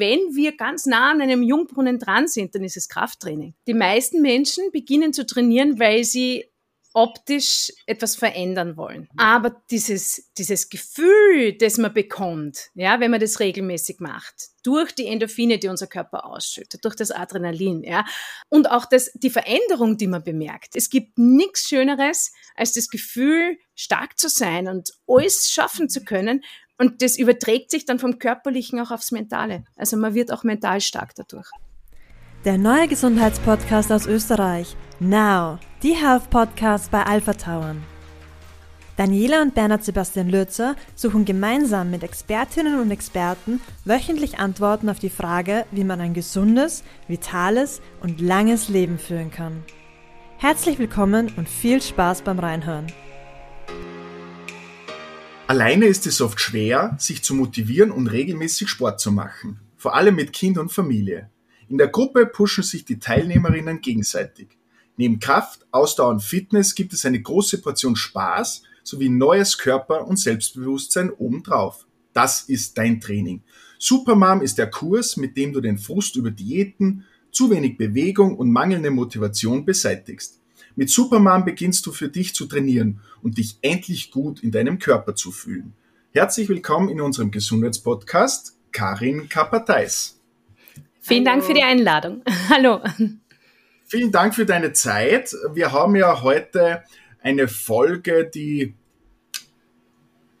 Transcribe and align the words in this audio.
wenn 0.00 0.34
wir 0.34 0.56
ganz 0.56 0.86
nah 0.86 1.12
an 1.12 1.20
einem 1.20 1.42
Jungbrunnen 1.42 2.00
dran 2.00 2.26
sind, 2.26 2.54
dann 2.54 2.64
ist 2.64 2.76
es 2.76 2.88
Krafttraining. 2.88 3.54
Die 3.68 3.74
meisten 3.74 4.20
Menschen 4.20 4.72
beginnen 4.72 5.12
zu 5.12 5.24
trainieren, 5.24 5.78
weil 5.78 6.02
sie 6.02 6.50
optisch 6.92 7.72
etwas 7.86 8.16
verändern 8.16 8.76
wollen. 8.76 9.08
Aber 9.16 9.62
dieses, 9.70 10.30
dieses 10.36 10.70
Gefühl, 10.70 11.52
das 11.56 11.78
man 11.78 11.94
bekommt, 11.94 12.70
ja, 12.74 12.98
wenn 12.98 13.12
man 13.12 13.20
das 13.20 13.38
regelmäßig 13.38 14.00
macht, 14.00 14.48
durch 14.64 14.92
die 14.92 15.06
Endorphine, 15.06 15.58
die 15.58 15.68
unser 15.68 15.86
Körper 15.86 16.24
ausschüttet, 16.24 16.84
durch 16.84 16.96
das 16.96 17.12
Adrenalin, 17.12 17.84
ja, 17.84 18.04
und 18.48 18.70
auch 18.70 18.86
das, 18.86 19.12
die 19.14 19.30
Veränderung, 19.30 19.98
die 19.98 20.08
man 20.08 20.24
bemerkt. 20.24 20.74
Es 20.74 20.90
gibt 20.90 21.16
nichts 21.16 21.68
Schöneres, 21.68 22.32
als 22.56 22.72
das 22.72 22.88
Gefühl, 22.88 23.56
stark 23.76 24.18
zu 24.18 24.28
sein 24.28 24.66
und 24.66 24.90
alles 25.06 25.50
schaffen 25.50 25.88
zu 25.88 26.04
können. 26.04 26.42
Und 26.80 27.02
das 27.02 27.18
überträgt 27.18 27.70
sich 27.70 27.84
dann 27.84 27.98
vom 27.98 28.18
Körperlichen 28.18 28.80
auch 28.80 28.90
aufs 28.90 29.12
Mentale. 29.12 29.64
Also 29.76 29.98
man 29.98 30.14
wird 30.14 30.32
auch 30.32 30.44
mental 30.44 30.80
stark 30.80 31.14
dadurch. 31.14 31.46
Der 32.46 32.56
neue 32.56 32.88
Gesundheitspodcast 32.88 33.92
aus 33.92 34.06
Österreich. 34.06 34.74
Now, 34.98 35.58
die 35.82 35.94
Health 35.94 36.30
Podcast 36.30 36.90
bei 36.90 37.02
Alpha 37.02 37.34
Tauern. 37.34 37.82
Daniela 38.96 39.42
und 39.42 39.54
Bernhard 39.54 39.84
Sebastian 39.84 40.30
Lürzer 40.30 40.74
suchen 40.94 41.26
gemeinsam 41.26 41.90
mit 41.90 42.02
Expertinnen 42.02 42.80
und 42.80 42.90
Experten 42.90 43.60
wöchentlich 43.84 44.38
Antworten 44.38 44.88
auf 44.88 44.98
die 44.98 45.10
Frage, 45.10 45.66
wie 45.72 45.84
man 45.84 46.00
ein 46.00 46.14
gesundes, 46.14 46.82
vitales 47.08 47.82
und 48.02 48.22
langes 48.22 48.70
Leben 48.70 48.98
führen 48.98 49.30
kann. 49.30 49.64
Herzlich 50.38 50.78
willkommen 50.78 51.30
und 51.36 51.46
viel 51.46 51.82
Spaß 51.82 52.22
beim 52.22 52.38
Reinhören. 52.38 52.86
Alleine 55.50 55.86
ist 55.86 56.06
es 56.06 56.20
oft 56.20 56.40
schwer, 56.40 56.94
sich 57.00 57.24
zu 57.24 57.34
motivieren 57.34 57.90
und 57.90 58.06
regelmäßig 58.06 58.68
Sport 58.68 59.00
zu 59.00 59.10
machen, 59.10 59.58
vor 59.76 59.96
allem 59.96 60.14
mit 60.14 60.32
Kind 60.32 60.58
und 60.58 60.70
Familie. 60.70 61.28
In 61.68 61.76
der 61.76 61.88
Gruppe 61.88 62.26
pushen 62.26 62.62
sich 62.62 62.84
die 62.84 63.00
Teilnehmerinnen 63.00 63.80
gegenseitig. 63.80 64.56
Neben 64.96 65.18
Kraft, 65.18 65.66
Ausdauer 65.72 66.10
und 66.10 66.22
Fitness 66.22 66.76
gibt 66.76 66.92
es 66.92 67.04
eine 67.04 67.20
große 67.20 67.60
Portion 67.62 67.96
Spaß 67.96 68.62
sowie 68.84 69.08
neues 69.08 69.58
Körper- 69.58 70.06
und 70.06 70.20
Selbstbewusstsein 70.20 71.10
obendrauf. 71.10 71.84
Das 72.12 72.42
ist 72.42 72.78
dein 72.78 73.00
Training. 73.00 73.42
Supermom 73.80 74.42
ist 74.42 74.56
der 74.56 74.70
Kurs, 74.70 75.16
mit 75.16 75.36
dem 75.36 75.52
du 75.52 75.60
den 75.60 75.78
Frust 75.78 76.14
über 76.14 76.30
Diäten, 76.30 77.06
zu 77.32 77.50
wenig 77.50 77.76
Bewegung 77.76 78.36
und 78.36 78.52
mangelnde 78.52 78.92
Motivation 78.92 79.64
beseitigst. 79.64 80.39
Mit 80.76 80.88
Supermom 80.88 81.44
beginnst 81.44 81.84
du 81.86 81.92
für 81.92 82.08
dich 82.08 82.34
zu 82.34 82.46
trainieren 82.46 83.00
und 83.22 83.38
dich 83.38 83.58
endlich 83.62 84.10
gut 84.10 84.42
in 84.42 84.52
deinem 84.52 84.78
Körper 84.78 85.14
zu 85.14 85.32
fühlen. 85.32 85.74
Herzlich 86.12 86.48
willkommen 86.48 86.88
in 86.88 87.00
unserem 87.00 87.30
Gesundheitspodcast, 87.30 88.56
Karin 88.72 89.28
Kapperteis. 89.28 90.20
Vielen 91.00 91.26
Hallo. 91.26 91.36
Dank 91.36 91.44
für 91.44 91.54
die 91.54 91.62
Einladung. 91.62 92.22
Hallo. 92.48 92.80
Vielen 93.86 94.12
Dank 94.12 94.34
für 94.34 94.46
deine 94.46 94.72
Zeit. 94.72 95.34
Wir 95.52 95.72
haben 95.72 95.96
ja 95.96 96.22
heute 96.22 96.84
eine 97.20 97.48
Folge, 97.48 98.30
die 98.32 98.74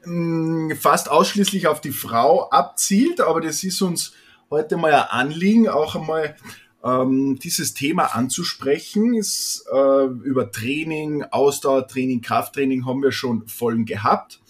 mm, 0.04 0.72
fast 0.72 1.10
ausschließlich 1.10 1.66
auf 1.66 1.80
die 1.80 1.92
Frau 1.92 2.48
abzielt, 2.50 3.20
aber 3.20 3.40
das 3.40 3.64
ist 3.64 3.82
uns 3.82 4.12
heute 4.48 4.76
mal 4.76 4.92
ein 4.94 5.08
Anliegen, 5.08 5.68
auch 5.68 5.96
einmal 5.96 6.36
ähm, 6.84 7.38
dieses 7.38 7.74
Thema 7.74 8.14
anzusprechen. 8.14 9.14
Ist, 9.14 9.64
äh, 9.72 10.04
über 10.06 10.50
Training, 10.50 11.24
Ausdauertraining, 11.24 12.20
Krafttraining 12.20 12.86
haben 12.86 13.02
wir 13.02 13.12
schon 13.12 13.46
Folgen 13.46 13.84
gehabt. 13.84 14.40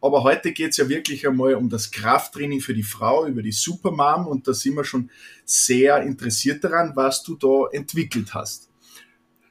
Aber 0.00 0.22
heute 0.22 0.52
geht 0.52 0.70
es 0.70 0.76
ja 0.76 0.88
wirklich 0.88 1.26
einmal 1.26 1.54
um 1.54 1.68
das 1.68 1.90
Krafttraining 1.90 2.60
für 2.60 2.74
die 2.74 2.84
Frau, 2.84 3.26
über 3.26 3.42
die 3.42 3.52
Supermom 3.52 4.28
und 4.28 4.46
da 4.46 4.54
sind 4.54 4.76
wir 4.76 4.84
schon 4.84 5.10
sehr 5.44 6.02
interessiert 6.02 6.62
daran, 6.62 6.92
was 6.94 7.24
du 7.24 7.34
da 7.34 7.66
entwickelt 7.72 8.32
hast. 8.32 8.68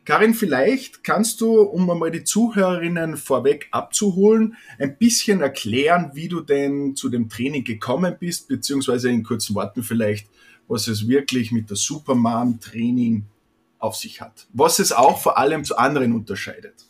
Karin, 0.05 0.33
vielleicht 0.33 1.03
kannst 1.03 1.41
du, 1.41 1.59
um 1.63 1.89
einmal 1.89 2.11
die 2.11 2.23
Zuhörerinnen 2.23 3.17
vorweg 3.17 3.67
abzuholen, 3.72 4.56
ein 4.79 4.97
bisschen 4.97 5.41
erklären, 5.41 6.12
wie 6.13 6.29
du 6.29 6.39
denn 6.39 6.95
zu 6.95 7.09
dem 7.09 7.28
Training 7.28 7.66
gekommen 7.66 8.16
bist, 8.17 8.47
beziehungsweise 8.47 9.09
in 9.09 9.23
kurzen 9.23 9.53
Worten 9.53 9.83
vielleicht, 9.83 10.29
was 10.67 10.88
es 10.88 11.07
wirklich 11.07 11.51
mit 11.51 11.69
der 11.69 11.78
Supermom-Training 11.78 13.23
auf 13.79 13.95
sich 13.95 14.22
hat. 14.22 14.47
Was 14.53 14.79
es 14.79 14.91
auch 14.91 15.19
vor 15.19 15.38
allem 15.38 15.63
zu 15.63 15.78
anderen 15.78 16.13
unterscheidet. 16.13 16.88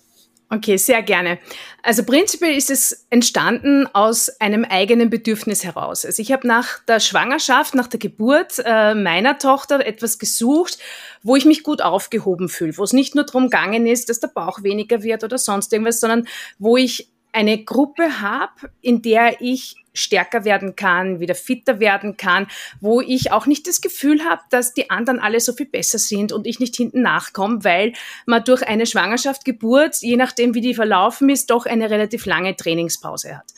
Okay, 0.49 0.77
sehr 0.77 1.03
gerne. 1.03 1.39
Also 1.83 2.05
prinzipiell 2.05 2.55
ist 2.55 2.71
es 2.71 3.05
entstanden 3.09 3.85
aus 3.87 4.29
einem 4.39 4.63
eigenen 4.63 5.09
Bedürfnis 5.09 5.65
heraus. 5.65 6.05
Also 6.05 6.21
ich 6.21 6.31
habe 6.31 6.47
nach 6.47 6.79
der 6.85 7.01
Schwangerschaft, 7.01 7.75
nach 7.75 7.87
der 7.87 7.99
Geburt 7.99 8.53
äh, 8.63 8.93
meiner 8.95 9.39
Tochter 9.39 9.85
etwas 9.85 10.19
gesucht, 10.19 10.77
wo 11.21 11.35
ich 11.35 11.43
mich 11.43 11.63
gut 11.63 11.81
aufgehoben 11.81 12.47
fühle, 12.47 12.77
wo 12.77 12.83
es 12.83 12.93
nicht 12.93 13.13
nur 13.13 13.25
darum 13.25 13.49
gegangen 13.49 13.87
ist, 13.87 14.07
dass 14.07 14.21
der 14.21 14.29
Bauch 14.29 14.63
weniger 14.63 15.03
wird 15.03 15.25
oder 15.25 15.37
sonst 15.37 15.73
irgendwas, 15.73 15.99
sondern 15.99 16.25
wo 16.59 16.77
ich 16.77 17.09
eine 17.37 17.63
Gruppe 17.63 18.19
habe, 18.19 18.71
in 18.81 19.03
der 19.03 19.41
ich 19.41 19.75
stärker 19.93 20.43
werden 20.43 20.75
kann, 20.75 21.19
wieder 21.19 21.35
fitter 21.35 21.79
werden 21.79 22.17
kann, 22.17 22.47
wo 22.81 22.99
ich 22.99 23.31
auch 23.31 23.45
nicht 23.45 23.67
das 23.67 23.81
Gefühl 23.81 24.25
habe, 24.25 24.41
dass 24.49 24.73
die 24.73 24.89
anderen 24.89 25.19
alle 25.19 25.39
so 25.39 25.53
viel 25.53 25.67
besser 25.67 25.99
sind 25.99 26.31
und 26.31 26.47
ich 26.47 26.59
nicht 26.59 26.75
hinten 26.75 27.03
nachkomme, 27.03 27.63
weil 27.63 27.93
man 28.25 28.43
durch 28.43 28.67
eine 28.67 28.87
Schwangerschaft, 28.87 29.45
Geburt, 29.45 29.97
je 30.01 30.17
nachdem 30.17 30.55
wie 30.55 30.61
die 30.61 30.73
verlaufen 30.73 31.29
ist, 31.29 31.51
doch 31.51 31.67
eine 31.67 31.91
relativ 31.91 32.25
lange 32.25 32.55
Trainingspause 32.55 33.37
hat. 33.37 33.53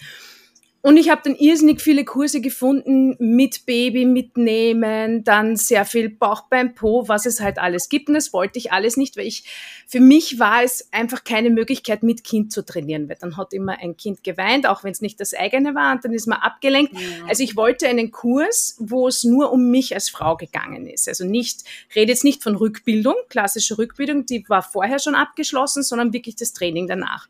Und 0.82 0.96
ich 0.96 1.10
habe 1.10 1.22
dann 1.26 1.36
irrsinnig 1.36 1.82
viele 1.82 2.06
Kurse 2.06 2.40
gefunden 2.40 3.16
mit 3.20 3.66
Baby 3.66 4.06
mitnehmen, 4.06 5.26
dann 5.26 5.58
sehr 5.58 5.84
viel 5.84 6.10
Bauch 6.10 6.44
beim 6.50 6.74
Po, 6.74 7.08
was 7.10 7.26
es 7.26 7.42
halt 7.42 7.60
alles 7.60 7.90
gibt. 7.90 8.08
Und 8.08 8.14
das 8.14 8.32
wollte 8.32 8.60
ich 8.60 8.72
alles 8.72 8.96
nicht, 8.96 9.18
weil 9.18 9.28
ich, 9.28 9.44
für 9.88 10.00
mich 10.00 10.40
war 10.40 10.64
es 10.64 10.88
einfach 10.94 11.26
keine 11.26 11.50
Möglichkeit, 11.50 12.02
mit 12.02 12.24
Kind 12.24 12.54
zu 12.54 12.66
trainieren, 12.66 13.10
weil 13.10 13.18
dann 13.20 13.36
hat 13.36 13.52
immer 13.52 13.78
ein 13.80 13.98
Kind 13.98 14.24
geweint, 14.24 14.68
auch 14.68 14.86
wenn 14.86 14.92
es 14.92 15.02
nicht 15.02 15.20
das 15.20 15.34
eigene 15.34 15.76
war, 15.76 15.92
und 15.94 16.06
dann 16.06 16.14
ist 16.14 16.28
man 16.28 16.40
abgelenkt. 16.40 16.94
Ja. 16.94 17.00
Also 17.28 17.44
ich 17.44 17.58
wollte 17.58 17.88
einen 17.88 18.12
Kurs, 18.12 18.78
wo 18.80 19.10
es 19.10 19.26
nur 19.26 19.52
um 19.52 19.70
mich 19.72 19.94
als 19.94 20.08
Frau 20.08 20.38
gegangen 20.38 20.88
ist. 20.88 21.10
Also 21.10 21.26
nicht, 21.26 21.66
rede 21.94 22.14
jetzt 22.14 22.24
nicht 22.24 22.42
von 22.42 22.56
Rückbildung, 22.56 23.16
klassische 23.28 23.78
Rückbildung, 23.78 24.26
die 24.26 24.48
war 24.48 24.62
vorher 24.62 25.00
schon 25.00 25.16
abgeschlossen, 25.16 25.84
sondern 25.84 26.14
wirklich 26.14 26.38
das 26.38 26.54
Training 26.54 26.88
danach 26.88 27.28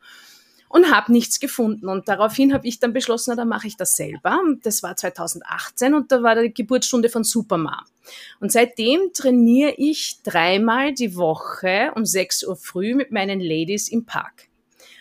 und 0.69 0.91
habe 0.91 1.12
nichts 1.12 1.40
gefunden. 1.40 1.90
Und 1.90 2.07
daraufhin 2.07 2.53
habe 2.53 2.68
ich 2.68 2.80
dann 2.80 2.94
beschlossen, 2.94 3.31
na, 3.31 3.35
dann 3.35 3.50
mache 3.50 3.68
ich 3.68 3.75
das 3.75 3.96
selber. 3.96 4.40
Das 4.63 4.81
war 4.84 4.96
2018 4.96 5.94
und 5.94 6.12
da 6.12 6.24
war 6.24 6.41
die 6.41 6.53
Geburtsstunde 6.53 7.09
von 7.09 7.24
Supermar. 7.24 7.85
Und 8.40 8.52
seitdem 8.52 9.12
trainiere 9.13 9.74
ich 9.78 10.19
dreimal 10.24 10.94
die 10.94 11.16
Woche 11.16 11.91
um 11.96 12.06
6 12.06 12.46
Uhr 12.46 12.56
früh 12.56 12.96
mit 12.96 13.12
meinen 13.12 13.40
Ladies 13.40 13.90
im 13.90 14.06
Park. 14.06 14.47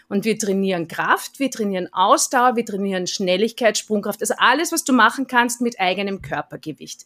Und 0.09 0.25
wir 0.25 0.39
trainieren 0.39 0.89
Kraft, 0.89 1.39
wir 1.39 1.51
trainieren 1.51 1.93
Ausdauer, 1.93 2.57
wir 2.57 2.65
trainieren 2.65 3.07
Schnelligkeit, 3.07 3.77
Sprungkraft, 3.77 4.23
also 4.23 4.35
alles, 4.39 4.73
was 4.73 4.85
du 4.85 4.95
machen 4.95 5.27
kannst 5.27 5.61
mit 5.61 5.79
eigenem 5.79 6.23
Körpergewicht. 6.23 7.05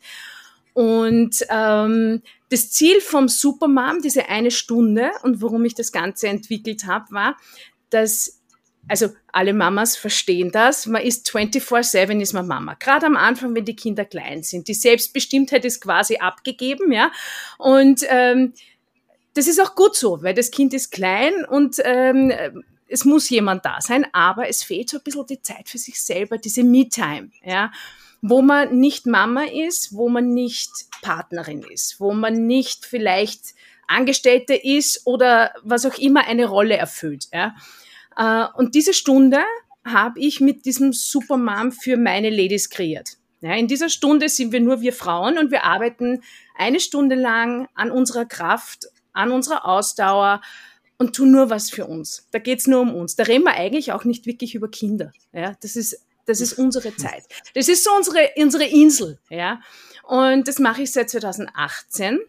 Und 0.73 1.45
ähm, 1.51 2.23
das 2.49 2.71
Ziel 2.71 3.01
vom 3.01 3.29
Supermom, 3.29 4.01
diese 4.03 4.29
eine 4.29 4.53
Stunde 4.53 5.11
und 5.25 5.43
warum 5.43 5.65
ich 5.65 5.75
das 5.75 5.91
Ganze 5.91 6.29
entwickelt 6.29 6.87
habe, 6.87 7.11
war, 7.11 7.37
dass 7.91 8.42
also 8.89 9.09
alle 9.33 9.55
Mamas 9.55 9.97
verstehen 9.97 10.51
das. 10.51 10.87
Man 10.87 11.03
ist 11.03 11.31
24-7 11.31 12.21
ist 12.21 12.33
man 12.33 12.47
Mama. 12.47 12.75
Gerade 12.75 13.07
am 13.07 13.17
Anfang, 13.17 13.55
wenn 13.55 13.65
die 13.65 13.77
Kinder 13.77 14.05
klein 14.05 14.43
sind. 14.43 14.69
Die 14.69 14.75
Selbstbestimmtheit 14.75 15.65
ist 15.65 15.81
quasi 15.81 16.17
abgegeben, 16.17 16.93
ja. 16.93 17.13
Und 17.59 18.05
ähm, 18.09 18.55
das 19.35 19.47
ist 19.47 19.61
auch 19.61 19.75
gut 19.75 19.97
so, 19.97 20.23
weil 20.23 20.35
das 20.35 20.51
Kind 20.51 20.75
ist 20.75 20.91
klein 20.91 21.45
und 21.45 21.77
ähm, 21.85 22.33
es 22.89 23.07
muss 23.07 23.31
jemand 23.31 23.65
da 23.65 23.81
sein, 23.81 24.07
aber 24.13 24.49
es 24.49 24.63
fehlt 24.63 24.91
so 24.91 24.99
ein 24.99 25.03
bisschen 25.03 25.27
die 25.27 25.41
Zeit 25.41 25.69
für 25.69 25.79
sich 25.79 26.03
selber, 26.03 26.37
diese 26.37 26.63
Me-Time, 26.63 27.31
ja, 27.43 27.73
wo 28.21 28.43
man 28.43 28.79
nicht 28.79 29.07
Mama 29.07 29.45
ist, 29.45 29.95
wo 29.95 30.11
man 30.11 30.35
nicht 30.35 30.71
Partnerin 31.01 31.63
ist, 31.63 31.99
wo 32.01 32.13
man 32.13 32.47
nicht 32.47 32.85
vielleicht 32.85 33.55
Angestellte 33.89 34.55
ist 34.55 35.07
oder 35.07 35.53
was 35.63 35.87
auch 35.87 35.97
immer 35.97 36.27
eine 36.27 36.47
Rolle 36.47 36.77
erfüllt, 36.77 37.29
ja. 37.33 37.55
Äh, 38.17 38.47
und 38.55 38.75
diese 38.75 38.95
Stunde 38.95 39.43
habe 39.85 40.21
ich 40.21 40.41
mit 40.41 40.65
diesem 40.65 40.93
Supermom 40.93 41.73
für 41.73 41.97
meine 41.97 42.31
Ladies 42.31 42.71
kreiert. 42.71 43.17
In 43.41 43.67
dieser 43.67 43.89
Stunde 43.89 44.29
sind 44.29 44.53
wir 44.53 44.61
nur 44.61 44.83
wir 44.83 44.93
Frauen 44.93 45.37
und 45.37 45.51
wir 45.51 45.65
arbeiten 45.65 46.23
eine 46.57 46.79
Stunde 46.79 47.17
lang 47.17 47.69
an 47.75 47.91
unserer 47.91 48.25
Kraft, 48.25 48.87
an 49.13 49.33
unserer 49.33 49.67
Ausdauer 49.67 50.41
und 50.97 51.17
tun 51.17 51.33
nur 51.33 51.51
was 51.51 51.69
für 51.69 51.87
uns. 51.87 52.29
Da 52.31 52.39
geht's 52.39 52.69
nur 52.69 52.81
um 52.83 52.95
uns. 52.95 53.17
Da 53.17 53.25
reden 53.25 53.43
wir 53.43 53.55
eigentlich 53.55 53.91
auch 53.91 54.05
nicht 54.05 54.27
wirklich 54.27 54.55
über 54.55 54.69
Kinder. 54.69 55.11
Das 55.33 55.75
ist, 55.75 56.07
das 56.25 56.41
ist 56.41 56.53
unsere 56.53 56.95
Zeit. 56.95 57.25
Das 57.55 57.67
ist 57.67 57.83
so 57.83 57.91
unsere, 57.97 58.31
unsere 58.37 58.65
Insel. 58.65 59.19
Und 60.05 60.47
das 60.47 60.61
mache 60.61 60.83
ich 60.83 60.93
seit 60.93 61.11
2018. 61.11 62.21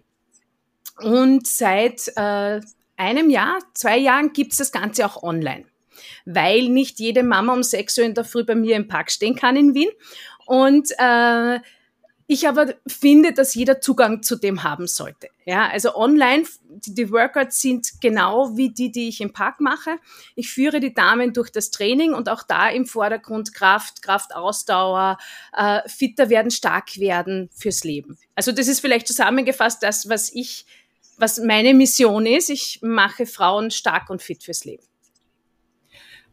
Und 0.97 1.45
seit 1.45 2.11
äh, 2.15 2.59
einem 2.97 3.29
Jahr, 3.29 3.59
zwei 3.75 3.99
Jahren 3.99 4.33
gibt's 4.33 4.57
das 4.57 4.71
Ganze 4.71 5.05
auch 5.05 5.21
online 5.21 5.65
weil 6.25 6.69
nicht 6.69 6.99
jede 6.99 7.23
Mama 7.23 7.53
um 7.53 7.63
6 7.63 7.97
Uhr 7.97 8.05
in 8.05 8.13
der 8.13 8.23
Früh 8.23 8.43
bei 8.43 8.55
mir 8.55 8.75
im 8.75 8.87
Park 8.87 9.11
stehen 9.11 9.35
kann 9.35 9.55
in 9.55 9.73
Wien. 9.73 9.89
Und 10.45 10.89
äh, 10.97 11.59
ich 12.27 12.47
aber 12.47 12.73
finde, 12.87 13.33
dass 13.33 13.53
jeder 13.53 13.81
Zugang 13.81 14.23
zu 14.23 14.37
dem 14.37 14.63
haben 14.63 14.87
sollte. 14.87 15.27
Ja, 15.45 15.67
also 15.67 15.95
online, 15.95 16.45
die, 16.69 17.11
Workouts 17.11 17.61
sind 17.61 18.01
genau 18.01 18.55
wie 18.55 18.69
die, 18.69 18.91
die 18.91 19.09
ich 19.09 19.19
im 19.19 19.33
Park 19.33 19.59
mache. 19.59 19.97
Ich 20.35 20.49
führe 20.49 20.79
die 20.79 20.93
Damen 20.93 21.33
durch 21.33 21.51
das 21.51 21.69
Training 21.69 22.13
und 22.13 22.29
auch 22.29 22.43
da 22.43 22.69
im 22.69 22.85
Vordergrund 22.85 23.53
Kraft, 23.53 24.01
Kraftausdauer, 24.01 25.17
äh, 25.55 25.81
fitter 25.87 26.29
werden, 26.29 26.49
stark 26.49 26.97
werden 26.97 27.49
fürs 27.53 27.83
Leben. 27.83 28.17
Also 28.35 28.51
das 28.53 28.67
ist 28.67 28.79
vielleicht 28.79 29.07
zusammengefasst 29.07 29.83
das, 29.83 30.07
was 30.07 30.31
ich, 30.33 30.65
was 31.17 31.39
meine 31.39 31.73
Mission 31.73 32.25
ist. 32.25 32.49
Ich 32.49 32.79
mache 32.81 33.25
Frauen 33.25 33.69
stark 33.69 34.09
und 34.09 34.21
fit 34.21 34.43
fürs 34.43 34.63
Leben. 34.63 34.83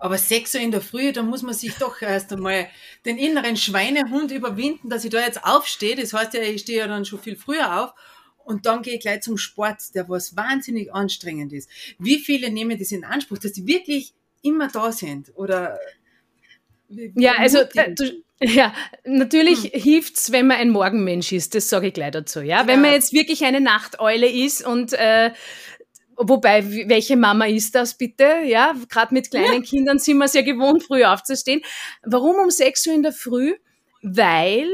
Aber 0.00 0.16
6 0.16 0.54
Uhr 0.54 0.60
in 0.62 0.70
der 0.70 0.80
Früh, 0.80 1.12
da 1.12 1.22
muss 1.22 1.42
man 1.42 1.54
sich 1.54 1.74
doch 1.74 2.00
erst 2.00 2.32
einmal 2.32 2.68
den 3.04 3.18
inneren 3.18 3.56
Schweinehund 3.56 4.32
überwinden, 4.32 4.88
dass 4.88 5.04
ich 5.04 5.10
da 5.10 5.20
jetzt 5.20 5.44
aufstehe. 5.44 5.94
Das 5.94 6.14
heißt 6.14 6.32
ja, 6.34 6.40
ich 6.42 6.62
stehe 6.62 6.78
ja 6.78 6.86
dann 6.88 7.04
schon 7.04 7.20
viel 7.20 7.36
früher 7.36 7.82
auf. 7.82 7.92
Und 8.42 8.64
dann 8.64 8.82
gehe 8.82 8.94
ich 8.94 9.00
gleich 9.00 9.20
zum 9.20 9.36
Sport, 9.36 9.94
der 9.94 10.08
was 10.08 10.34
wahnsinnig 10.36 10.92
anstrengend 10.92 11.52
ist. 11.52 11.68
Wie 11.98 12.18
viele 12.18 12.50
nehmen 12.50 12.78
das 12.78 12.90
in 12.90 13.04
Anspruch, 13.04 13.38
dass 13.38 13.52
die 13.52 13.66
wirklich 13.66 14.14
immer 14.42 14.68
da 14.68 14.90
sind? 14.90 15.32
Oder 15.36 15.78
ja, 16.88 17.34
also 17.38 17.58
äh, 17.58 17.94
du, 17.94 18.22
ja, 18.40 18.72
natürlich 19.04 19.64
hm. 19.64 19.80
hilft's, 19.80 20.32
wenn 20.32 20.46
man 20.46 20.56
ein 20.56 20.70
Morgenmensch 20.70 21.32
ist. 21.32 21.54
Das 21.54 21.68
sage 21.68 21.88
ich 21.88 21.94
gleich 21.94 22.12
dazu. 22.12 22.40
Ja, 22.40 22.62
ja. 22.62 22.66
wenn 22.66 22.80
man 22.80 22.92
jetzt 22.92 23.12
wirklich 23.12 23.44
eine 23.44 23.60
Nachteule 23.60 24.28
ist 24.28 24.66
und 24.66 24.94
äh, 24.94 25.30
Wobei, 26.22 26.88
welche 26.88 27.16
Mama 27.16 27.46
ist 27.46 27.74
das 27.74 27.96
bitte? 27.96 28.42
Ja, 28.44 28.74
gerade 28.88 29.14
mit 29.14 29.30
kleinen 29.30 29.62
ja. 29.62 29.68
Kindern 29.68 29.98
sind 29.98 30.18
wir 30.18 30.26
es 30.26 30.34
ja 30.34 30.42
gewohnt, 30.42 30.82
früh 30.82 31.04
aufzustehen. 31.04 31.62
Warum 32.02 32.36
um 32.36 32.50
6 32.50 32.86
Uhr 32.88 32.94
in 32.94 33.02
der 33.02 33.12
Früh? 33.12 33.54
Weil, 34.02 34.68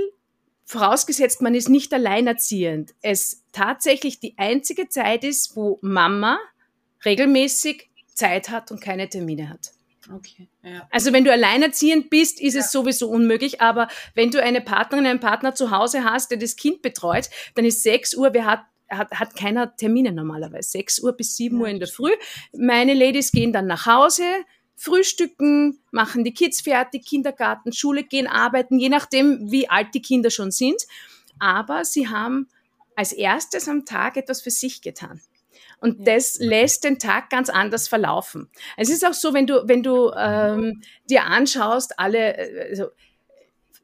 vorausgesetzt, 0.65 1.43
man 1.43 1.55
ist 1.55 1.69
nicht 1.69 1.95
alleinerziehend, 1.95 2.95
es 3.01 3.45
tatsächlich 3.53 4.19
die 4.19 4.37
einzige 4.39 4.89
Zeit 4.89 5.23
ist, 5.25 5.57
wo 5.57 5.79
Mama 5.83 6.39
regelmäßig 7.05 7.91
Zeit 8.13 8.51
hat 8.51 8.71
und 8.73 8.81
keine 8.81 9.09
Termine 9.09 9.49
hat. 9.49 9.73
Okay, 10.13 10.49
ja. 10.63 10.87
Also 10.91 11.13
wenn 11.13 11.25
du 11.25 11.33
alleinerziehend 11.33 12.11
bist, 12.11 12.41
ist 12.41 12.55
ja. 12.55 12.61
es 12.61 12.73
sowieso 12.73 13.09
unmöglich, 13.09 13.61
aber 13.61 13.89
wenn 14.15 14.31
du 14.31 14.43
eine 14.43 14.61
Partnerin, 14.61 15.07
einen 15.07 15.21
Partner 15.21 15.55
zu 15.55 15.71
Hause 15.71 16.05
hast, 16.05 16.31
der 16.31 16.39
das 16.39 16.57
Kind 16.57 16.83
betreut, 16.83 17.29
dann 17.55 17.65
ist 17.65 17.83
6 17.83 18.15
Uhr, 18.15 18.33
wer 18.33 18.47
hat 18.47 18.61
hat, 18.89 19.11
hat 19.13 19.37
keiner 19.37 19.77
Termine 19.77 20.13
normalerweise. 20.13 20.71
6 20.71 21.03
Uhr 21.03 21.13
bis 21.13 21.37
7 21.37 21.61
Uhr 21.61 21.69
in 21.69 21.79
der 21.79 21.89
Früh. 21.89 22.13
Meine 22.53 22.95
Ladies 22.95 23.33
gehen 23.33 23.53
dann 23.53 23.67
nach 23.67 23.87
Hause, 23.87 24.25
frühstücken, 24.77 25.81
machen 25.91 26.25
die 26.25 26.35
Kids 26.35 26.61
fertig, 26.61 27.07
Kindergarten, 27.07 27.73
Schule, 27.73 28.05
gehen 28.05 28.27
arbeiten, 28.27 28.79
je 28.79 28.89
nachdem, 28.89 29.51
wie 29.51 29.69
alt 29.69 29.89
die 29.95 30.03
Kinder 30.03 30.31
schon 30.31 30.51
sind. 30.51 30.83
Aber 31.39 31.85
sie 31.85 32.09
haben 32.09 32.49
als 32.95 33.13
erstes 33.13 33.69
am 33.69 33.85
Tag 33.85 34.17
etwas 34.17 34.41
für 34.41 34.51
sich 34.51 34.83
getan. 34.83 35.21
Und 35.81 35.99
ja. 36.01 36.15
das 36.15 36.39
lässt 36.39 36.85
den 36.85 36.99
Tag 36.99 37.31
ganz 37.31 37.51
anders 37.51 37.89
verlaufen. 37.89 38.49
Es 38.77 38.89
ist 38.89 39.05
auch 39.05 39.13
so, 39.13 39.35
wenn 39.35 39.47
du, 39.47 39.69
wenn 39.69 39.83
du 39.83 40.11
ähm, 40.17 40.83
dir 41.09 41.25
anschaust, 41.25 41.99
alle, 41.99 42.69
also 42.71 42.87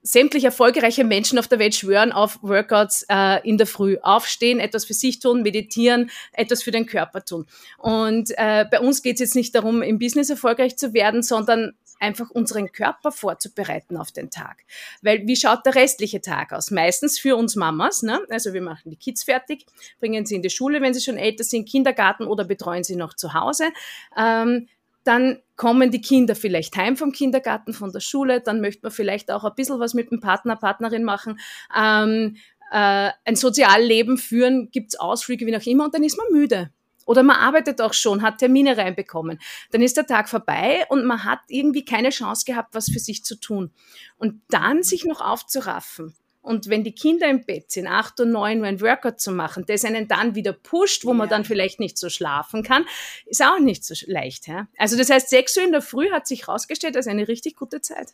sämtliche 0.03 0.47
erfolgreiche 0.47 1.05
Menschen 1.05 1.39
auf 1.39 1.49
der 1.49 1.59
Welt 1.59 1.75
schwören 1.75 2.13
auf 2.13 2.39
Workouts 2.43 3.07
äh, 3.09 3.49
in 3.49 3.57
der 3.57 3.67
Früh. 3.67 3.99
Aufstehen, 4.03 4.59
etwas 4.59 4.85
für 4.85 4.95
sich 4.95 5.21
tun, 5.21 5.43
meditieren, 5.43 6.11
etwas 6.33 6.63
für 6.63 6.73
den 6.73 6.87
Körper 6.87 7.25
tun. 7.25 7.47
Und 7.79 8.31
äh, 8.37 8.65
bei 8.71 8.81
uns 8.81 9.03
geht 9.03 9.15
es 9.15 9.21
jetzt 9.21 9.37
nicht 9.37 9.55
darum, 9.55 9.83
im 9.83 9.99
Business 9.99 10.31
erfolgreich 10.31 10.77
zu 10.77 10.93
werden, 10.93 11.23
sondern 11.23 11.73
einfach 12.03 12.31
unseren 12.31 12.73
Körper 12.73 13.13
vorzubereiten 13.13 13.97
auf 13.97 14.11
den 14.11 14.31
Tag. 14.31 14.65
Weil 15.03 15.27
wie 15.27 15.37
schaut 15.37 15.65
der 15.65 15.77
restliche 15.77 16.21
Tag 16.21 16.53
aus? 16.53 16.73
Meistens 16.73 17.19
für 17.19 17.37
uns 17.37 17.55
Mamas, 17.55 18.03
ne? 18.03 18.21
also 18.29 18.53
wir 18.53 18.61
machen 18.61 18.91
die 18.91 18.97
Kids 18.97 19.23
fertig, 19.23 19.67
bringen 20.01 20.27
sie 20.27 20.35
in 20.35 20.43
die 20.43 20.51
Schule, 20.51 20.83
wenn 20.83 20.95
sie 20.95 21.01
schon 21.01 21.17
älter 21.17 21.45
sind, 21.45 21.69
Kindergarten 21.69 22.27
oder 22.27 22.45
betreuen 22.45 22.83
sie 22.83 22.97
noch 22.97 23.15
zu 23.15 23.35
Hause. 23.35 23.69
Ähm, 24.17 24.67
dann 25.05 25.39
kommen 25.57 25.91
die 25.91 26.01
Kinder 26.01 26.35
vielleicht 26.35 26.77
heim 26.77 26.97
vom 26.97 27.13
Kindergarten, 27.13 27.73
von 27.73 27.93
der 27.93 28.01
Schule, 28.01 28.41
dann 28.41 28.61
möchte 28.61 28.81
man 28.83 28.93
vielleicht 28.93 29.31
auch 29.31 29.45
ein 29.45 29.55
bisschen 29.55 29.81
was 29.81 29.95
mit 29.95 30.11
dem 30.11 30.21
Partner, 30.21 30.57
Partnerin 30.57 31.05
machen, 31.05 31.39
ähm, 31.77 32.37
äh, 32.71 33.11
ein 33.25 33.37
Sozialleben 33.37 34.17
führen, 34.17 34.71
gibt's 34.71 34.99
Ausflüge, 34.99 35.47
wie 35.47 35.57
auch 35.57 35.67
immer, 35.67 35.85
und 35.85 35.95
dann 35.95 36.05
ist 36.05 36.19
man 36.19 36.27
müde. 36.33 36.71
Oder 37.05 37.23
man 37.23 37.37
arbeitet 37.37 37.81
auch 37.81 37.95
schon, 37.95 38.23
hat 38.23 38.39
Termine 38.39 38.77
reinbekommen. 38.77 39.41
Dann 39.73 39.83
ist 39.83 39.97
der 39.97 40.07
Tag 40.07 40.29
vorbei 40.29 40.85
und 40.89 41.05
man 41.05 41.25
hat 41.25 41.41
irgendwie 41.49 41.85
keine 41.85 42.11
Chance 42.11 42.45
gehabt, 42.47 42.75
was 42.75 42.91
für 42.91 43.01
sich 43.01 43.25
zu 43.25 43.37
tun. 43.41 43.73
Und 44.19 44.41
dann 44.49 44.83
sich 44.83 45.05
noch 45.05 45.21
aufzuraffen 45.21 46.15
und 46.43 46.69
wenn 46.69 46.83
die 46.83 46.93
Kinder 46.93 47.29
im 47.29 47.45
Bett 47.45 47.71
sind, 47.71 47.87
acht 47.87 48.19
und 48.21 48.33
neun 48.33 48.61
Uhr 48.61 48.67
ein 48.67 48.81
Workout 48.81 49.21
zu 49.21 49.31
machen, 49.31 49.65
das 49.67 49.85
einen 49.85 50.09
dann 50.09 50.35
wieder 50.35 50.53
pusht, 50.53 51.05
wo 51.05 51.15
man 51.15 51.29
dann 51.29 51.45
vielleicht 51.45 51.79
nicht 51.81 51.97
so 51.97 52.09
schlafen 52.09 52.65
kann, 52.65 52.85
ist 53.27 53.43
auch 53.43 53.61
nicht 53.61 53.85
so 53.85 53.95
leicht. 54.07 54.49
Ja? 54.49 54.67
Also 54.77 54.99
das 54.99 55.09
heißt, 55.09 55.31
sechs 55.31 55.57
Uhr 55.57 55.65
in 55.65 55.73
der 55.73 55.83
Früh 55.83 56.11
hat 56.11 56.27
sich 56.27 56.49
herausgestellt 56.49 56.97
als 56.97 57.07
eine 57.07 57.29
richtig 57.29 57.57
gute 57.57 57.81
Zeit. 57.81 58.13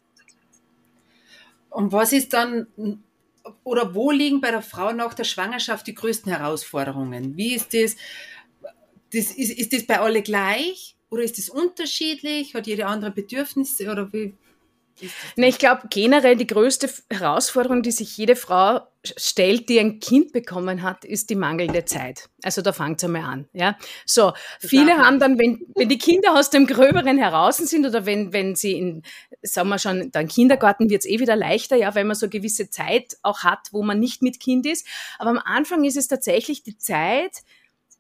Und 1.71 1.93
was 1.93 2.13
ist 2.13 2.35
dann, 2.35 2.67
oder 3.65 3.95
wo 3.95 4.11
liegen 4.11 4.41
bei 4.41 4.51
der 4.51 4.63
Frau 4.63 4.93
nach 4.93 5.15
der 5.15 5.25
Schwangerschaft 5.25 5.87
die 5.87 5.95
größten 5.95 6.31
Herausforderungen? 6.31 7.37
Wie 7.37 7.55
ist 7.55 7.73
das? 7.73 7.97
das 9.13 9.33
ist, 9.33 9.59
ist 9.59 9.73
das 9.73 9.87
bei 9.87 10.01
alle 10.01 10.23
gleich? 10.23 10.97
Oder 11.11 11.23
ist 11.23 11.39
das 11.39 11.49
unterschiedlich? 11.49 12.55
Hat 12.55 12.67
jede 12.67 12.87
andere 12.87 13.11
Bedürfnisse? 13.11 13.91
Oder 13.91 14.13
wie, 14.13 14.35
Ne, 15.37 15.49
ich 15.49 15.59
glaube 15.59 15.83
generell 15.91 16.37
die 16.37 16.47
größte 16.47 16.91
Herausforderung, 17.11 17.83
die 17.83 17.91
sich 17.91 18.17
jede 18.17 18.37
Frau 18.37 18.81
stellt, 19.05 19.69
die 19.69 19.79
ein 19.79 20.01
Kind 20.01 20.33
bekommen 20.33 20.83
hat, 20.83 21.05
ist 21.05 21.31
die 21.31 21.35
mangelnde 21.35 21.85
Zeit. 21.85 22.29
Also 22.43 22.63
da 22.63 22.73
fängt 22.73 22.99
es 22.99 23.05
einmal 23.05 23.23
an. 23.23 23.49
Ja? 23.53 23.77
So, 24.05 24.33
das 24.61 24.71
viele 24.71 24.99
haben 24.99 25.21
dann, 25.21 25.39
wenn, 25.39 25.61
wenn 25.77 25.89
die 25.89 25.99
Kinder 25.99 26.35
aus 26.35 26.51
dem 26.51 26.67
Gröberen 26.67 27.19
heraus 27.19 27.59
sind 27.59 27.87
oder 27.87 28.07
wenn, 28.07 28.33
wenn 28.33 28.55
sie 28.55 28.73
in, 28.73 29.03
sagen 29.43 29.69
wir 29.69 29.79
schon, 29.79 30.11
dann 30.11 30.29
Kindergarten 30.29 30.91
wird 30.91 31.03
es 31.05 31.09
eh 31.09 31.21
wieder 31.21 31.37
leichter, 31.37 31.77
ja, 31.77 31.95
weil 31.95 32.05
man 32.05 32.17
so 32.17 32.27
eine 32.27 32.31
gewisse 32.31 32.71
Zeit 32.71 33.17
auch 33.23 33.45
hat, 33.45 33.69
wo 33.73 33.83
man 33.83 34.01
nicht 34.01 34.23
mit 34.23 34.41
Kind 34.41 34.67
ist. 34.67 34.87
Aber 35.19 35.31
am 35.31 35.39
Anfang 35.39 35.85
ist 35.85 35.97
es 35.97 36.09
tatsächlich 36.09 36.63
die 36.63 36.77
Zeit, 36.77 37.43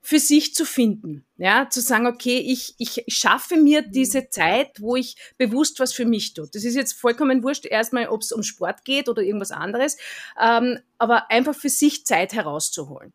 für 0.00 0.19
sich 0.19 0.55
zu 0.55 0.65
finden. 0.65 1.27
Ja, 1.37 1.69
zu 1.69 1.81
sagen, 1.81 2.06
okay, 2.06 2.39
ich, 2.39 2.75
ich 2.79 3.05
schaffe 3.09 3.56
mir 3.56 3.83
diese 3.83 4.29
Zeit, 4.31 4.81
wo 4.81 4.97
ich 4.97 5.17
bewusst 5.37 5.81
was 5.81 5.93
für 5.93 6.05
mich 6.05 6.35
tue. 6.35 6.49
Das 6.53 6.65
ist 6.65 6.75
jetzt 6.75 6.95
vollkommen 6.95 7.43
wurscht, 7.43 7.67
erstmal, 7.67 8.09
ob 8.09 8.23
es 8.23 8.33
um 8.33 8.43
Sport 8.43 8.85
geht 8.85 9.09
oder 9.09 9.23
irgendwas 9.23 9.50
anderes, 9.50 9.97
ähm, 10.41 10.79
aber 10.99 11.31
einfach 11.31 11.55
für 11.55 11.69
sich 11.69 12.06
Zeit 12.06 12.33
herauszuholen. 12.33 13.12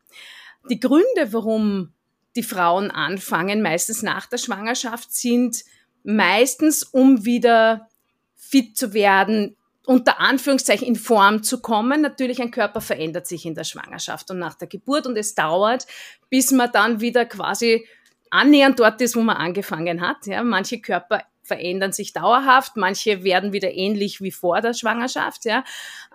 Die 0.69 0.79
Gründe, 0.79 1.31
warum 1.31 1.93
die 2.35 2.43
Frauen 2.43 2.91
anfangen, 2.91 3.61
meistens 3.61 4.01
nach 4.01 4.27
der 4.27 4.37
Schwangerschaft, 4.37 5.13
sind 5.13 5.63
meistens, 6.03 6.83
um 6.83 7.25
wieder 7.25 7.89
fit 8.35 8.77
zu 8.77 8.93
werden, 8.93 9.55
unter 9.85 10.19
Anführungszeichen 10.19 10.87
in 10.87 10.95
Form 10.95 11.43
zu 11.43 11.61
kommen. 11.61 12.01
Natürlich, 12.01 12.41
ein 12.41 12.51
Körper 12.51 12.81
verändert 12.81 13.27
sich 13.27 13.45
in 13.45 13.55
der 13.55 13.63
Schwangerschaft 13.63 14.31
und 14.31 14.39
nach 14.39 14.55
der 14.55 14.67
Geburt 14.67 15.05
und 15.05 15.17
es 15.17 15.35
dauert, 15.35 15.87
bis 16.29 16.51
man 16.51 16.71
dann 16.71 17.01
wieder 17.01 17.25
quasi 17.25 17.85
annähernd 18.29 18.79
dort 18.79 19.01
ist, 19.01 19.15
wo 19.15 19.21
man 19.21 19.37
angefangen 19.37 20.01
hat. 20.01 20.25
Ja, 20.25 20.43
manche 20.43 20.79
Körper 20.79 21.23
verändern 21.43 21.91
sich 21.91 22.13
dauerhaft, 22.13 22.77
manche 22.77 23.23
werden 23.23 23.53
wieder 23.53 23.71
ähnlich 23.71 24.21
wie 24.21 24.31
vor 24.31 24.61
der 24.61 24.73
Schwangerschaft. 24.73 25.45
Ja. 25.45 25.63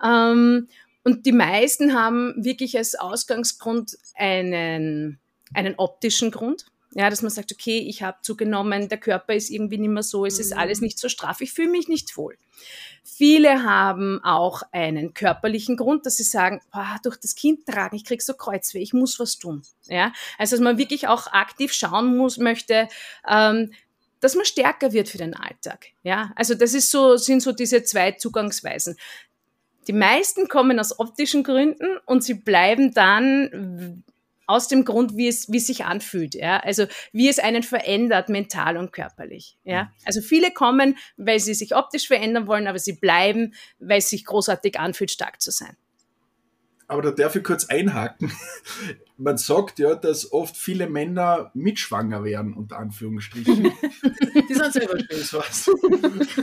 Ähm, 0.03 0.69
und 1.05 1.27
die 1.27 1.33
meisten 1.33 1.95
haben 1.95 2.35
wirklich 2.37 2.77
als 2.77 2.95
Ausgangsgrund 2.95 3.97
einen, 4.15 5.19
einen 5.55 5.75
optischen 5.77 6.31
Grund. 6.31 6.67
Ja, 6.99 7.09
dass 7.11 7.23
man 7.23 7.31
sagt, 7.31 7.52
okay, 7.52 7.78
ich 7.78 8.02
habe 8.02 8.19
zugenommen, 8.23 8.88
der 8.88 8.99
Körper 8.99 9.33
ist 9.33 9.50
irgendwie 9.50 9.78
nicht 9.78 9.90
mehr 9.90 10.02
so, 10.02 10.26
es 10.26 10.40
ist 10.40 10.52
mhm. 10.52 10.59
alles 10.59 10.81
nicht 10.81 10.99
so 10.99 11.09
straff, 11.09 11.40
ich 11.40 11.52
fühle 11.52 11.71
mich 11.71 11.87
nicht 11.87 12.17
wohl. 12.17 12.37
Viele 13.05 13.62
haben 13.62 14.21
auch 14.25 14.64
einen 14.73 15.14
körperlichen 15.14 15.76
Grund, 15.76 16.07
dass 16.07 16.17
sie 16.17 16.25
sagen, 16.25 16.61
boah, 16.73 16.97
durch 17.05 17.17
das 17.17 17.37
Kind 17.37 17.67
tragen, 17.67 17.95
ich 17.95 18.05
krieg 18.05 18.21
so 18.21 18.35
Kreuzweh, 18.35 18.81
ich 18.81 18.95
muss 18.95 19.21
was 19.21 19.38
tun. 19.38 19.62
Ja, 19.87 20.12
also 20.38 20.57
dass 20.57 20.61
man 20.61 20.76
wirklich 20.76 21.07
auch 21.07 21.28
aktiv 21.28 21.73
schauen 21.73 22.17
muss, 22.17 22.37
möchte, 22.37 22.88
ähm, 23.28 23.73
dass 24.19 24.35
man 24.35 24.45
stärker 24.45 24.93
wird 24.93 25.09
für 25.09 25.19
den 25.19 25.35
Alltag. 25.35 25.87
Ja, 26.02 26.33
also 26.35 26.57
das 26.57 26.75
ist 26.75 26.90
so, 26.90 27.17
sind 27.17 27.45
so 27.45 27.52
diese 27.52 27.85
zwei 27.85 28.11
Zugangsweisen. 28.11 28.97
Die 29.87 29.93
meisten 29.93 30.49
kommen 30.49 30.81
aus 30.81 30.99
optischen 30.99 31.45
Gründen 31.45 31.97
und 32.07 32.25
sie 32.25 32.35
bleiben 32.35 32.93
dann 32.93 34.02
aus 34.49 34.67
dem 34.67 34.85
Grund, 34.85 35.17
wie 35.17 35.28
es, 35.28 35.52
wie 35.52 35.59
es 35.59 35.67
sich 35.67 35.85
anfühlt, 35.85 36.35
ja. 36.35 36.59
Also, 36.61 36.87
wie 37.12 37.28
es 37.28 37.38
einen 37.38 37.62
verändert, 37.62 38.31
mental 38.31 38.78
und 38.78 38.93
körperlich, 38.93 39.59
ja. 39.62 39.85
Mhm. 39.85 39.88
Also, 40.05 40.21
viele 40.23 40.50
kommen, 40.50 40.97
weil 41.17 41.38
sie 41.38 41.55
sich 41.55 41.76
optisch 41.76 42.09
verändern 42.09 42.47
wollen, 42.47 42.67
aber 42.67 42.78
sie 42.78 42.95
bleiben, 42.95 43.55
weil 43.78 43.99
es 43.99 44.11
sich 44.11 44.25
großartig 44.25 44.81
anfühlt, 44.81 45.11
stark 45.11 45.40
zu 45.40 45.50
sein. 45.50 45.76
Aber 46.88 47.02
da 47.02 47.11
darf 47.11 47.37
ich 47.37 47.45
kurz 47.45 47.67
einhaken. 47.67 48.33
Man 49.19 49.37
sagt 49.37 49.78
ja, 49.78 49.95
dass 49.95 50.33
oft 50.33 50.57
viele 50.57 50.88
Männer 50.88 51.50
mitschwanger 51.52 52.25
werden, 52.25 52.55
unter 52.55 52.78
Anführungsstrichen. 52.78 53.64
Die 54.49 54.55
sind 54.55 54.73
selber 54.73 55.45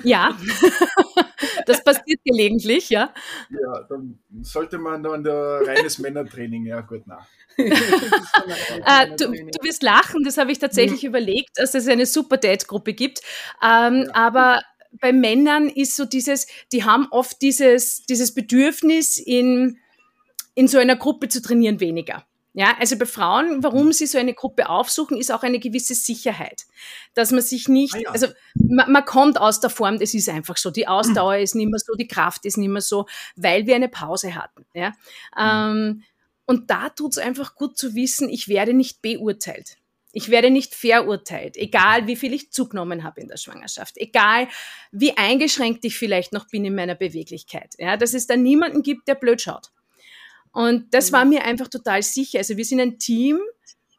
Ja. 0.04 0.38
Das 1.66 1.84
passiert 1.84 2.22
gelegentlich, 2.24 2.90
ja. 2.90 3.14
Ja, 3.50 3.84
dann 3.90 4.20
sollte 4.42 4.78
man 4.78 5.04
dann 5.04 5.24
der 5.24 5.62
reines 5.66 6.00
Männertraining, 6.00 6.66
ja 6.66 6.82
gut, 6.82 7.04
na. 7.06 7.26
äh, 7.58 9.16
du, 9.18 9.32
du, 9.32 9.64
wirst 9.64 9.82
lachen, 9.82 10.24
das 10.24 10.38
habe 10.38 10.52
ich 10.52 10.60
tatsächlich 10.60 11.04
mhm. 11.04 11.10
überlegt, 11.10 11.52
dass 11.56 11.74
es 11.74 11.88
eine 11.88 12.06
Super 12.06 12.38
Date-Gruppe 12.38 12.94
gibt. 12.94 13.22
Ähm, 13.64 14.04
ja. 14.08 14.14
Aber 14.14 14.62
bei 15.00 15.14
Männern 15.14 15.70
ist 15.70 15.96
so 15.96 16.06
dieses, 16.06 16.48
die 16.72 16.84
haben 16.84 17.08
oft 17.12 17.42
dieses, 17.42 18.06
dieses 18.06 18.34
Bedürfnis, 18.34 19.18
in, 19.18 19.78
in 20.54 20.68
so 20.68 20.78
einer 20.78 20.96
Gruppe 20.96 21.28
zu 21.30 21.42
trainieren, 21.42 21.80
weniger. 21.80 22.26
Ja, 22.58 22.78
also 22.80 22.98
bei 22.98 23.06
Frauen, 23.06 23.64
warum 23.64 23.92
sie 23.92 24.06
so 24.08 24.18
eine 24.18 24.34
Gruppe 24.34 24.70
aufsuchen, 24.70 25.18
ist 25.18 25.30
auch 25.30 25.44
eine 25.44 25.60
gewisse 25.60 25.94
Sicherheit. 25.94 26.64
Dass 27.14 27.32
man 27.32 27.42
sich 27.42 27.68
nicht, 27.68 28.08
ah 28.08 28.12
also 28.12 28.28
man, 28.54 28.90
man, 28.90 29.04
kommt 29.04 29.38
aus 29.38 29.60
der 29.60 29.70
Form, 29.70 30.00
das 30.00 30.14
ist 30.14 30.30
einfach 30.30 30.56
so. 30.56 30.72
Die 30.72 30.88
Ausdauer 30.88 31.36
ist 31.36 31.56
nicht 31.56 31.70
mehr 31.70 31.80
so, 31.80 31.96
die 31.96 32.08
Kraft 32.08 32.46
ist 32.46 32.58
nicht 32.58 32.70
mehr 32.70 32.82
so, 32.82 33.08
weil 33.36 33.68
wir 33.68 33.76
eine 33.76 33.90
Pause 33.90 34.36
hatten. 34.36 34.66
Ja? 34.74 34.94
Ähm, 35.38 36.04
und 36.46 36.72
da 36.72 36.88
tut 36.88 37.12
es 37.12 37.18
einfach 37.18 37.56
gut 37.56 37.78
zu 37.78 37.94
wissen, 37.94 38.30
ich 38.30 38.48
werde 38.48 38.74
nicht 38.74 39.02
beurteilt. 39.02 39.76
Ich 40.14 40.30
werde 40.30 40.50
nicht 40.50 40.76
verurteilt, 40.76 41.58
egal 41.58 42.08
wie 42.08 42.16
viel 42.16 42.34
ich 42.34 42.54
zugenommen 42.54 43.04
habe 43.04 43.20
in 43.20 43.28
der 43.28 43.36
Schwangerschaft, 43.36 43.98
egal 43.98 44.48
wie 44.94 45.18
eingeschränkt 45.18 45.84
ich 45.84 45.98
vielleicht 45.98 46.32
noch 46.32 46.48
bin 46.48 46.64
in 46.64 46.74
meiner 46.74 46.96
Beweglichkeit. 46.96 47.74
Ja, 47.80 47.98
dass 47.98 48.14
es 48.14 48.28
da 48.28 48.38
niemanden 48.38 48.82
gibt, 48.82 49.10
der 49.10 49.16
blöd 49.16 49.42
schaut. 49.42 49.72
Und 50.56 50.94
das 50.94 51.12
war 51.12 51.26
mhm. 51.26 51.32
mir 51.32 51.44
einfach 51.44 51.68
total 51.68 52.02
sicher. 52.02 52.40
Also 52.40 52.56
wir 52.56 52.64
sind 52.64 52.80
ein 52.80 52.98
Team 52.98 53.40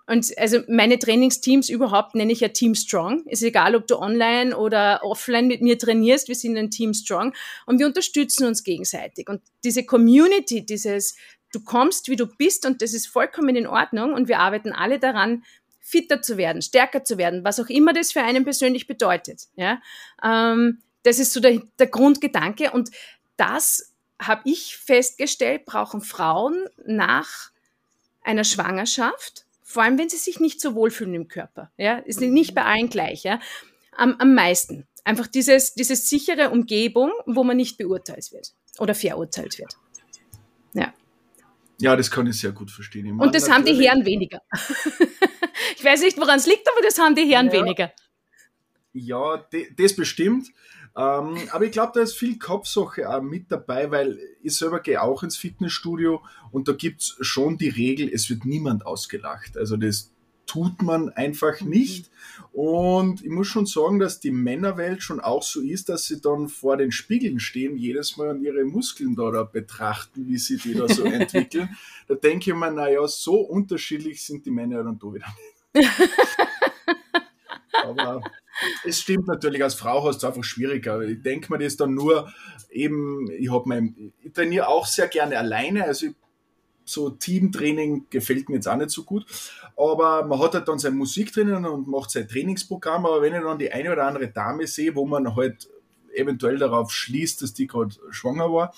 und 0.06 0.32
also 0.38 0.60
meine 0.68 0.98
Trainingsteams 0.98 1.68
überhaupt 1.68 2.14
nenne 2.14 2.32
ich 2.32 2.40
ja 2.40 2.48
Team 2.48 2.75
Strong. 2.75 3.26
Ist 3.26 3.42
egal, 3.42 3.76
ob 3.76 3.86
du 3.86 3.98
online 3.98 4.56
oder 4.56 5.00
offline 5.04 5.48
mit 5.48 5.60
mir 5.60 5.78
trainierst, 5.78 6.28
wir 6.28 6.34
sind 6.34 6.56
ein 6.56 6.70
Team 6.70 6.94
Strong 6.94 7.34
und 7.66 7.78
wir 7.78 7.86
unterstützen 7.86 8.46
uns 8.46 8.64
gegenseitig. 8.64 9.28
Und 9.28 9.42
diese 9.64 9.84
Community, 9.84 10.64
dieses 10.64 11.16
du 11.52 11.60
kommst, 11.60 12.08
wie 12.08 12.16
du 12.16 12.26
bist 12.26 12.64
und 12.64 12.80
das 12.80 12.94
ist 12.94 13.06
vollkommen 13.06 13.54
in 13.54 13.66
Ordnung 13.66 14.14
und 14.14 14.26
wir 14.26 14.38
arbeiten 14.38 14.72
alle 14.72 14.98
daran, 14.98 15.44
fitter 15.78 16.22
zu 16.22 16.38
werden, 16.38 16.62
stärker 16.62 17.04
zu 17.04 17.18
werden, 17.18 17.44
was 17.44 17.60
auch 17.60 17.68
immer 17.68 17.92
das 17.92 18.12
für 18.12 18.22
einen 18.22 18.44
persönlich 18.44 18.86
bedeutet. 18.86 19.42
Ja? 19.56 19.80
Ähm, 20.25 20.78
das 21.02 21.18
ist 21.18 21.32
so 21.32 21.40
der, 21.40 21.60
der 21.78 21.86
Grundgedanke 21.86 22.72
und 22.72 22.90
das 23.36 23.92
habe 24.20 24.42
ich 24.44 24.76
festgestellt, 24.76 25.64
brauchen 25.66 26.00
Frauen 26.00 26.66
nach 26.87 27.50
einer 28.23 28.44
Schwangerschaft, 28.44 29.46
vor 29.62 29.82
allem 29.82 29.99
wenn 29.99 30.08
sie 30.08 30.16
sich 30.16 30.40
nicht 30.40 30.61
so 30.61 30.75
wohlfühlen 30.75 31.14
im 31.14 31.28
Körper. 31.28 31.70
Ja, 31.76 31.99
ist 31.99 32.20
nicht 32.20 32.54
bei 32.54 32.64
allen 32.64 32.88
gleich. 32.88 33.25
Ja, 33.25 33.40
am, 33.92 34.16
am 34.18 34.35
meisten 34.35 34.87
einfach 35.04 35.26
dieses, 35.26 35.75
diese 35.75 35.96
sichere 35.96 36.50
Umgebung, 36.50 37.12
wo 37.26 37.44
man 37.44 37.56
nicht 37.56 37.78
beurteilt 37.78 38.32
wird 38.32 38.52
oder 38.78 38.94
verurteilt 38.94 39.58
wird. 39.58 39.76
Ja. 40.75 40.92
Ja, 41.78 41.96
das 41.96 42.11
kann 42.11 42.26
ich 42.26 42.38
sehr 42.38 42.52
gut 42.52 42.70
verstehen. 42.70 43.20
Und 43.20 43.35
das 43.35 43.50
haben 43.50 43.64
die 43.64 43.75
Herren 43.75 44.04
weniger. 44.04 44.40
ich 45.76 45.85
weiß 45.85 46.00
nicht, 46.00 46.18
woran 46.18 46.38
es 46.38 46.46
liegt, 46.46 46.66
aber 46.70 46.82
das 46.82 46.99
haben 46.99 47.14
die 47.14 47.26
Herren 47.26 47.46
ja. 47.46 47.52
weniger. 47.52 47.92
Ja, 48.92 49.46
das 49.76 49.94
bestimmt. 49.94 50.49
Ähm, 50.96 51.36
aber 51.50 51.66
ich 51.66 51.72
glaube, 51.72 51.92
da 51.94 52.00
ist 52.00 52.16
viel 52.16 52.38
Kopfsache 52.38 53.08
auch 53.08 53.20
mit 53.20 53.52
dabei, 53.52 53.90
weil 53.90 54.18
ich 54.42 54.56
selber 54.56 54.80
gehe 54.80 55.02
auch 55.02 55.22
ins 55.22 55.36
Fitnessstudio 55.36 56.22
und 56.50 56.68
da 56.68 56.72
gibt 56.72 57.02
es 57.02 57.16
schon 57.20 57.58
die 57.58 57.68
Regel, 57.68 58.08
es 58.10 58.30
wird 58.30 58.46
niemand 58.46 58.86
ausgelacht. 58.86 59.58
Also 59.58 59.76
das 59.76 60.12
tut 60.46 60.80
man 60.80 61.10
einfach 61.10 61.60
mhm. 61.60 61.68
nicht. 61.68 62.10
Und 62.52 63.22
ich 63.22 63.30
muss 63.30 63.48
schon 63.48 63.66
sagen, 63.66 63.98
dass 63.98 64.20
die 64.20 64.30
Männerwelt 64.30 65.02
schon 65.02 65.20
auch 65.20 65.42
so 65.42 65.60
ist, 65.60 65.90
dass 65.90 66.04
sie 66.04 66.20
dann 66.20 66.48
vor 66.48 66.78
den 66.78 66.92
Spiegeln 66.92 67.40
stehen, 67.40 67.76
jedes 67.76 68.16
Mal 68.16 68.30
an 68.30 68.42
ihre 68.42 68.64
Muskeln 68.64 69.14
da, 69.14 69.30
da 69.30 69.42
betrachten, 69.42 70.26
wie 70.26 70.38
sie 70.38 70.56
die 70.56 70.74
da 70.74 70.88
so 70.88 71.04
entwickeln. 71.04 71.76
Da 72.08 72.14
denke 72.14 72.50
ich 72.50 72.56
mir, 72.56 72.70
naja, 72.70 73.06
so 73.06 73.40
unterschiedlich 73.40 74.24
sind 74.24 74.46
die 74.46 74.50
Männer 74.50 74.82
dann 74.82 74.98
da 74.98 75.12
wieder 75.12 75.26
nicht. 75.74 75.90
Aber 77.84 78.22
es 78.84 79.00
stimmt 79.00 79.26
natürlich, 79.26 79.62
als 79.62 79.75
Frau 79.75 80.04
hast 80.06 80.22
du 80.22 80.26
es 80.26 80.30
einfach 80.32 80.44
schwieriger. 80.44 81.00
Ich 81.02 81.22
denke 81.22 81.52
mir 81.52 81.58
das 81.58 81.76
dann 81.76 81.94
nur 81.94 82.32
eben, 82.70 83.30
ich 83.30 83.50
habe 83.50 83.68
mein, 83.68 84.12
ich 84.22 84.32
trainiere 84.32 84.68
auch 84.68 84.86
sehr 84.86 85.08
gerne 85.08 85.38
alleine, 85.38 85.84
also 85.84 86.08
so 86.84 87.10
Teamtraining 87.10 88.06
gefällt 88.10 88.48
mir 88.48 88.56
jetzt 88.56 88.68
auch 88.68 88.76
nicht 88.76 88.90
so 88.90 89.02
gut, 89.02 89.26
aber 89.76 90.25
man 90.25 90.38
hat 90.38 90.54
halt 90.54 90.68
dann 90.68 90.78
sein 90.78 90.94
Musik 90.94 91.32
drinnen 91.32 91.64
und 91.66 91.88
macht 91.88 92.10
sein 92.10 92.28
Trainingsprogramm, 92.28 93.04
aber 93.06 93.22
wenn 93.22 93.34
ich 93.34 93.40
dann 93.40 93.58
die 93.58 93.72
eine 93.72 93.92
oder 93.92 94.06
andere 94.06 94.28
Dame 94.28 94.66
sehe, 94.66 94.94
wo 94.94 95.04
man 95.04 95.34
halt 95.34 95.68
eventuell 96.14 96.58
darauf 96.58 96.92
schließt, 96.92 97.42
dass 97.42 97.54
die 97.54 97.66
gerade 97.66 97.94
schwanger 98.10 98.52
war, 98.52 98.72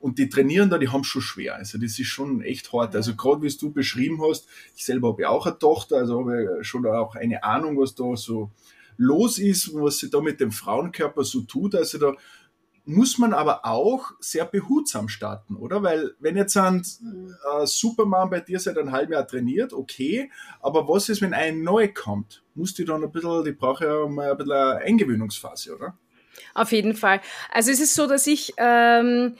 und 0.00 0.18
die 0.18 0.28
trainieren 0.28 0.68
da, 0.68 0.78
die 0.78 0.88
haben 0.88 1.04
schon 1.04 1.22
schwer. 1.22 1.54
Also 1.54 1.78
das 1.78 1.96
ist 1.96 2.08
schon 2.08 2.42
echt 2.42 2.72
hart. 2.72 2.96
Also 2.96 3.14
gerade 3.14 3.42
wie 3.42 3.56
du 3.56 3.72
beschrieben 3.72 4.20
hast, 4.20 4.48
ich 4.74 4.84
selber 4.84 5.10
habe 5.10 5.22
ja 5.22 5.28
auch 5.28 5.46
eine 5.46 5.56
Tochter, 5.56 5.98
also 5.98 6.18
habe 6.18 6.58
ich 6.60 6.66
schon 6.66 6.84
auch 6.86 7.14
eine 7.14 7.44
Ahnung, 7.44 7.78
was 7.78 7.94
da 7.94 8.16
so 8.16 8.50
los 9.02 9.38
ist 9.38 9.68
und 9.68 9.82
was 9.82 9.98
sie 9.98 10.10
da 10.10 10.20
mit 10.20 10.40
dem 10.40 10.52
Frauenkörper 10.52 11.24
so 11.24 11.42
tut. 11.42 11.74
Also 11.74 11.98
da 11.98 12.14
muss 12.84 13.18
man 13.18 13.32
aber 13.32 13.64
auch 13.64 14.10
sehr 14.18 14.44
behutsam 14.44 15.08
starten, 15.08 15.56
oder? 15.56 15.82
Weil 15.82 16.14
wenn 16.18 16.36
jetzt 16.36 16.56
ein 16.56 16.80
äh, 16.80 17.66
Superman 17.66 18.30
bei 18.30 18.40
dir 18.40 18.58
seit 18.58 18.76
einem 18.76 18.92
halben 18.92 19.12
Jahr 19.12 19.26
trainiert, 19.26 19.72
okay, 19.72 20.30
aber 20.60 20.88
was 20.88 21.08
ist, 21.08 21.22
wenn 21.22 21.34
ein 21.34 21.62
neu 21.62 21.92
kommt? 21.92 22.42
Muss 22.54 22.74
die 22.74 22.84
dann 22.84 23.04
ein 23.04 23.12
bisschen, 23.12 23.44
die 23.44 23.52
braucht 23.52 23.82
ja 23.82 24.06
mal 24.06 24.32
ein 24.32 24.36
bisschen 24.36 24.52
eine 24.52 24.80
Eingewöhnungsphase, 24.80 25.76
oder? 25.76 25.96
Auf 26.54 26.72
jeden 26.72 26.94
Fall. 26.94 27.20
Also 27.50 27.70
es 27.70 27.80
ist 27.80 27.94
so, 27.94 28.06
dass 28.06 28.26
ich 28.26 28.54
ähm, 28.56 29.36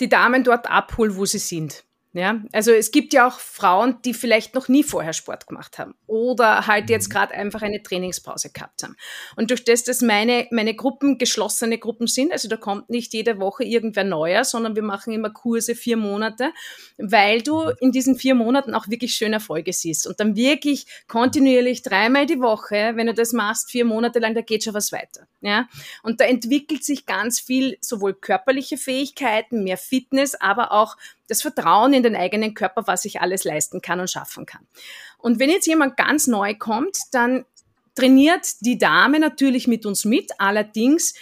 die 0.00 0.08
Damen 0.08 0.44
dort 0.44 0.70
abhole, 0.70 1.16
wo 1.16 1.24
sie 1.24 1.38
sind. 1.38 1.85
Ja, 2.16 2.40
also 2.50 2.72
es 2.72 2.92
gibt 2.92 3.12
ja 3.12 3.28
auch 3.28 3.38
Frauen, 3.38 3.98
die 4.06 4.14
vielleicht 4.14 4.54
noch 4.54 4.68
nie 4.68 4.82
vorher 4.82 5.12
Sport 5.12 5.46
gemacht 5.46 5.78
haben 5.78 5.94
oder 6.06 6.66
halt 6.66 6.88
jetzt 6.88 7.10
mhm. 7.10 7.12
gerade 7.12 7.34
einfach 7.34 7.60
eine 7.60 7.82
Trainingspause 7.82 8.48
gehabt 8.48 8.82
haben. 8.84 8.96
Und 9.36 9.50
durch 9.50 9.64
das, 9.64 9.84
dass 9.84 10.00
meine, 10.00 10.46
meine 10.50 10.74
Gruppen 10.74 11.18
geschlossene 11.18 11.76
Gruppen 11.76 12.06
sind, 12.06 12.32
also 12.32 12.48
da 12.48 12.56
kommt 12.56 12.88
nicht 12.88 13.12
jede 13.12 13.38
Woche 13.38 13.64
irgendwer 13.64 14.04
neuer, 14.04 14.44
sondern 14.44 14.74
wir 14.76 14.82
machen 14.82 15.12
immer 15.12 15.28
Kurse 15.28 15.74
vier 15.74 15.98
Monate, 15.98 16.52
weil 16.96 17.42
du 17.42 17.68
in 17.80 17.92
diesen 17.92 18.16
vier 18.16 18.34
Monaten 18.34 18.72
auch 18.72 18.88
wirklich 18.88 19.12
schöne 19.14 19.34
Erfolge 19.34 19.74
siehst 19.74 20.06
und 20.06 20.18
dann 20.18 20.36
wirklich 20.36 20.86
kontinuierlich 21.08 21.82
dreimal 21.82 22.24
die 22.24 22.40
Woche, 22.40 22.92
wenn 22.94 23.08
du 23.08 23.12
das 23.12 23.34
machst, 23.34 23.70
vier 23.70 23.84
Monate 23.84 24.20
lang, 24.20 24.34
da 24.34 24.40
geht 24.40 24.64
schon 24.64 24.72
was 24.72 24.90
weiter. 24.90 25.28
Ja, 25.42 25.68
und 26.02 26.20
da 26.20 26.24
entwickelt 26.24 26.82
sich 26.82 27.04
ganz 27.04 27.40
viel, 27.40 27.76
sowohl 27.82 28.14
körperliche 28.14 28.78
Fähigkeiten, 28.78 29.64
mehr 29.64 29.76
Fitness, 29.76 30.34
aber 30.34 30.72
auch 30.72 30.96
das 31.28 31.42
Vertrauen 31.42 31.92
in 31.92 32.02
den 32.02 32.16
eigenen 32.16 32.54
Körper, 32.54 32.86
was 32.86 33.04
ich 33.04 33.20
alles 33.20 33.44
leisten 33.44 33.80
kann 33.80 34.00
und 34.00 34.10
schaffen 34.10 34.46
kann. 34.46 34.66
Und 35.18 35.38
wenn 35.38 35.50
jetzt 35.50 35.66
jemand 35.66 35.96
ganz 35.96 36.26
neu 36.26 36.54
kommt, 36.54 36.98
dann 37.12 37.44
trainiert 37.94 38.46
die 38.60 38.78
Dame 38.78 39.18
natürlich 39.18 39.66
mit 39.66 39.86
uns 39.86 40.04
mit, 40.04 40.30
allerdings 40.38 41.14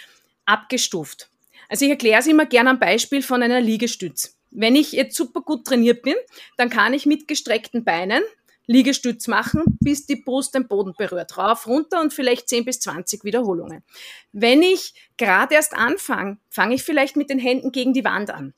abgestuft. 0.45 1.29
Also 1.69 1.85
ich 1.85 1.91
erkläre 1.91 2.19
es 2.19 2.27
immer 2.27 2.45
gerne 2.45 2.69
am 2.69 2.79
Beispiel 2.79 3.21
von 3.21 3.41
einer 3.41 3.61
Liegestütz. 3.61 4.37
Wenn 4.51 4.75
ich 4.75 4.91
jetzt 4.91 5.15
super 5.15 5.41
gut 5.41 5.65
trainiert 5.65 6.03
bin, 6.03 6.15
dann 6.57 6.69
kann 6.69 6.93
ich 6.93 7.05
mit 7.05 7.27
gestreckten 7.27 7.83
Beinen 7.83 8.21
Liegestütz 8.67 9.27
machen, 9.27 9.63
bis 9.79 10.05
die 10.05 10.15
Brust 10.15 10.55
den 10.55 10.67
Boden 10.67 10.93
berührt. 10.97 11.37
Rauf, 11.37 11.67
runter 11.67 12.01
und 12.01 12.13
vielleicht 12.13 12.49
10 12.49 12.65
bis 12.65 12.79
20 12.79 13.23
Wiederholungen. 13.23 13.83
Wenn 14.31 14.61
ich 14.61 14.93
gerade 15.17 15.55
erst 15.55 15.75
anfange, 15.75 16.37
fange 16.49 16.75
ich 16.75 16.83
vielleicht 16.83 17.15
mit 17.15 17.29
den 17.29 17.39
Händen 17.39 17.71
gegen 17.71 17.93
die 17.93 18.03
Wand 18.03 18.31
an 18.31 18.53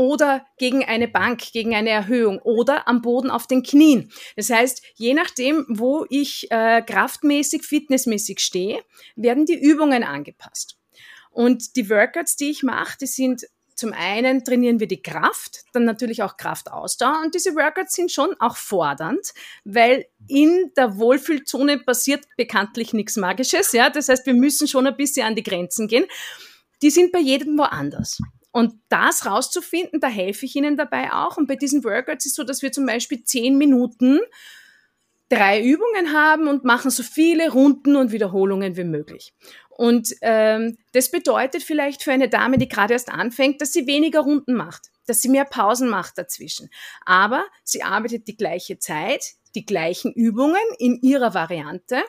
oder 0.00 0.46
gegen 0.56 0.82
eine 0.82 1.08
Bank, 1.08 1.52
gegen 1.52 1.74
eine 1.74 1.90
Erhöhung 1.90 2.38
oder 2.38 2.88
am 2.88 3.02
Boden 3.02 3.30
auf 3.30 3.46
den 3.46 3.62
Knien. 3.62 4.10
Das 4.34 4.48
heißt, 4.48 4.82
je 4.94 5.12
nachdem, 5.12 5.66
wo 5.68 6.06
ich 6.08 6.50
äh, 6.50 6.80
kraftmäßig, 6.80 7.64
fitnessmäßig 7.64 8.40
stehe, 8.40 8.82
werden 9.14 9.44
die 9.44 9.60
Übungen 9.60 10.02
angepasst. 10.02 10.78
Und 11.30 11.76
die 11.76 11.90
Workouts, 11.90 12.36
die 12.36 12.50
ich 12.50 12.62
mache, 12.62 12.96
die 12.98 13.06
sind 13.06 13.42
zum 13.74 13.92
einen 13.92 14.44
trainieren 14.44 14.80
wir 14.80 14.88
die 14.88 15.02
Kraft, 15.02 15.64
dann 15.72 15.84
natürlich 15.84 16.22
auch 16.22 16.36
Kraftausdauer 16.36 17.22
und 17.24 17.34
diese 17.34 17.54
Workouts 17.54 17.94
sind 17.94 18.12
schon 18.12 18.34
auch 18.38 18.56
fordernd, 18.56 19.32
weil 19.64 20.06
in 20.28 20.70
der 20.76 20.98
Wohlfühlzone 20.98 21.78
passiert 21.78 22.24
bekanntlich 22.36 22.92
nichts 22.92 23.16
Magisches, 23.16 23.72
ja. 23.72 23.88
Das 23.88 24.10
heißt, 24.10 24.26
wir 24.26 24.34
müssen 24.34 24.68
schon 24.68 24.86
ein 24.86 24.96
bisschen 24.96 25.26
an 25.26 25.34
die 25.34 25.42
Grenzen 25.42 25.88
gehen. 25.88 26.04
Die 26.82 26.90
sind 26.90 27.10
bei 27.10 27.20
jedem 27.20 27.56
woanders. 27.56 28.18
Und 28.52 28.74
das 28.88 29.26
rauszufinden, 29.26 30.00
da 30.00 30.08
helfe 30.08 30.46
ich 30.46 30.56
Ihnen 30.56 30.76
dabei 30.76 31.12
auch. 31.12 31.36
Und 31.36 31.46
bei 31.46 31.56
diesen 31.56 31.84
Workouts 31.84 32.26
ist 32.26 32.34
so, 32.34 32.44
dass 32.44 32.62
wir 32.62 32.72
zum 32.72 32.86
Beispiel 32.86 33.22
zehn 33.22 33.56
Minuten 33.58 34.20
drei 35.28 35.62
Übungen 35.62 36.12
haben 36.12 36.48
und 36.48 36.64
machen 36.64 36.90
so 36.90 37.02
viele 37.02 37.52
Runden 37.52 37.96
und 37.96 38.12
Wiederholungen 38.12 38.76
wie 38.76 38.84
möglich. 38.84 39.32
Und 39.70 40.14
ähm, 40.20 40.76
das 40.92 41.10
bedeutet 41.10 41.62
vielleicht 41.62 42.02
für 42.02 42.12
eine 42.12 42.28
Dame, 42.28 42.58
die 42.58 42.68
gerade 42.68 42.92
erst 42.92 43.08
anfängt, 43.08 43.62
dass 43.62 43.72
sie 43.72 43.86
weniger 43.86 44.20
Runden 44.20 44.54
macht, 44.54 44.88
dass 45.06 45.22
sie 45.22 45.28
mehr 45.28 45.46
Pausen 45.46 45.88
macht 45.88 46.18
dazwischen. 46.18 46.68
Aber 47.06 47.46
sie 47.64 47.82
arbeitet 47.82 48.28
die 48.28 48.36
gleiche 48.36 48.78
Zeit, 48.78 49.24
die 49.54 49.64
gleichen 49.64 50.12
Übungen 50.12 50.60
in 50.78 51.00
ihrer 51.00 51.32
Variante 51.32 52.02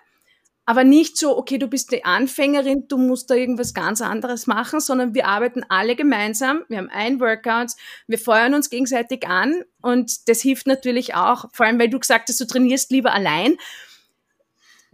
aber 0.71 0.85
nicht 0.85 1.17
so, 1.17 1.37
okay, 1.37 1.57
du 1.57 1.67
bist 1.67 1.91
die 1.91 2.05
Anfängerin, 2.05 2.87
du 2.87 2.97
musst 2.97 3.29
da 3.29 3.35
irgendwas 3.35 3.73
ganz 3.73 3.99
anderes 3.99 4.47
machen, 4.47 4.79
sondern 4.79 5.13
wir 5.13 5.27
arbeiten 5.27 5.65
alle 5.67 5.97
gemeinsam, 5.97 6.63
wir 6.69 6.77
haben 6.77 6.89
ein 6.89 7.19
Workout, 7.19 7.71
wir 8.07 8.17
feuern 8.17 8.53
uns 8.53 8.69
gegenseitig 8.69 9.27
an. 9.27 9.65
Und 9.81 10.29
das 10.29 10.39
hilft 10.39 10.67
natürlich 10.67 11.13
auch, 11.13 11.49
vor 11.51 11.65
allem 11.65 11.77
weil 11.77 11.89
du 11.89 11.99
gesagt 11.99 12.29
hast, 12.29 12.39
du 12.39 12.45
trainierst 12.45 12.89
lieber 12.89 13.11
allein. 13.11 13.57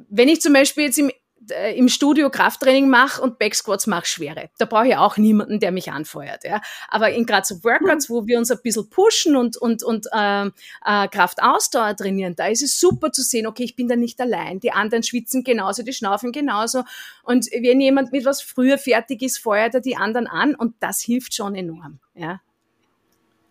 Wenn 0.10 0.29
ich 0.29 0.41
zum 0.41 0.53
Beispiel 0.53 0.86
jetzt 0.86 0.98
im 0.98 1.12
äh, 1.51 1.73
im 1.75 1.89
Studio 1.89 2.29
Krafttraining 2.29 2.89
mache 2.89 3.21
und 3.21 3.39
Backsquats 3.39 3.87
mache 3.87 4.05
schwere. 4.05 4.49
Da 4.57 4.65
brauche 4.65 4.87
ich 4.87 4.95
auch 4.95 5.17
niemanden, 5.17 5.59
der 5.59 5.71
mich 5.71 5.91
anfeuert. 5.91 6.43
Ja. 6.43 6.61
Aber 6.89 7.11
in 7.11 7.25
gerade 7.25 7.45
so 7.45 7.63
Workouts, 7.63 8.09
wo 8.09 8.27
wir 8.27 8.37
uns 8.37 8.51
ein 8.51 8.59
bisschen 8.63 8.89
pushen 8.89 9.35
und, 9.35 9.57
und, 9.57 9.83
und 9.83 10.07
äh, 10.11 10.45
äh, 10.45 11.07
Kraftausdauer 11.07 11.95
trainieren, 11.95 12.35
da 12.35 12.47
ist 12.47 12.63
es 12.63 12.79
super 12.79 13.11
zu 13.11 13.21
sehen, 13.21 13.47
okay, 13.47 13.63
ich 13.63 13.75
bin 13.75 13.87
da 13.87 13.95
nicht 13.95 14.19
allein. 14.21 14.59
Die 14.59 14.71
anderen 14.71 15.03
schwitzen 15.03 15.43
genauso, 15.43 15.83
die 15.83 15.93
schnaufen 15.93 16.31
genauso. 16.31 16.83
Und 17.23 17.47
wenn 17.47 17.81
jemand 17.81 18.11
mit 18.11 18.25
was 18.25 18.41
früher 18.41 18.77
fertig 18.77 19.21
ist, 19.21 19.37
feuert 19.37 19.75
er 19.75 19.81
die 19.81 19.97
anderen 19.97 20.27
an 20.27 20.55
und 20.55 20.75
das 20.79 21.01
hilft 21.01 21.33
schon 21.33 21.55
enorm. 21.55 21.99
Ja. 22.15 22.41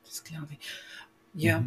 Das 0.04 0.24
glaube 0.24 0.48
ich. 0.52 0.58
Ja. 1.34 1.64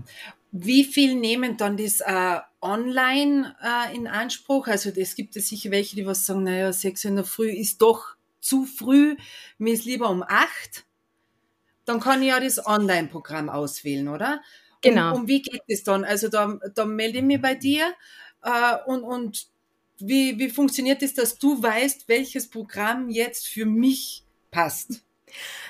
Wie 0.51 0.83
viel 0.83 1.15
nehmen 1.15 1.57
dann 1.57 1.77
das 1.77 2.01
äh, 2.01 2.39
online 2.61 3.55
äh, 3.61 3.95
in 3.95 4.07
Anspruch? 4.07 4.67
Also 4.67 4.89
es 4.95 5.15
gibt 5.15 5.35
es 5.35 5.49
sicher 5.49 5.71
welche, 5.71 5.95
die 5.95 6.05
was 6.05 6.25
sagen, 6.25 6.43
naja, 6.43 6.73
sechs 6.73 7.05
in 7.05 7.15
der 7.15 7.25
Früh 7.25 7.49
ist 7.51 7.81
doch 7.81 8.15
zu 8.39 8.65
früh, 8.65 9.15
mir 9.57 9.73
ist 9.73 9.85
lieber 9.85 10.09
um 10.09 10.23
acht. 10.23 10.85
Dann 11.85 11.99
kann 11.99 12.21
ich 12.21 12.29
ja 12.29 12.39
das 12.39 12.65
Online-Programm 12.65 13.49
auswählen, 13.49 14.07
oder? 14.07 14.41
Genau. 14.81 15.13
Und, 15.13 15.21
und, 15.21 15.27
wie 15.27 15.41
geht 15.41 15.63
es 15.67 15.83
dann? 15.83 16.03
Also 16.03 16.29
da, 16.29 16.59
da 16.73 16.85
melde 16.85 17.19
ich 17.19 17.23
mich 17.23 17.41
bei 17.41 17.55
dir 17.55 17.93
äh, 18.43 18.75
und, 18.85 19.03
und 19.03 19.47
wie, 19.99 20.39
wie 20.39 20.49
funktioniert 20.49 21.03
es, 21.03 21.13
dass 21.13 21.37
du 21.37 21.61
weißt, 21.61 22.07
welches 22.07 22.49
Programm 22.49 23.09
jetzt 23.09 23.47
für 23.47 23.65
mich 23.65 24.23
passt? 24.51 25.03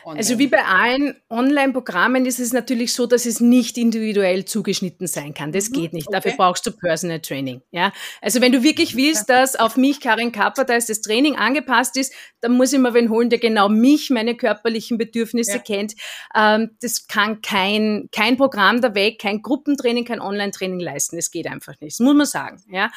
Online. 0.04 0.20
Also 0.20 0.40
wie 0.40 0.48
bei 0.48 0.64
allen 0.64 1.16
Online-Programmen 1.30 2.26
ist 2.26 2.40
es 2.40 2.54
natürlich 2.54 2.94
so, 2.94 3.06
dass 3.06 3.26
es 3.26 3.40
nicht 3.40 3.78
individuell 3.78 4.46
zugeschnitten 4.46 5.08
sein 5.08 5.34
kann. 5.34 5.52
Das 5.52 5.70
mhm, 5.70 5.74
geht 5.74 5.94
nicht. 5.94 6.08
Okay. 6.08 6.16
Dafür 6.16 6.34
brauchst 6.38 6.66
du 6.66 6.72
Personal 6.72 7.20
Training. 7.20 7.62
Ja? 7.72 7.92
Also 8.22 8.42
wenn 8.42 8.52
du 8.52 8.64
wirklich 8.64 8.96
willst, 8.96 9.30
dass 9.30 9.56
auf 9.56 9.78
mich, 9.78 10.00
Karin 10.00 10.32
Kapper, 10.32 10.64
da 10.64 10.76
ist 10.76 10.90
das 10.90 11.02
Training 11.02 11.36
angepasst 11.36 11.98
ist, 11.98 12.14
dann 12.42 12.54
muss 12.54 12.74
ich 12.74 12.80
mir 12.80 12.94
wen 12.94 13.10
holen, 13.10 13.30
der 13.30 13.40
genau 13.40 13.70
mich, 13.70 14.10
meine 14.10 14.36
körperlichen 14.36 14.98
Bedürfnisse 14.98 15.54
ja. 15.54 15.60
kennt. 15.60 15.96
Ähm, 16.36 16.72
das 16.82 17.08
kann 17.08 17.42
kein, 17.42 18.10
kein 18.12 18.38
Programm 18.38 18.82
der 18.82 18.96
Weg, 18.96 19.20
kein 19.20 19.42
Gruppentraining, 19.42 20.06
kein 20.06 20.22
Online-Training 20.22 20.80
leisten. 20.80 21.18
Das 21.18 21.32
geht 21.32 21.48
einfach 21.48 21.74
nicht. 21.82 22.00
Das 22.00 22.00
muss 22.00 22.16
man 22.16 22.26
sagen. 22.26 22.64
Ja? 22.72 22.90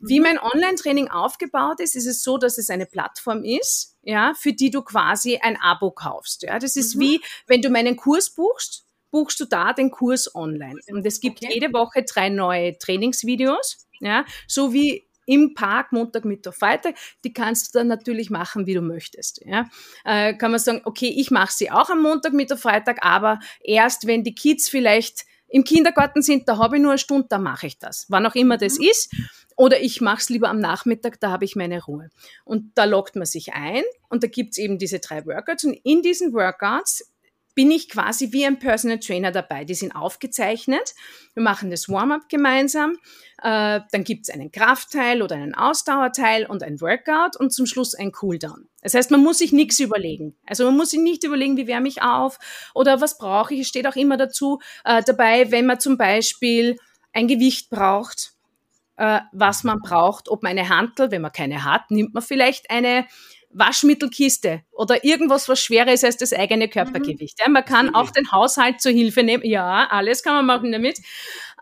Wie 0.00 0.18
mhm. 0.18 0.24
mein 0.24 0.38
Online-Training 0.38 1.08
aufgebaut 1.08 1.80
ist, 1.80 1.96
ist 1.96 2.06
es 2.06 2.22
so, 2.22 2.38
dass 2.38 2.58
es 2.58 2.70
eine 2.70 2.86
Plattform 2.86 3.44
ist, 3.44 3.97
ja, 4.08 4.32
für 4.34 4.54
die 4.54 4.70
du 4.70 4.80
quasi 4.80 5.36
ein 5.36 5.60
Abo 5.60 5.90
kaufst. 5.90 6.42
Ja, 6.42 6.58
das 6.58 6.76
ist 6.76 6.96
mhm. 6.96 7.00
wie, 7.00 7.20
wenn 7.46 7.60
du 7.60 7.68
meinen 7.68 7.94
Kurs 7.94 8.30
buchst, 8.30 8.86
buchst 9.10 9.38
du 9.38 9.44
da 9.44 9.74
den 9.74 9.90
Kurs 9.90 10.34
online. 10.34 10.80
Und 10.88 11.04
es 11.04 11.20
gibt 11.20 11.42
okay. 11.42 11.52
jede 11.52 11.74
Woche 11.74 12.04
drei 12.04 12.30
neue 12.30 12.78
Trainingsvideos, 12.78 13.86
ja, 14.00 14.24
so 14.46 14.72
wie 14.72 15.06
im 15.26 15.52
Park, 15.52 15.92
Montag, 15.92 16.24
Mittwoch, 16.24 16.54
Freitag, 16.54 16.94
die 17.22 17.34
kannst 17.34 17.74
du 17.74 17.80
dann 17.80 17.88
natürlich 17.88 18.30
machen, 18.30 18.66
wie 18.66 18.72
du 18.72 18.80
möchtest. 18.80 19.42
Ja. 19.44 19.68
Äh, 20.06 20.32
kann 20.32 20.52
man 20.52 20.60
sagen, 20.60 20.80
okay, 20.84 21.14
ich 21.14 21.30
mache 21.30 21.52
sie 21.52 21.70
auch 21.70 21.90
am 21.90 22.00
Montag, 22.00 22.32
Mittwoch, 22.32 22.56
Freitag, 22.56 23.04
aber 23.04 23.40
erst 23.60 24.06
wenn 24.06 24.24
die 24.24 24.34
Kids 24.34 24.70
vielleicht 24.70 25.26
im 25.48 25.64
Kindergarten 25.64 26.22
sind, 26.22 26.48
da 26.48 26.56
habe 26.56 26.76
ich 26.76 26.82
nur 26.82 26.92
eine 26.92 26.98
Stunde, 26.98 27.26
da 27.28 27.38
mache 27.38 27.66
ich 27.66 27.78
das. 27.78 28.06
Wann 28.08 28.24
auch 28.24 28.34
immer 28.34 28.56
das 28.56 28.78
mhm. 28.78 28.86
ist. 28.86 29.14
Oder 29.58 29.80
ich 29.80 30.00
mache 30.00 30.18
es 30.18 30.28
lieber 30.28 30.48
am 30.48 30.60
Nachmittag, 30.60 31.18
da 31.18 31.30
habe 31.32 31.44
ich 31.44 31.56
meine 31.56 31.82
Ruhe. 31.82 32.10
Und 32.44 32.78
da 32.78 32.84
lockt 32.84 33.16
man 33.16 33.26
sich 33.26 33.54
ein 33.54 33.82
und 34.08 34.22
da 34.22 34.28
gibt's 34.28 34.56
eben 34.56 34.78
diese 34.78 35.00
drei 35.00 35.26
Workouts. 35.26 35.64
Und 35.64 35.74
in 35.82 36.00
diesen 36.00 36.32
Workouts 36.32 37.12
bin 37.56 37.72
ich 37.72 37.88
quasi 37.88 38.32
wie 38.32 38.46
ein 38.46 38.60
Personal 38.60 39.00
Trainer 39.00 39.32
dabei. 39.32 39.64
Die 39.64 39.74
sind 39.74 39.96
aufgezeichnet. 39.96 40.94
Wir 41.34 41.42
machen 41.42 41.72
das 41.72 41.88
Warm-up 41.88 42.28
gemeinsam. 42.28 42.98
Äh, 43.42 43.80
dann 43.90 44.04
gibt's 44.04 44.30
einen 44.30 44.52
Kraftteil 44.52 45.22
oder 45.22 45.34
einen 45.34 45.56
Ausdauerteil 45.56 46.46
und 46.46 46.62
ein 46.62 46.80
Workout 46.80 47.34
und 47.36 47.52
zum 47.52 47.66
Schluss 47.66 47.96
ein 47.96 48.12
Cooldown. 48.12 48.68
Das 48.82 48.94
heißt, 48.94 49.10
man 49.10 49.24
muss 49.24 49.38
sich 49.38 49.50
nichts 49.50 49.80
überlegen. 49.80 50.36
Also 50.46 50.66
man 50.66 50.76
muss 50.76 50.90
sich 50.90 51.00
nicht 51.00 51.24
überlegen, 51.24 51.56
wie 51.56 51.66
wärme 51.66 51.88
ich 51.88 52.00
auf 52.00 52.38
oder 52.76 53.00
was 53.00 53.18
brauche 53.18 53.54
ich. 53.54 53.62
Es 53.62 53.68
steht 53.68 53.88
auch 53.88 53.96
immer 53.96 54.16
dazu 54.16 54.60
äh, 54.84 55.02
dabei, 55.02 55.50
wenn 55.50 55.66
man 55.66 55.80
zum 55.80 55.98
Beispiel 55.98 56.76
ein 57.12 57.26
Gewicht 57.26 57.70
braucht 57.70 58.37
äh, 58.98 59.20
was 59.32 59.64
man 59.64 59.78
braucht, 59.80 60.28
ob 60.28 60.42
man 60.42 60.50
eine 60.50 60.68
Hantel, 60.68 61.10
wenn 61.10 61.22
man 61.22 61.32
keine 61.32 61.64
hat, 61.64 61.90
nimmt 61.90 62.14
man 62.14 62.22
vielleicht 62.22 62.70
eine 62.70 63.06
Waschmittelkiste 63.50 64.62
oder 64.72 65.04
irgendwas, 65.04 65.48
was 65.48 65.60
schwerer 65.60 65.92
ist 65.92 66.04
als 66.04 66.18
das 66.18 66.32
eigene 66.32 66.68
Körpergewicht. 66.68 67.38
Ja, 67.40 67.48
man 67.48 67.64
kann 67.64 67.94
auch 67.94 68.10
den 68.10 68.30
Haushalt 68.30 68.80
zur 68.80 68.92
Hilfe 68.92 69.22
nehmen. 69.22 69.44
Ja, 69.44 69.88
alles 69.90 70.22
kann 70.22 70.34
man 70.34 70.46
machen 70.46 70.70
damit. 70.70 70.98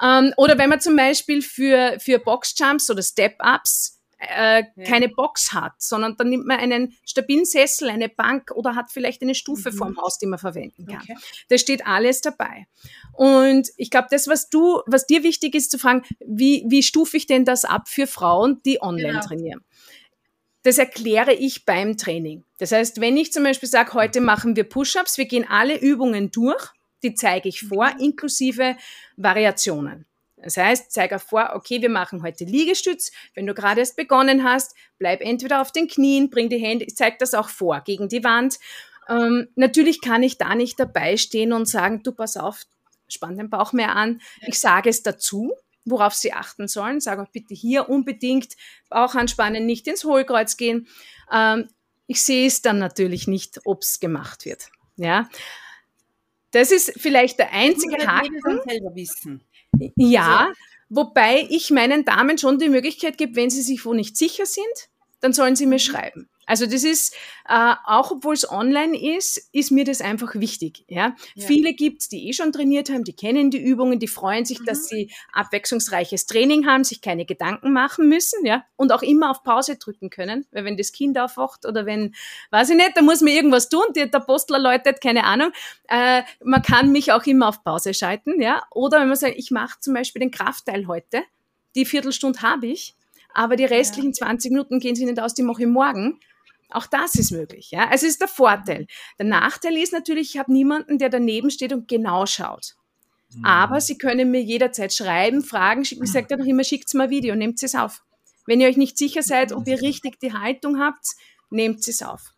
Ähm, 0.03 0.33
oder 0.37 0.59
wenn 0.59 0.69
man 0.69 0.81
zum 0.81 0.97
Beispiel 0.97 1.43
für, 1.43 1.99
für 2.01 2.19
Boxjumps 2.19 2.91
oder 2.91 3.03
Step-Ups 3.03 3.96
äh, 4.19 4.65
ja. 4.75 4.85
keine 4.85 5.09
Box 5.09 5.53
hat, 5.53 5.75
sondern 5.79 6.17
dann 6.17 6.31
nimmt 6.31 6.47
man 6.47 6.59
einen 6.59 6.97
stabilen 7.05 7.45
Sessel, 7.45 7.91
eine 7.91 8.09
Bank 8.09 8.51
oder 8.53 8.75
hat 8.75 8.91
vielleicht 8.91 9.23
eine 9.23 9.35
Stufe 9.35 9.71
mhm. 9.71 9.77
vorm 9.77 9.97
Haus, 9.99 10.19
die 10.19 10.27
man 10.27 10.39
verwenden 10.39 10.87
kann. 10.87 11.03
Okay. 11.03 11.17
Da 11.49 11.59
steht 11.59 11.87
alles 11.87 12.23
dabei. 12.23 12.67
Und 13.13 13.69
ich 13.77 13.91
glaube, 13.91 14.09
das, 14.11 14.27
was 14.29 14.49
du, 14.49 14.81
was 14.87 15.07
dir 15.07 15.23
wichtig 15.23 15.55
ist 15.55 15.71
zu 15.71 15.79
fragen, 15.79 16.03
wie, 16.21 16.65
wie 16.69 16.83
stufe 16.83 17.17
ich 17.17 17.27
denn 17.27 17.45
das 17.45 17.65
ab 17.65 17.89
für 17.89 18.07
Frauen, 18.07 18.61
die 18.65 18.81
online 18.81 19.13
genau. 19.13 19.27
trainieren? 19.27 19.65
Das 20.63 20.79
erkläre 20.79 21.33
ich 21.33 21.65
beim 21.65 21.97
Training. 21.97 22.45
Das 22.59 22.73
heißt, 22.73 23.01
wenn 23.01 23.17
ich 23.17 23.33
zum 23.33 23.45
Beispiel 23.45 23.69
sage, 23.69 23.93
heute 23.93 24.21
machen 24.21 24.57
wir 24.57 24.65
Push-ups, 24.65 25.19
wir 25.19 25.27
gehen 25.27 25.47
alle 25.49 25.79
Übungen 25.79 26.33
durch, 26.33 26.73
die 27.03 27.15
zeige 27.15 27.49
ich 27.49 27.61
vor, 27.61 27.93
mhm. 27.93 28.01
inklusive 28.01 28.77
Variationen. 29.17 30.07
Das 30.47 30.57
heißt, 30.57 30.93
zeige 30.93 31.19
vor, 31.19 31.51
okay, 31.55 31.83
wir 31.83 31.89
machen 31.89 32.23
heute 32.23 32.45
Liegestütz. 32.45 33.11
Wenn 33.35 33.49
du 33.49 33.53
gerade 33.53 33.81
erst 33.81 33.97
begonnen 33.97 34.45
hast, 34.45 34.77
bleib 34.97 35.21
entweder 35.21 35.61
auf 35.61 35.73
den 35.73 35.89
Knien, 35.89 36.31
bring 36.31 36.49
die 36.49 36.59
Hände, 36.59 36.85
ich 36.85 36.95
zeige 36.95 37.17
das 37.19 37.35
auch 37.35 37.49
vor, 37.49 37.81
gegen 37.81 38.09
die 38.09 38.23
Wand. 38.23 38.61
Ähm, 39.09 39.49
natürlich 39.57 40.01
kann 40.01 40.23
ich 40.23 40.39
da 40.39 40.55
nicht 40.55 40.79
dabei 40.79 41.17
stehen 41.17 41.53
und 41.53 41.67
sagen, 41.67 42.05
du 42.05 42.13
pass 42.13 42.37
auf, 42.37 42.63
spann 43.09 43.37
den 43.37 43.51
Bauch 43.51 43.73
mehr 43.73 43.97
an. 43.97 44.21
Ich 44.47 44.61
sage 44.61 44.89
es 44.89 45.03
dazu, 45.03 45.53
worauf 45.85 46.15
sie 46.15 46.33
achten 46.33 46.69
sollen. 46.69 47.01
Sage 47.01 47.23
auch 47.23 47.31
bitte 47.31 47.53
hier 47.53 47.89
unbedingt 47.89 48.55
Bauch 48.89 49.17
anspannen, 49.17 49.67
nicht 49.67 49.89
ins 49.89 50.05
Hohlkreuz 50.05 50.57
gehen. 50.57 50.87
Ähm, 51.33 51.69
ich 52.07 52.23
sehe 52.23 52.47
es 52.47 52.63
dann 52.63 52.79
natürlich 52.79 53.27
nicht, 53.27 53.63
ob 53.65 53.83
es 53.83 53.99
gemacht 53.99 54.45
wird. 54.45 54.69
Ja. 54.95 55.29
Das 56.53 56.71
ist 56.71 56.93
vielleicht 56.97 57.41
der 57.41 57.53
einzige 57.53 58.07
Haken. 58.07 58.61
selber 58.65 58.95
wissen. 58.95 59.43
Ja, 59.97 60.49
also, 60.49 60.53
wobei 60.89 61.47
ich 61.51 61.71
meinen 61.71 62.05
Damen 62.05 62.39
schon 62.39 62.59
die 62.59 62.69
Möglichkeit 62.69 63.19
gebe, 63.19 63.37
wenn 63.37 63.51
sie 63.51 63.63
sich 63.63 63.85
wo 63.85 63.95
nicht 63.95 64.17
sicher 64.17 64.47
sind, 64.47 64.89
dann 65.21 65.33
sollen 65.33 65.57
sie 65.57 65.67
mir 65.67 65.77
mhm. 65.77 65.81
schreiben. 65.81 66.29
Also 66.47 66.65
das 66.67 66.85
ist, 66.85 67.13
äh, 67.49 67.75
auch 67.85 68.13
obwohl 68.13 68.35
es 68.35 68.49
online 68.49 68.97
ist, 69.17 69.49
ist 69.53 69.73
mir 69.73 69.85
das 69.85 70.01
einfach 70.01 70.37
wichtig. 70.37 70.85
Ja? 70.89 71.17
ja. 71.35 71.47
Viele 71.47 71.75
gibt's, 71.75 72.09
die 72.09 72.29
eh 72.29 72.33
schon 72.33 72.53
trainiert 72.53 72.89
haben, 72.89 73.03
die 73.03 73.15
kennen 73.15 73.51
die 73.51 73.61
Übungen, 73.61 73.99
die 73.99 74.07
freuen 74.07 74.45
sich, 74.45 74.61
mhm. 74.61 74.65
dass 74.67 74.87
sie 74.87 75.11
abwechslungsreiches 75.33 76.27
Training 76.27 76.67
haben, 76.67 76.85
sich 76.85 77.01
keine 77.01 77.25
Gedanken 77.25 77.73
machen 77.73 78.09
müssen 78.09 78.47
ja? 78.47 78.65
und 78.77 78.93
auch 78.93 79.03
immer 79.03 79.31
auf 79.31 79.43
Pause 79.43 79.77
drücken 79.77 80.09
können. 80.09 80.47
Weil 80.53 80.65
wenn 80.65 80.77
das 80.77 80.93
Kind 80.93 81.19
aufwacht 81.19 81.67
oder 81.67 81.85
wenn, 81.85 82.15
weiß 82.51 82.71
ich 82.71 82.77
nicht, 82.77 82.93
da 82.95 83.03
muss 83.03 83.21
man 83.21 83.33
irgendwas 83.33 83.69
tun, 83.69 83.85
der, 83.97 84.07
der 84.07 84.21
Postler 84.21 84.61
läutet, 84.61 85.01
keine 85.01 85.25
Ahnung. 85.25 85.51
Äh, 85.89 86.23
man 86.45 86.63
kann 86.63 86.93
mich 86.93 87.11
auch 87.11 87.25
immer 87.27 87.49
auf 87.49 87.65
Pause 87.65 87.93
schalten. 87.93 88.41
Ja? 88.41 88.63
Oder 88.71 89.01
wenn 89.01 89.09
man 89.09 89.17
sagt, 89.17 89.35
ich 89.37 89.51
mache 89.51 89.81
zum 89.81 89.95
Beispiel 89.95 90.21
den 90.21 90.31
Kraftteil 90.31 90.87
heute, 90.87 91.25
die 91.75 91.85
Viertelstunde 91.85 92.41
habe 92.43 92.69
ich, 92.69 92.95
aber 93.35 93.57
die 93.57 93.65
restlichen 93.65 94.13
ja. 94.13 94.27
20 94.27 94.53
Minuten 94.53 94.79
gehen 94.79 94.95
sie 94.95 95.05
nicht 95.05 95.21
aus, 95.21 95.35
die 95.35 95.43
mache 95.43 95.63
ich 95.63 95.69
morgen 95.69 96.21
auch 96.71 96.87
das 96.87 97.15
ist 97.15 97.31
möglich. 97.31 97.71
Ja? 97.71 97.89
Also 97.89 98.07
ist 98.07 98.21
der 98.21 98.29
Vorteil. 98.29 98.87
Der 99.19 99.27
Nachteil 99.27 99.77
ist 99.77 99.93
natürlich, 99.93 100.35
ich 100.35 100.39
habe 100.39 100.53
niemanden, 100.53 100.99
der 100.99 101.09
daneben 101.09 101.51
steht 101.51 101.73
und 101.73 101.89
genau 101.89 102.27
schaut. 102.27 102.75
Mhm. 103.35 103.45
Aber 103.45 103.81
Sie 103.81 103.99
können 103.99 104.31
mir 104.31 104.43
jederzeit 104.43 104.93
schreiben, 104.93 105.43
fragen, 105.43 105.85
schicken. 105.85 106.05
Ich 106.05 106.13
sage 106.13 106.27
dann 106.29 106.43
auch 106.43 106.47
immer, 106.47 106.65
schickt 106.65 106.93
mir 106.95 107.05
ein 107.05 107.11
Video, 107.11 107.35
nehmt 107.35 107.63
es 107.63 107.75
auf. 107.75 108.03
Wenn 108.47 108.61
ihr 108.61 108.69
euch 108.69 108.77
nicht 108.77 108.97
sicher 108.97 109.23
seid, 109.23 109.53
ob 109.53 109.67
ihr 109.67 109.81
richtig 109.83 110.21
die 110.21 110.33
Haltung 110.33 110.79
habt, 110.79 111.07
nehmt 111.51 111.87
es 111.87 112.03
auf. 112.03 112.33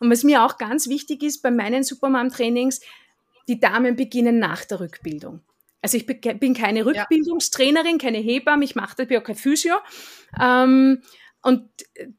Und 0.00 0.10
was 0.10 0.24
mir 0.24 0.44
auch 0.44 0.58
ganz 0.58 0.88
wichtig 0.88 1.22
ist 1.22 1.42
bei 1.42 1.50
meinen 1.50 1.84
Supermom-Trainings, 1.84 2.80
die 3.48 3.60
Damen 3.60 3.96
beginnen 3.96 4.38
nach 4.38 4.64
der 4.64 4.80
Rückbildung. 4.80 5.40
Also 5.82 5.98
ich 5.98 6.06
bin 6.06 6.54
keine 6.54 6.86
Rückbildungstrainerin, 6.86 7.98
keine 7.98 8.18
Hebamme, 8.18 8.64
ich 8.64 8.74
mache 8.74 8.96
das, 8.96 9.06
bin 9.06 9.18
auch 9.18 9.24
kein 9.24 9.36
Physio. 9.36 9.76
Ähm, 10.40 11.02
und 11.44 11.68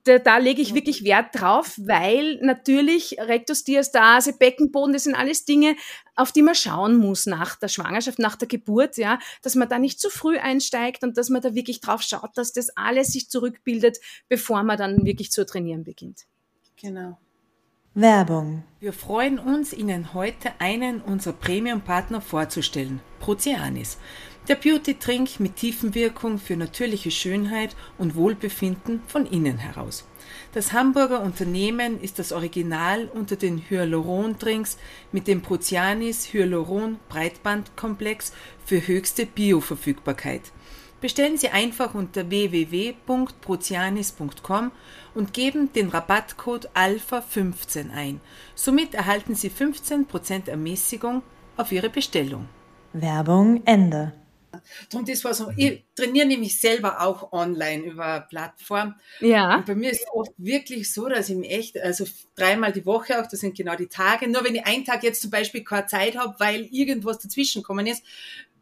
da, 0.04 0.20
da 0.20 0.38
lege 0.38 0.62
ich 0.62 0.76
wirklich 0.76 1.04
Wert 1.04 1.30
drauf, 1.34 1.74
weil 1.78 2.36
natürlich 2.44 3.18
Rectus 3.20 3.64
Diastase, 3.64 4.34
Beckenboden, 4.34 4.94
das 4.94 5.06
sind 5.06 5.16
alles 5.16 5.46
Dinge, 5.46 5.76
auf 6.16 6.32
die 6.32 6.44
man 6.44 6.54
schauen 6.54 6.98
muss 6.98 7.26
nach 7.26 7.56
der 7.56 7.68
Schwangerschaft, 7.68 8.20
nach 8.20 8.36
der 8.36 8.48
Geburt, 8.48 8.98
ja, 8.98 9.18
dass 9.42 9.56
man 9.56 9.68
da 9.68 9.80
nicht 9.80 10.00
zu 10.00 10.12
früh 10.12 10.38
einsteigt 10.38 11.04
und 11.04 11.18
dass 11.18 11.30
man 11.30 11.42
da 11.42 11.56
wirklich 11.56 11.82
drauf 11.82 12.04
schaut, 12.04 12.38
dass 12.38 12.54
das 12.54 12.70
alles 12.78 13.08
sich 13.08 13.28
zurückbildet, 13.28 13.98
bevor 14.30 14.62
man 14.62 14.78
dann 14.78 15.08
wirklich 15.08 15.32
zu 15.32 15.44
trainieren 15.44 15.84
beginnt. 15.84 16.26
Genau. 16.80 17.18
Werbung. 17.96 18.64
Wir 18.80 18.94
freuen 18.94 19.40
uns, 19.40 19.74
Ihnen 19.74 20.14
heute 20.14 20.52
einen 20.60 21.02
unserer 21.02 21.34
Premium-Partner 21.34 22.22
vorzustellen, 22.22 23.02
Proceanis. 23.20 23.98
Der 24.48 24.56
Beauty-Trink 24.56 25.40
mit 25.40 25.56
Tiefenwirkung 25.56 26.38
für 26.38 26.56
natürliche 26.56 27.10
Schönheit 27.10 27.76
und 27.98 28.14
Wohlbefinden 28.14 29.02
von 29.08 29.26
innen 29.26 29.58
heraus. 29.58 30.06
Das 30.54 30.72
Hamburger 30.72 31.22
Unternehmen 31.22 32.00
ist 32.00 32.20
das 32.20 32.32
Original 32.32 33.10
unter 33.12 33.38
den 33.38 33.58
Hyaluron-Drinks 33.58 34.78
mit 35.12 35.28
dem 35.28 35.42
Prozianis 35.42 36.32
Hyaluron 36.32 37.00
Breitbandkomplex 37.10 38.34
für 38.64 38.88
höchste 38.88 39.26
Bioverfügbarkeit. 39.26 40.44
Bestellen 41.02 41.38
Sie 41.38 41.50
einfach 41.50 41.96
unter 41.96 42.30
www.prozianis.com 42.30 44.72
und 45.16 45.34
geben 45.34 45.74
den 45.74 45.90
Rabattcode 45.90 46.70
ALPHA15 46.76 47.92
ein. 47.92 48.22
Somit 48.54 48.94
erhalten 48.94 49.34
Sie 49.34 49.50
15% 49.50 50.50
Ermäßigung 50.50 51.24
auf 51.58 51.72
Ihre 51.72 51.90
Bestellung. 51.90 52.48
Werbung 52.94 53.64
Ende. 53.66 54.14
Darum, 54.90 55.06
das 55.06 55.24
war 55.24 55.34
so, 55.34 55.52
ich 55.56 55.84
trainiere 55.96 56.28
nämlich 56.28 56.60
selber 56.60 57.02
auch 57.02 57.32
online 57.32 57.84
über 57.84 58.22
Plattform. 58.22 58.96
Ja. 59.20 59.58
Und 59.58 59.66
bei 59.66 59.76
mir 59.76 59.92
ist 59.92 60.02
es 60.02 60.08
oft 60.14 60.32
wirklich 60.38 60.92
so, 60.94 61.08
dass 61.08 61.30
ich 61.30 61.36
mich 61.36 61.52
echt, 61.52 61.80
also 61.80 62.06
dreimal 62.36 62.72
die 62.72 62.86
Woche 62.86 63.22
auch, 63.22 63.28
das 63.28 63.40
sind 63.40 63.56
genau 63.56 63.76
die 63.76 63.88
Tage, 63.88 64.28
nur 64.28 64.44
wenn 64.44 64.56
ich 64.56 64.66
einen 64.66 64.86
Tag 64.86 65.04
jetzt 65.04 65.22
zum 65.22 65.32
Beispiel 65.32 65.64
keine 65.64 65.88
Zeit 65.88 66.18
habe, 66.18 66.36
weil 66.40 66.68
irgendwas 66.72 67.20
dazwischen 67.20 67.62
gekommen 67.62 67.88
ist, 67.88 68.04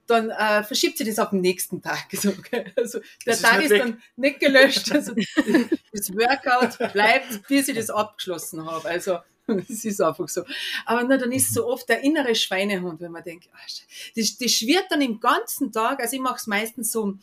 dann 0.07 0.29
äh, 0.29 0.63
verschiebt 0.63 0.97
sich 0.97 1.07
das 1.07 1.19
auf 1.19 1.29
den 1.29 1.41
nächsten 1.41 1.81
Tag. 1.81 2.07
So, 2.13 2.29
okay? 2.29 2.71
Also 2.75 2.99
der 3.25 3.37
Tag 3.37 3.63
ist, 3.63 3.71
ist 3.71 3.79
dann 3.79 4.01
nicht 4.15 4.39
gelöscht. 4.39 4.91
Also 4.91 5.13
das 5.91 6.13
Workout 6.13 6.93
bleibt, 6.93 7.47
bis 7.47 7.67
ich 7.67 7.75
das 7.75 7.89
abgeschlossen 7.89 8.65
habe. 8.65 8.87
Also 8.87 9.19
Das 9.67 9.83
ist 9.83 10.01
einfach 10.01 10.29
so. 10.29 10.43
Aber 10.85 11.03
na, 11.03 11.17
dann 11.17 11.31
ist 11.31 11.53
so 11.53 11.67
oft 11.67 11.87
der 11.89 12.03
innere 12.03 12.35
Schweinehund, 12.35 13.01
wenn 13.01 13.11
man 13.11 13.23
denkt, 13.23 13.49
ach, 13.53 13.67
das, 14.15 14.37
das 14.37 14.51
schwirrt 14.51 14.85
dann 14.89 15.01
den 15.01 15.19
ganzen 15.19 15.71
Tag, 15.71 15.99
also 15.99 16.15
ich 16.15 16.21
mache 16.21 16.37
es 16.37 16.47
meistens 16.47 16.91
so 16.91 17.15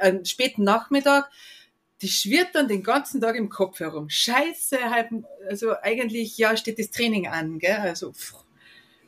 am 0.00 0.24
späten 0.24 0.64
Nachmittag, 0.64 1.30
das 2.00 2.10
schwirrt 2.10 2.54
dann 2.54 2.68
den 2.68 2.82
ganzen 2.82 3.20
Tag 3.20 3.36
im 3.36 3.48
Kopf 3.48 3.80
herum. 3.80 4.08
Scheiße, 4.10 4.78
also 5.48 5.74
eigentlich, 5.80 6.36
ja, 6.36 6.56
steht 6.56 6.78
das 6.78 6.90
Training 6.90 7.28
an, 7.28 7.58
gell? 7.58 7.76
Also, 7.76 8.12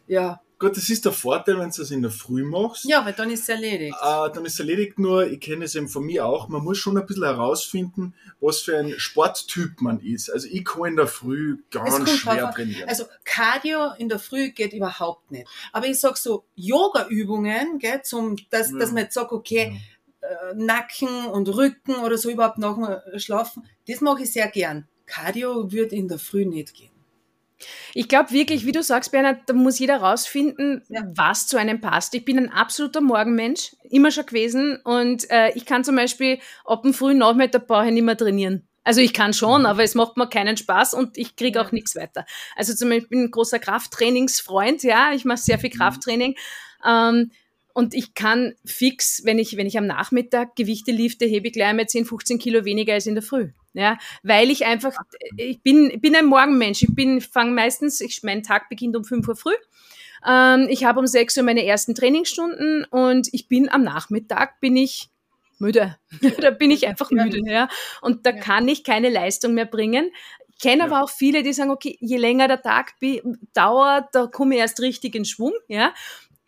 ja, 0.07 0.41
Gut, 0.59 0.75
das 0.75 0.89
ist 0.89 1.05
der 1.05 1.13
Vorteil, 1.13 1.59
wenn 1.59 1.71
du 1.71 1.83
es 1.83 1.91
in 1.91 2.01
der 2.01 2.11
Früh 2.11 2.43
machst. 2.43 2.87
Ja, 2.87 3.05
weil 3.05 3.13
dann 3.13 3.29
ist 3.29 3.43
es 3.43 3.49
erledigt. 3.51 3.95
Äh, 4.01 4.31
dann 4.33 4.47
ist 4.47 4.55
es 4.55 4.61
erledigt, 4.61 4.99
nur 4.99 5.27
ich 5.27 5.39
kenne 5.39 5.67
es 5.67 5.75
eben 5.75 5.89
von 5.89 6.05
mir 6.07 6.25
auch, 6.25 6.49
man 6.49 6.65
muss 6.65 6.79
schon 6.79 6.97
ein 6.97 7.05
bisschen 7.05 7.25
herausfinden, 7.25 8.15
was 8.41 8.61
für 8.61 8.79
ein 8.79 8.95
Sporttyp 8.97 9.83
man 9.83 10.01
ist. 10.01 10.31
Also 10.31 10.49
ich 10.51 10.65
kann 10.65 10.87
in 10.87 10.97
der 10.97 11.09
Früh 11.09 11.59
ganz 11.71 12.09
schwer 12.11 12.51
trainieren. 12.53 12.89
Also 12.89 13.05
Cardio 13.25 13.93
in 13.99 14.09
der 14.09 14.19
Früh 14.19 14.51
geht 14.51 14.73
überhaupt 14.73 15.31
nicht. 15.31 15.47
Aber 15.73 15.87
ich 15.89 16.01
sag 16.01 16.17
so, 16.17 16.47
Yoga-Übungen, 16.55 17.79
gell, 17.79 18.01
zum, 18.03 18.37
dass, 18.49 18.71
ja. 18.71 18.79
dass 18.79 18.93
man 18.93 19.03
jetzt 19.03 19.15
sagt, 19.15 19.33
okay, 19.33 19.79
ja. 20.23 20.29
äh, 20.29 20.55
Nacken 20.55 21.27
und 21.27 21.55
Rücken 21.55 21.97
oder 21.97 22.17
so 22.17 22.31
überhaupt 22.31 22.57
noch 22.57 22.79
mal 22.79 23.03
schlafen, 23.17 23.69
das 23.87 24.01
mache 24.01 24.23
ich 24.23 24.33
sehr 24.33 24.49
gern. 24.49 24.89
Cardio 25.05 25.71
wird 25.71 25.93
in 25.93 26.09
der 26.09 26.19
Früh 26.19 26.47
nicht 26.47 26.73
gehen. 26.73 26.96
Ich 27.95 28.09
glaube 28.09 28.33
wirklich, 28.33 28.67
wie 28.67 28.73
du 28.73 28.83
sagst, 28.83 29.13
Bernhard, 29.13 29.41
da 29.47 29.55
muss 29.55 29.79
jeder 29.79 29.99
rausfinden, 29.99 30.83
ja. 30.89 31.03
was 31.15 31.47
zu 31.47 31.57
einem 31.57 31.81
passt. 31.81 32.15
Ich 32.15 32.25
bin 32.25 32.39
ein 32.39 32.51
absoluter 32.51 33.01
Morgenmensch, 33.01 33.75
immer 33.89 34.11
schon 34.11 34.27
gewesen. 34.27 34.79
Und 34.85 35.31
äh, 35.31 35.53
ich 35.55 35.65
kann 35.65 35.85
zum 35.85 35.97
Beispiel 35.97 36.39
ab 36.65 36.83
dem 36.83 36.93
frühen 36.93 37.19
Nachmittag 37.19 37.67
brauche 37.67 37.87
ich 37.87 37.93
nicht 37.93 38.03
mehr 38.03 38.17
trainieren. 38.17 38.69
Also 38.85 39.01
ich 39.01 39.13
kann 39.13 39.35
schon, 39.35 39.67
aber 39.67 39.83
es 39.83 39.97
macht 39.97 40.17
mir 40.17 40.29
keinen 40.29 40.57
Spaß 40.57 40.95
und 40.95 41.19
ich 41.19 41.35
kriege 41.35 41.61
auch 41.61 41.73
nichts 41.73 41.97
weiter. 41.97 42.25
Also 42.55 42.73
zum 42.73 42.89
Beispiel, 42.89 43.03
ich 43.03 43.09
bin 43.09 43.23
ein 43.25 43.31
großer 43.33 43.59
Krafttrainingsfreund, 43.59 44.85
ja, 44.85 45.13
ich 45.13 45.25
mache 45.25 45.39
sehr 45.39 45.59
viel 45.59 45.71
mhm. 45.75 45.79
Krafttraining. 45.79 46.37
Ähm, 46.87 47.33
und 47.75 47.95
ich 47.95 48.15
kann 48.15 48.55
fix, 48.65 49.23
wenn 49.25 49.41
ich, 49.41 49.57
wenn 49.57 49.67
ich 49.67 49.77
am 49.77 49.87
Nachmittag 49.87 50.55
Gewichte 50.55 50.93
lifte, 50.93 51.27
hebe 51.27 51.49
ich 51.49 51.53
gleich 51.53 51.67
einmal 51.69 51.89
10, 51.89 52.05
15 52.05 52.39
Kilo 52.39 52.65
weniger 52.65 52.95
als 52.95 53.07
in 53.07 53.15
der 53.15 53.23
Früh. 53.25 53.51
Ja, 53.77 53.99
weil 54.23 54.51
ich 54.51 54.65
einfach, 54.65 54.95
ich 55.37 55.61
bin, 55.61 56.01
bin 56.01 56.17
ein 56.17 56.25
Morgenmensch. 56.25 56.83
Ich 56.83 56.95
bin, 56.95 57.21
fange 57.21 57.53
meistens, 57.53 58.01
ich, 58.01 58.23
mein 58.23 58.43
Tag 58.43 58.71
beginnt 58.71 58.97
um 58.97 59.05
5 59.05 59.29
Uhr 59.29 59.37
früh. 59.37 59.53
Ähm, 60.27 60.67
ich 60.71 60.85
habe 60.85 60.99
um 60.99 61.07
6 61.07 61.37
Uhr 61.37 61.43
meine 61.43 61.63
ersten 61.63 61.95
Trainingsstunden 61.95 62.85
und 62.85 63.29
ich 63.33 63.49
bin 63.49 63.69
am 63.69 63.83
Nachmittag, 63.83 64.61
bin 64.61 64.79
ich 64.79 65.11
müde. 65.59 65.99
da 66.41 66.53
bin 66.53 66.71
ich 66.71 66.87
einfach 66.87 67.11
müde, 67.11 67.43
ja. 67.45 67.69
Und 68.01 68.25
da 68.25 68.33
kann 68.33 68.67
ich 68.67 68.83
keine 68.83 69.11
Leistung 69.11 69.53
mehr 69.53 69.67
bringen. 69.67 70.11
Ich 70.49 70.59
kenne 70.59 70.79
ja. 70.79 70.85
aber 70.87 71.03
auch 71.03 71.11
viele, 71.11 71.43
die 71.43 71.53
sagen, 71.53 71.71
okay, 71.71 71.99
je 72.01 72.17
länger 72.17 72.49
der 72.49 72.63
Tag 72.63 72.95
dauert, 73.53 74.15
da 74.15 74.27
komme 74.27 74.55
ich 74.55 74.63
erst 74.63 74.81
richtig 74.81 75.15
in 75.15 75.27
Schwung, 75.27 75.53
ja. 75.69 75.93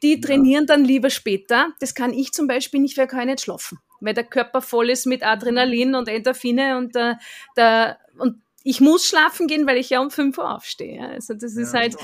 Die 0.03 0.23
trainieren 0.23 0.67
dann 0.67 0.83
lieber 0.83 1.11
später. 1.11 1.75
Das 1.79 1.95
kann 1.95 2.15
ich 2.15 2.33
zum 2.33 2.47
Beispiel 2.47 2.81
nicht, 2.81 2.97
weil 2.97 3.07
kann 3.07 3.21
ich 3.21 3.27
nicht 3.27 3.43
schlafen. 3.43 3.81
Weil 4.01 4.15
der 4.15 4.25
Körper 4.25 4.63
voll 4.63 4.91
ist 4.91 5.07
mit 5.07 5.23
Adrenalin 5.25 5.95
und 5.95 6.09
Endorphine 6.09 6.77
und 6.77 6.95
der, 6.95 7.19
der 7.57 7.99
und 8.19 8.41
ich 8.65 8.81
muss 8.81 9.07
schlafen 9.07 9.47
gehen, 9.47 9.67
weil 9.67 9.79
ich 9.79 9.91
ja 9.91 10.01
um 10.01 10.11
5 10.11 10.37
Uhr 10.37 10.55
aufstehe. 10.55 11.01
Also 11.09 11.35
das 11.35 11.57
ist 11.57 11.73
ja, 11.73 11.81
halt, 11.81 11.97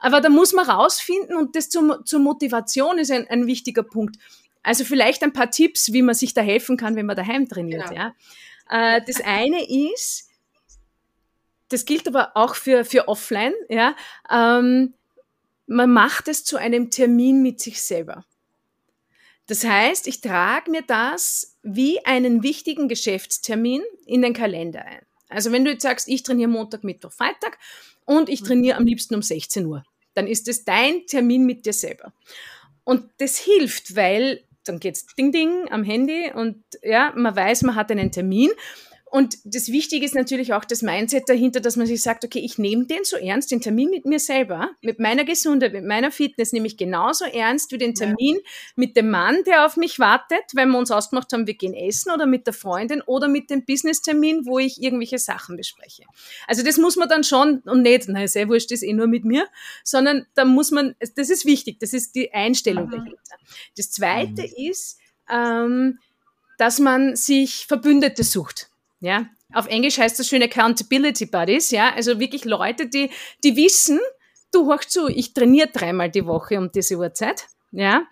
aber 0.00 0.20
da 0.20 0.28
muss 0.28 0.52
man 0.52 0.68
rausfinden 0.68 1.36
und 1.36 1.54
das 1.54 1.68
zur, 1.68 2.04
zur 2.04 2.20
Motivation 2.20 2.98
ist 2.98 3.10
ein, 3.10 3.26
ein 3.28 3.46
wichtiger 3.46 3.82
Punkt. 3.82 4.16
Also 4.62 4.84
vielleicht 4.84 5.22
ein 5.22 5.32
paar 5.32 5.50
Tipps, 5.50 5.92
wie 5.92 6.02
man 6.02 6.14
sich 6.14 6.34
da 6.34 6.40
helfen 6.40 6.76
kann, 6.76 6.96
wenn 6.96 7.06
man 7.06 7.16
daheim 7.16 7.48
trainiert. 7.48 7.90
Genau. 7.90 8.00
Ja. 8.00 8.14
Äh, 8.70 9.02
das 9.06 9.20
eine 9.20 9.68
ist, 9.68 10.28
das 11.68 11.84
gilt 11.84 12.08
aber 12.08 12.32
auch 12.34 12.54
für, 12.54 12.84
für 12.84 13.08
offline, 13.08 13.52
ja, 13.68 13.94
ähm, 14.30 14.94
man 15.66 15.92
macht 15.92 16.28
es 16.28 16.44
zu 16.44 16.56
einem 16.56 16.90
Termin 16.90 17.42
mit 17.42 17.60
sich 17.60 17.82
selber. 17.82 18.24
Das 19.48 19.64
heißt, 19.64 20.06
ich 20.06 20.20
trage 20.20 20.70
mir 20.70 20.82
das 20.82 21.58
wie 21.62 22.04
einen 22.04 22.42
wichtigen 22.42 22.86
Geschäftstermin 22.86 23.82
in 24.06 24.22
den 24.22 24.34
Kalender 24.34 24.84
ein. 24.84 25.00
Also 25.28 25.50
wenn 25.52 25.64
du 25.64 25.72
jetzt 25.72 25.82
sagst, 25.82 26.06
ich 26.06 26.22
trainiere 26.22 26.50
Montag, 26.50 26.84
Mittwoch, 26.84 27.12
Freitag 27.12 27.58
und 28.04 28.28
ich 28.28 28.42
trainiere 28.42 28.76
am 28.76 28.84
liebsten 28.84 29.14
um 29.14 29.22
16 29.22 29.66
Uhr, 29.66 29.82
dann 30.14 30.26
ist 30.26 30.48
es 30.48 30.64
dein 30.64 31.06
Termin 31.06 31.46
mit 31.46 31.64
dir 31.64 31.72
selber. 31.72 32.12
Und 32.84 33.08
das 33.18 33.38
hilft, 33.38 33.96
weil 33.96 34.44
dann 34.64 34.80
geht's 34.80 35.06
ding 35.16 35.32
ding 35.32 35.70
am 35.70 35.82
Handy 35.82 36.30
und 36.32 36.62
ja, 36.82 37.12
man 37.16 37.34
weiß, 37.34 37.62
man 37.62 37.74
hat 37.74 37.90
einen 37.90 38.12
Termin 38.12 38.50
und 39.10 39.38
das 39.44 39.68
Wichtige 39.68 40.04
ist 40.04 40.14
natürlich 40.14 40.52
auch 40.52 40.64
das 40.64 40.82
Mindset 40.82 41.28
dahinter, 41.28 41.60
dass 41.60 41.76
man 41.76 41.86
sich 41.86 42.02
sagt, 42.02 42.24
okay, 42.24 42.40
ich 42.40 42.58
nehme 42.58 42.86
den 42.86 43.04
so 43.04 43.16
ernst, 43.16 43.50
den 43.50 43.60
Termin 43.60 43.90
mit 43.90 44.04
mir 44.04 44.18
selber, 44.18 44.70
mit 44.82 44.98
meiner 44.98 45.24
Gesundheit, 45.24 45.72
mit 45.72 45.84
meiner 45.84 46.10
Fitness, 46.10 46.52
nehme 46.52 46.66
ich 46.66 46.76
genauso 46.76 47.24
ernst 47.24 47.72
wie 47.72 47.78
den 47.78 47.94
Termin 47.94 48.36
ja. 48.36 48.50
mit 48.76 48.96
dem 48.96 49.10
Mann, 49.10 49.42
der 49.44 49.66
auf 49.66 49.76
mich 49.76 49.98
wartet, 49.98 50.42
wenn 50.54 50.70
wir 50.70 50.78
uns 50.78 50.90
ausgemacht 50.90 51.32
haben, 51.32 51.46
wir 51.46 51.54
gehen 51.54 51.74
essen 51.74 52.12
oder 52.12 52.26
mit 52.26 52.46
der 52.46 52.54
Freundin 52.54 53.02
oder 53.02 53.28
mit 53.28 53.50
dem 53.50 53.64
Business-Termin, 53.64 54.46
wo 54.46 54.58
ich 54.58 54.82
irgendwelche 54.82 55.18
Sachen 55.18 55.56
bespreche. 55.56 56.04
Also 56.46 56.62
das 56.62 56.76
muss 56.76 56.96
man 56.96 57.08
dann 57.08 57.24
schon 57.24 57.60
und 57.60 57.82
nicht, 57.82 58.04
na, 58.08 58.26
sehr 58.26 58.48
wurscht, 58.48 58.70
das 58.70 58.82
eh 58.82 58.92
nur 58.92 59.06
mit 59.06 59.24
mir, 59.24 59.46
sondern 59.84 60.26
da 60.34 60.44
muss 60.44 60.70
man, 60.70 60.94
das 61.16 61.30
ist 61.30 61.46
wichtig, 61.46 61.78
das 61.80 61.92
ist 61.92 62.14
die 62.14 62.32
Einstellung 62.32 62.86
mhm. 62.86 62.90
dahinter. 62.90 63.36
Das 63.76 63.90
Zweite 63.90 64.42
mhm. 64.42 64.70
ist, 64.70 64.98
ähm, 65.30 65.98
dass 66.58 66.78
man 66.78 67.16
sich 67.16 67.66
Verbündete 67.66 68.24
sucht. 68.24 68.68
Ja, 69.00 69.26
auf 69.52 69.66
Englisch 69.68 69.98
heißt 69.98 70.18
das 70.18 70.28
schön 70.28 70.42
Accountability 70.42 71.26
Buddies, 71.26 71.70
ja, 71.70 71.94
also 71.94 72.18
wirklich 72.18 72.44
Leute, 72.44 72.88
die, 72.88 73.10
die 73.44 73.56
wissen, 73.56 74.00
du 74.52 74.72
hoch 74.72 74.80
zu, 74.80 75.08
ich 75.08 75.34
trainiere 75.34 75.68
dreimal 75.72 76.10
die 76.10 76.26
Woche 76.26 76.58
um 76.58 76.72
diese 76.72 76.96
Uhrzeit, 76.96 77.46
ja, 77.70 78.02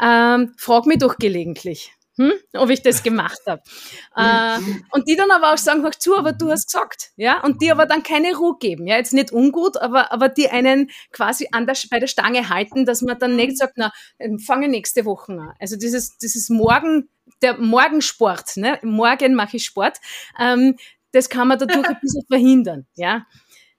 ähm, 0.00 0.52
frag 0.58 0.86
mich 0.86 0.98
doch 0.98 1.16
gelegentlich. 1.16 1.92
Hm, 2.16 2.32
ob 2.52 2.70
ich 2.70 2.80
das 2.80 3.02
gemacht 3.02 3.40
habe. 3.46 3.60
äh, 4.16 4.58
und 4.92 5.08
die 5.08 5.16
dann 5.16 5.32
aber 5.32 5.52
auch 5.52 5.58
sagen, 5.58 5.84
hoch 5.84 5.94
zu, 5.96 6.16
aber 6.16 6.32
du 6.32 6.50
hast 6.50 6.72
gesagt, 6.72 7.10
ja, 7.16 7.42
und 7.42 7.60
die 7.60 7.72
aber 7.72 7.86
dann 7.86 8.04
keine 8.04 8.36
Ruhe 8.36 8.56
geben, 8.60 8.86
ja, 8.86 8.96
jetzt 8.96 9.12
nicht 9.12 9.32
ungut, 9.32 9.76
aber, 9.78 10.12
aber 10.12 10.28
die 10.28 10.48
einen 10.48 10.90
quasi 11.10 11.48
an 11.50 11.66
der, 11.66 11.76
bei 11.90 11.98
der 11.98 12.06
Stange 12.06 12.48
halten, 12.48 12.86
dass 12.86 13.02
man 13.02 13.18
dann 13.18 13.34
nicht 13.34 13.58
sagt, 13.58 13.74
na, 13.76 13.92
ähm, 14.20 14.38
fange 14.38 14.68
nächste 14.68 15.04
Woche 15.04 15.32
an. 15.32 15.54
Also 15.58 15.76
dieses, 15.76 16.16
dieses 16.18 16.50
Morgen 16.50 17.08
der 17.42 17.58
Morgensport, 17.58 18.56
ne? 18.56 18.78
morgen 18.82 19.34
mache 19.34 19.56
ich 19.56 19.64
Sport, 19.64 19.98
ähm, 20.38 20.76
das 21.12 21.28
kann 21.28 21.48
man 21.48 21.58
dadurch 21.58 21.88
ein 21.88 21.98
bisschen 22.00 22.24
verhindern. 22.26 22.86
Ja? 22.94 23.26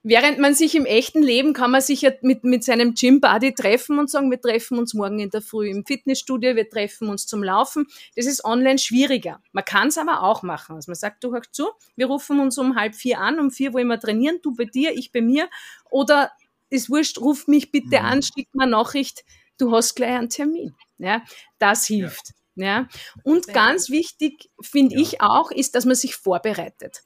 Während 0.08 0.38
man 0.38 0.54
sich 0.54 0.76
im 0.76 0.86
echten 0.86 1.20
Leben 1.20 1.52
kann 1.52 1.72
man 1.72 1.80
sich 1.80 2.02
ja 2.02 2.12
mit, 2.20 2.44
mit 2.44 2.62
seinem 2.62 2.94
Gym-Buddy 2.94 3.54
treffen 3.54 3.98
und 3.98 4.08
sagen, 4.08 4.30
wir 4.30 4.40
treffen 4.40 4.78
uns 4.78 4.94
morgen 4.94 5.18
in 5.18 5.30
der 5.30 5.42
Früh 5.42 5.68
im 5.68 5.84
Fitnessstudio, 5.84 6.54
wir 6.54 6.70
treffen 6.70 7.08
uns 7.08 7.26
zum 7.26 7.42
Laufen. 7.42 7.88
Das 8.14 8.26
ist 8.26 8.44
online 8.44 8.78
schwieriger. 8.78 9.42
Man 9.50 9.64
kann 9.64 9.88
es 9.88 9.98
aber 9.98 10.22
auch 10.22 10.44
machen. 10.44 10.76
Also 10.76 10.92
man 10.92 10.94
sagt, 10.94 11.24
du 11.24 11.32
hör 11.32 11.42
zu, 11.50 11.70
wir 11.96 12.06
rufen 12.06 12.38
uns 12.38 12.56
um 12.56 12.76
halb 12.76 12.94
vier 12.94 13.18
an, 13.18 13.40
um 13.40 13.50
vier 13.50 13.72
wollen 13.72 13.88
wir 13.88 13.98
trainieren, 13.98 14.38
du 14.44 14.54
bei 14.54 14.66
dir, 14.66 14.92
ich 14.96 15.10
bei 15.10 15.22
mir. 15.22 15.50
Oder 15.90 16.30
ist 16.70 16.88
wurscht, 16.88 17.18
ruf 17.18 17.48
mich 17.48 17.72
bitte 17.72 18.02
an, 18.02 18.22
schick 18.22 18.46
mir 18.52 18.68
Nachricht, 18.68 19.24
du 19.58 19.72
hast 19.72 19.96
gleich 19.96 20.14
einen 20.14 20.30
Termin. 20.30 20.76
Ja, 20.98 21.24
das 21.58 21.84
hilft. 21.84 22.32
Ja. 22.54 22.64
ja. 22.64 22.88
Und 23.24 23.48
ganz 23.48 23.90
wichtig, 23.90 24.50
finde 24.60 24.94
ja. 24.94 25.00
ich 25.00 25.20
auch, 25.20 25.50
ist, 25.50 25.74
dass 25.74 25.84
man 25.84 25.96
sich 25.96 26.14
vorbereitet. 26.14 27.02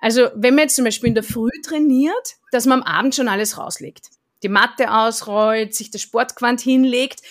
Also 0.00 0.28
wenn 0.34 0.54
man 0.54 0.64
jetzt 0.64 0.76
zum 0.76 0.84
Beispiel 0.84 1.08
in 1.08 1.14
der 1.14 1.24
Früh 1.24 1.50
trainiert, 1.64 2.36
dass 2.52 2.66
man 2.66 2.82
am 2.82 2.86
Abend 2.86 3.14
schon 3.14 3.28
alles 3.28 3.58
rauslegt. 3.58 4.10
Die 4.42 4.48
Matte 4.48 4.92
ausrollt, 4.92 5.74
sich 5.74 5.90
das 5.90 6.02
Sportquant 6.02 6.60
hinlegt, 6.60 7.22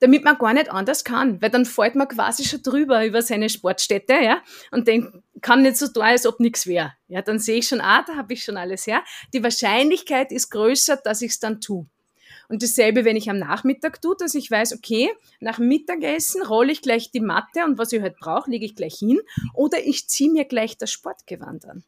damit 0.00 0.24
man 0.24 0.38
gar 0.38 0.52
nicht 0.52 0.70
anders 0.70 1.04
kann, 1.04 1.40
weil 1.42 1.50
dann 1.50 1.64
fällt 1.64 1.94
man 1.94 2.08
quasi 2.08 2.44
schon 2.44 2.62
drüber 2.62 3.04
über 3.04 3.22
seine 3.22 3.48
Sportstätte, 3.48 4.14
ja, 4.14 4.42
und 4.70 4.86
dann 4.88 5.22
kann 5.40 5.62
nicht 5.62 5.76
so 5.76 5.88
tun, 5.88 6.02
als 6.02 6.26
ob 6.26 6.40
nichts 6.40 6.66
wäre. 6.66 6.92
Ja, 7.08 7.22
dann 7.22 7.38
sehe 7.38 7.58
ich 7.58 7.68
schon, 7.68 7.80
ah, 7.80 8.04
da 8.06 8.16
habe 8.16 8.32
ich 8.32 8.44
schon 8.44 8.56
alles 8.56 8.86
her. 8.86 9.02
Die 9.32 9.42
Wahrscheinlichkeit 9.42 10.32
ist 10.32 10.50
größer, 10.50 10.96
dass 10.96 11.22
ich 11.22 11.32
es 11.32 11.40
dann 11.40 11.60
tue. 11.60 11.86
Und 12.48 12.62
dasselbe, 12.62 13.04
wenn 13.04 13.16
ich 13.16 13.28
am 13.28 13.38
Nachmittag 13.38 14.00
tue, 14.00 14.16
dass 14.18 14.34
ich 14.34 14.50
weiß, 14.50 14.74
okay, 14.74 15.10
nach 15.40 15.58
Mittagessen 15.58 16.42
rolle 16.42 16.72
ich 16.72 16.80
gleich 16.80 17.10
die 17.10 17.20
Matte 17.20 17.64
und 17.64 17.76
was 17.76 17.92
ich 17.92 18.00
halt 18.00 18.18
brauche, 18.18 18.50
lege 18.50 18.64
ich 18.64 18.74
gleich 18.74 18.94
hin. 18.94 19.20
Oder 19.52 19.84
ich 19.84 20.08
ziehe 20.08 20.30
mir 20.30 20.46
gleich 20.46 20.78
das 20.78 20.90
Sportgewand 20.90 21.66
an. 21.66 21.84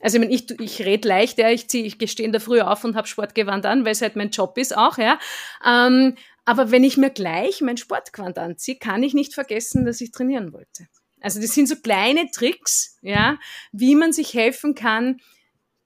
Also 0.00 0.16
ich, 0.16 0.20
meine, 0.20 0.34
ich, 0.34 0.50
ich 0.60 0.82
rede 0.84 1.06
leicht, 1.06 1.38
ja, 1.38 1.50
ich, 1.50 1.68
zieh, 1.68 1.86
ich 1.86 2.10
stehe 2.10 2.26
in 2.26 2.32
der 2.32 2.40
Früh 2.40 2.60
auf 2.60 2.84
und 2.84 2.96
habe 2.96 3.06
Sportgewand 3.06 3.66
an, 3.66 3.84
weil 3.84 3.92
es 3.92 4.02
halt 4.02 4.16
mein 4.16 4.30
Job 4.30 4.56
ist 4.56 4.76
auch, 4.76 4.98
ja. 4.98 5.18
Ähm, 5.64 6.16
aber 6.44 6.70
wenn 6.70 6.84
ich 6.84 6.96
mir 6.96 7.10
gleich 7.10 7.60
mein 7.60 7.76
Sportgewand 7.76 8.38
anziehe, 8.38 8.76
kann 8.76 9.02
ich 9.02 9.14
nicht 9.14 9.34
vergessen, 9.34 9.84
dass 9.84 10.00
ich 10.00 10.10
trainieren 10.10 10.52
wollte. 10.52 10.88
Also 11.20 11.40
das 11.40 11.52
sind 11.52 11.68
so 11.68 11.76
kleine 11.76 12.30
Tricks, 12.30 12.96
ja, 13.02 13.38
wie 13.72 13.94
man 13.94 14.12
sich 14.12 14.32
helfen 14.32 14.74
kann, 14.74 15.20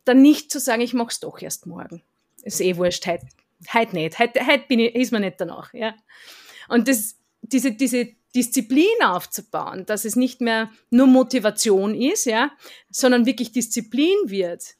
dann 0.04 0.22
nicht 0.22 0.52
zu 0.52 0.60
sagen, 0.60 0.80
ich 0.80 0.94
mache 0.94 1.08
es 1.08 1.20
doch 1.20 1.40
erst 1.42 1.66
morgen. 1.66 2.02
Ist 2.42 2.60
eh 2.60 2.76
wurscht, 2.76 3.06
heute, 3.06 3.26
heute 3.72 3.94
nicht, 3.96 4.18
heute, 4.18 4.46
heute 4.46 4.64
bin 4.68 4.78
ich, 4.78 4.94
ist 4.94 5.12
mir 5.12 5.20
nicht 5.20 5.40
danach, 5.40 5.74
ja. 5.74 5.94
Und 6.68 6.88
das, 6.88 7.16
diese, 7.42 7.72
diese 7.72 8.14
Disziplin 8.34 9.02
aufzubauen, 9.04 9.86
dass 9.86 10.04
es 10.04 10.16
nicht 10.16 10.40
mehr 10.40 10.70
nur 10.90 11.06
Motivation 11.06 11.94
ist, 11.94 12.26
ja, 12.26 12.50
sondern 12.90 13.26
wirklich 13.26 13.52
Disziplin 13.52 14.16
wird, 14.26 14.74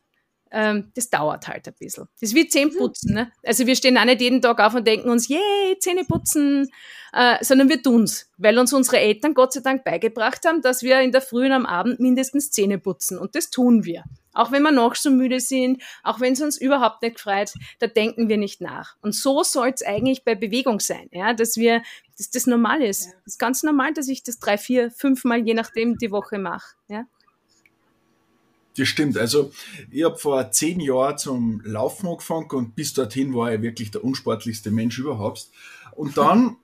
ähm, 0.55 0.93
das 0.95 1.11
dauert 1.11 1.49
halt 1.49 1.67
ein 1.67 1.75
bisschen. 1.79 2.07
Das 2.21 2.31
ist 2.31 2.35
wie 2.37 2.47
Zähneputzen. 2.47 3.12
Ne? 3.12 3.33
Also 3.43 3.67
wir 3.67 3.75
stehen 3.75 3.99
auch 3.99 4.05
nicht 4.05 4.21
jeden 4.21 4.40
Tag 4.40 4.61
auf 4.61 4.75
und 4.75 4.87
denken 4.87 5.11
uns, 5.11 5.29
yay, 5.29 5.77
Zähne 5.81 6.05
putzen, 6.05 6.71
äh, 7.12 7.45
sondern 7.45 7.69
wir 7.69 7.83
tun's, 7.83 8.31
weil 8.38 8.57
uns 8.59 8.73
unsere 8.73 8.99
Eltern 8.99 9.35
Gott 9.35 9.53
sei 9.53 9.61
Dank 9.61 9.83
beigebracht 9.85 10.47
haben, 10.47 10.62
dass 10.62 10.83
wir 10.85 11.01
in 11.01 11.11
der 11.11 11.23
Früh 11.23 11.47
und 11.47 11.53
am 11.53 11.67
Abend 11.67 11.99
mindestens 11.99 12.53
Zähne 12.53 12.79
putzen. 12.79 13.19
Und 13.19 13.35
das 13.35 13.51
tun 13.51 13.85
wir. 13.85 14.05
Auch 14.33 14.53
wenn 14.53 14.62
wir 14.62 14.73
noch 14.73 14.95
so 14.95 15.11
müde 15.11 15.40
sind, 15.40 15.83
auch 16.03 16.21
wenn 16.21 16.35
es 16.35 16.40
uns 16.40 16.57
überhaupt 16.57 17.03
nicht 17.03 17.21
freut, 17.21 17.53
da 17.81 17.88
denken 17.88 18.29
wir 18.29 18.37
nicht 18.37 18.61
nach. 18.61 18.97
Und 19.01 19.14
so 19.14 19.43
soll 19.43 19.73
es 19.75 19.83
eigentlich 19.83 20.25
bei 20.25 20.35
Bewegung 20.37 20.79
sein, 20.81 21.09
ja, 21.12 21.35
dass 21.35 21.57
wir, 21.57 21.83
dass 22.17 22.31
das 22.31 22.47
normal 22.47 22.83
ist. 22.83 23.07
Ja. 23.07 23.12
Das 23.25 23.35
ist 23.35 23.38
ganz 23.38 23.62
normal, 23.62 23.93
dass 23.93 24.09
ich 24.09 24.23
das 24.23 24.38
drei, 24.38 24.57
vier, 24.57 24.90
fünf 24.90 25.25
Mal 25.25 25.45
je 25.45 25.55
nachdem 25.55 25.99
die 25.99 26.11
Woche 26.11 26.38
mache. 26.38 26.75
Ja. 26.88 27.07
Das 28.76 28.88
stimmt. 28.88 29.16
Also 29.16 29.52
ich 29.90 30.04
habe 30.04 30.16
vor 30.16 30.50
zehn 30.50 30.80
Jahren 30.80 31.18
zum 31.18 31.60
Laufen 31.64 32.08
angefangen 32.08 32.50
und 32.50 32.74
bis 32.74 32.92
dorthin 32.92 33.34
war 33.34 33.52
ich 33.54 33.62
wirklich 33.62 33.90
der 33.90 34.04
unsportlichste 34.04 34.70
Mensch 34.70 34.98
überhaupt. 34.98 35.48
Und 35.92 36.16
dann, 36.16 36.56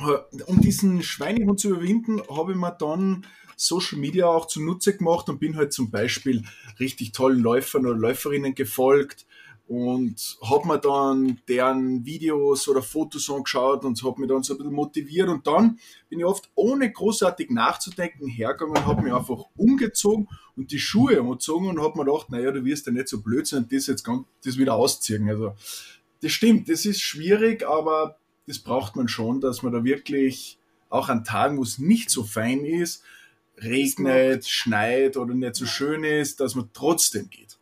äh, 0.00 0.42
um 0.44 0.60
diesen 0.60 1.02
Schweinehund 1.02 1.60
zu 1.60 1.68
überwinden, 1.68 2.20
habe 2.28 2.52
ich 2.52 2.58
mir 2.58 2.72
dann 2.72 3.26
Social 3.56 3.98
Media 3.98 4.26
auch 4.26 4.46
zunutze 4.46 4.96
gemacht 4.96 5.28
und 5.28 5.38
bin 5.38 5.56
halt 5.56 5.72
zum 5.72 5.90
Beispiel 5.90 6.44
richtig 6.78 7.12
tollen 7.12 7.40
Läufern 7.40 7.86
oder 7.86 7.96
Läuferinnen 7.96 8.54
gefolgt 8.54 9.25
und 9.68 10.38
habe 10.42 10.68
mir 10.68 10.78
dann 10.78 11.40
deren 11.48 12.04
Videos 12.04 12.68
oder 12.68 12.82
Fotos 12.82 13.28
angeschaut 13.28 13.84
und 13.84 14.00
habe 14.04 14.20
mich 14.20 14.28
dann 14.28 14.44
so 14.44 14.54
ein 14.54 14.58
bisschen 14.58 14.72
motiviert 14.72 15.28
und 15.28 15.46
dann 15.46 15.78
bin 16.08 16.20
ich 16.20 16.24
oft 16.24 16.48
ohne 16.54 16.90
großartig 16.90 17.50
nachzudenken 17.50 18.28
hergegangen, 18.28 18.86
habe 18.86 19.02
mich 19.02 19.12
einfach 19.12 19.44
umgezogen 19.56 20.28
und 20.56 20.70
die 20.70 20.78
Schuhe 20.78 21.20
umgezogen 21.20 21.68
und 21.68 21.80
habe 21.82 21.98
mir 21.98 22.04
gedacht, 22.04 22.30
naja, 22.30 22.52
du 22.52 22.64
wirst 22.64 22.86
ja 22.86 22.92
nicht 22.92 23.08
so 23.08 23.20
blöd 23.20 23.46
sein, 23.46 23.66
das 23.68 23.88
jetzt 23.88 24.04
ganz, 24.04 24.24
das 24.44 24.56
wieder 24.56 24.74
ausziehen. 24.74 25.28
Also 25.28 25.54
das 26.22 26.30
stimmt, 26.30 26.68
das 26.68 26.86
ist 26.86 27.00
schwierig, 27.00 27.66
aber 27.66 28.18
das 28.46 28.60
braucht 28.60 28.94
man 28.94 29.08
schon, 29.08 29.40
dass 29.40 29.64
man 29.64 29.72
da 29.72 29.82
wirklich 29.82 30.58
auch 30.88 31.08
an 31.08 31.24
Tagen, 31.24 31.58
wo 31.58 31.62
es 31.62 31.78
nicht 31.78 32.10
so 32.10 32.22
fein 32.22 32.64
ist, 32.64 33.02
regnet, 33.58 34.46
schneit 34.46 35.16
oder 35.16 35.34
nicht 35.34 35.56
so 35.56 35.66
schön 35.66 36.04
ist, 36.04 36.38
dass 36.38 36.54
man 36.54 36.70
trotzdem 36.72 37.28
geht. 37.30 37.55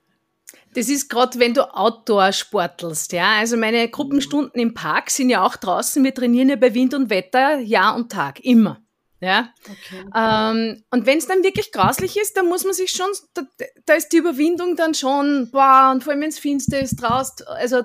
Das 0.74 0.88
ist 0.88 1.08
gerade, 1.08 1.38
wenn 1.38 1.54
du 1.54 1.72
Outdoor 1.72 2.32
sportelst, 2.32 3.12
ja. 3.12 3.36
Also 3.38 3.56
meine 3.56 3.88
Gruppenstunden 3.88 4.60
im 4.60 4.74
Park 4.74 5.10
sind 5.10 5.30
ja 5.30 5.44
auch 5.44 5.56
draußen. 5.56 6.02
Wir 6.02 6.12
trainieren 6.12 6.48
ja 6.48 6.56
bei 6.56 6.74
Wind 6.74 6.94
und 6.94 7.10
Wetter 7.10 7.60
Jahr 7.60 7.94
und 7.94 8.10
Tag, 8.10 8.40
immer. 8.40 8.83
Ja? 9.24 9.52
Okay. 9.62 10.04
Ähm, 10.14 10.84
und 10.90 11.06
wenn 11.06 11.18
es 11.18 11.26
dann 11.26 11.42
wirklich 11.42 11.72
grauslich 11.72 12.16
ist, 12.16 12.36
dann 12.36 12.46
muss 12.46 12.64
man 12.64 12.74
sich 12.74 12.90
schon, 12.90 13.08
da, 13.34 13.42
da, 13.86 13.94
ist 13.94 14.10
die 14.10 14.18
Überwindung 14.18 14.76
dann 14.76 14.94
schon, 14.94 15.50
boah, 15.50 15.90
und 15.92 16.04
vor 16.04 16.12
allem 16.12 16.22
wenn 16.22 16.28
es 16.28 16.38
finster 16.38 16.78
ist, 16.78 16.96
draußen, 16.96 17.46
also, 17.46 17.82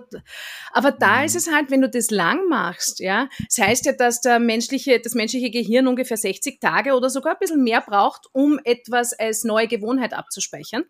aber 0.72 0.92
da 0.92 1.20
mhm. 1.20 1.26
ist 1.26 1.36
es 1.36 1.52
halt, 1.52 1.72
wenn 1.72 1.82
du 1.82 1.90
das 1.90 2.12
lang 2.12 2.48
machst, 2.48 3.00
ja, 3.00 3.30
das 3.48 3.58
heißt 3.58 3.86
ja, 3.86 3.94
dass 3.94 4.22
der 4.22 4.40
menschliche, 4.40 5.00
das 5.00 5.16
menschliche 5.16 5.50
Gehirn 5.50 5.88
ungefähr 5.88 6.18
60 6.18 6.60
Tage 6.60 6.94
oder 6.94 7.10
sogar 7.10 7.34
ein 7.34 7.40
bisschen 7.40 7.64
mehr 7.64 7.82
braucht, 7.82 8.28
um 8.34 8.60
etwas 8.64 9.14
als 9.14 9.44
neue 9.44 9.68
Gewohnheit 9.68 10.14
abzuspeichern. 10.14 10.84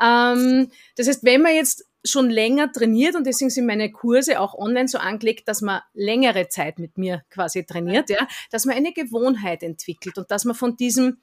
Ähm, 0.00 0.70
das 0.96 1.08
heißt, 1.08 1.24
wenn 1.24 1.42
man 1.42 1.54
jetzt 1.54 1.84
schon 2.06 2.30
länger 2.30 2.72
trainiert 2.72 3.14
und 3.14 3.26
deswegen 3.26 3.50
sind 3.50 3.66
meine 3.66 3.90
Kurse 3.90 4.40
auch 4.40 4.54
online 4.54 4.88
so 4.88 4.98
angelegt, 4.98 5.48
dass 5.48 5.60
man 5.60 5.82
längere 5.94 6.48
Zeit 6.48 6.78
mit 6.78 6.98
mir 6.98 7.22
quasi 7.30 7.64
trainiert, 7.64 8.10
ja, 8.10 8.26
dass 8.50 8.64
man 8.64 8.76
eine 8.76 8.92
Gewohnheit 8.92 9.62
entwickelt 9.62 10.18
und 10.18 10.30
dass 10.30 10.44
man 10.44 10.54
von 10.54 10.76
diesem 10.76 11.18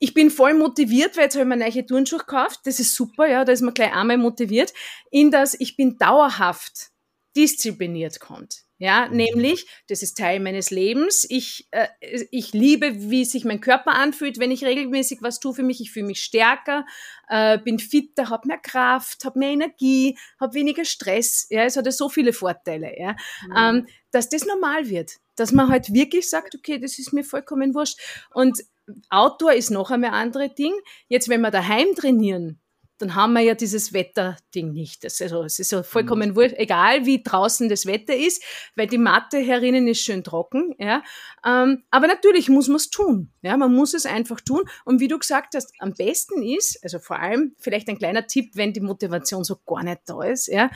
ich 0.00 0.14
bin 0.14 0.30
voll 0.30 0.54
motiviert, 0.54 1.16
weil 1.16 1.24
jetzt 1.24 1.34
habe 1.34 1.42
ich 1.42 1.48
mir 1.48 1.56
neue 1.56 1.84
Turnschuhe 1.84 2.20
gekauft. 2.20 2.60
Das 2.64 2.78
ist 2.78 2.94
super, 2.94 3.26
ja, 3.26 3.44
da 3.44 3.50
ist 3.50 3.62
man 3.62 3.74
gleich 3.74 3.92
einmal 3.92 4.16
motiviert. 4.16 4.72
In 5.10 5.32
das 5.32 5.54
ich 5.58 5.76
bin 5.76 5.98
dauerhaft 5.98 6.90
diszipliniert 7.36 8.20
kommt. 8.20 8.67
Ja, 8.78 9.08
mhm. 9.08 9.16
nämlich, 9.16 9.66
das 9.88 10.02
ist 10.02 10.16
Teil 10.16 10.40
meines 10.40 10.70
Lebens. 10.70 11.26
Ich, 11.28 11.66
äh, 11.72 11.88
ich 12.30 12.52
liebe, 12.52 13.10
wie 13.10 13.24
sich 13.24 13.44
mein 13.44 13.60
Körper 13.60 13.94
anfühlt, 13.94 14.38
wenn 14.38 14.52
ich 14.52 14.64
regelmäßig 14.64 15.18
was 15.20 15.40
tue 15.40 15.52
für 15.52 15.64
mich. 15.64 15.80
Ich 15.80 15.90
fühle 15.90 16.06
mich 16.06 16.22
stärker, 16.22 16.86
äh, 17.28 17.58
bin 17.58 17.80
fitter, 17.80 18.30
habe 18.30 18.46
mehr 18.46 18.58
Kraft, 18.58 19.24
habe 19.24 19.38
mehr 19.38 19.50
Energie, 19.50 20.16
habe 20.40 20.54
weniger 20.54 20.84
Stress. 20.84 21.46
Ja, 21.50 21.64
es 21.64 21.76
hat 21.76 21.86
ja 21.86 21.92
so 21.92 22.08
viele 22.08 22.32
Vorteile. 22.32 22.92
Ja, 22.96 23.16
mhm. 23.46 23.56
ähm, 23.56 23.86
dass 24.12 24.28
das 24.28 24.46
normal 24.46 24.88
wird, 24.88 25.16
dass 25.34 25.52
man 25.52 25.68
halt 25.68 25.92
wirklich 25.92 26.30
sagt, 26.30 26.54
okay, 26.54 26.78
das 26.78 26.98
ist 26.98 27.12
mir 27.12 27.24
vollkommen 27.24 27.74
wurscht. 27.74 27.98
Und 28.32 28.62
Outdoor 29.10 29.52
ist 29.52 29.70
noch 29.70 29.90
einmal 29.90 30.10
ein 30.10 30.28
anderes 30.28 30.54
Ding. 30.54 30.72
Jetzt, 31.08 31.28
wenn 31.28 31.40
wir 31.40 31.50
daheim 31.50 31.94
trainieren, 31.94 32.60
dann 32.98 33.14
haben 33.14 33.32
wir 33.32 33.40
ja 33.40 33.54
dieses 33.54 33.92
Wetterding 33.92 34.72
nicht. 34.72 35.04
Das, 35.04 35.22
also, 35.22 35.44
es 35.44 35.58
ist 35.58 35.72
ja 35.72 35.82
vollkommen 35.82 36.36
wurscht, 36.36 36.54
egal 36.58 37.06
wie 37.06 37.22
draußen 37.22 37.68
das 37.68 37.86
Wetter 37.86 38.14
ist, 38.14 38.42
weil 38.76 38.86
die 38.86 38.98
Matte 38.98 39.38
herinnen 39.38 39.86
ist 39.86 40.02
schön 40.02 40.24
trocken. 40.24 40.74
Ja. 40.78 41.02
Ähm, 41.44 41.84
aber 41.90 42.06
natürlich 42.08 42.48
muss 42.48 42.68
man 42.68 42.76
es 42.76 42.90
tun. 42.90 43.30
Ja. 43.42 43.56
Man 43.56 43.74
muss 43.74 43.94
es 43.94 44.06
einfach 44.06 44.40
tun. 44.40 44.62
Und 44.84 45.00
wie 45.00 45.08
du 45.08 45.18
gesagt 45.18 45.54
hast, 45.54 45.72
am 45.78 45.94
besten 45.94 46.42
ist, 46.42 46.82
also 46.82 46.98
vor 46.98 47.18
allem 47.18 47.54
vielleicht 47.58 47.88
ein 47.88 47.98
kleiner 47.98 48.26
Tipp, 48.26 48.50
wenn 48.54 48.72
die 48.72 48.80
Motivation 48.80 49.44
so 49.44 49.56
gar 49.64 49.82
nicht 49.84 50.00
da 50.06 50.22
ist, 50.22 50.48
ja, 50.48 50.70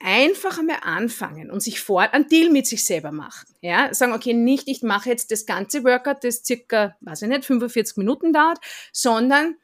einfach 0.00 0.58
einmal 0.58 0.78
anfangen 0.82 1.50
und 1.50 1.60
sich 1.60 1.80
vor 1.80 2.00
einen 2.00 2.26
Deal 2.28 2.50
mit 2.50 2.66
sich 2.66 2.84
selber 2.84 3.12
machen. 3.12 3.54
Ja, 3.60 3.92
sagen, 3.92 4.14
okay, 4.14 4.32
nicht, 4.32 4.66
ich 4.66 4.82
mache 4.82 5.10
jetzt 5.10 5.30
das 5.30 5.44
ganze 5.44 5.84
Workout, 5.84 6.24
das 6.24 6.42
circa, 6.44 6.96
weiß 7.02 7.22
ich 7.22 7.28
nicht, 7.28 7.44
45 7.44 7.98
Minuten 7.98 8.32
dauert, 8.32 8.58
sondern 8.92 9.56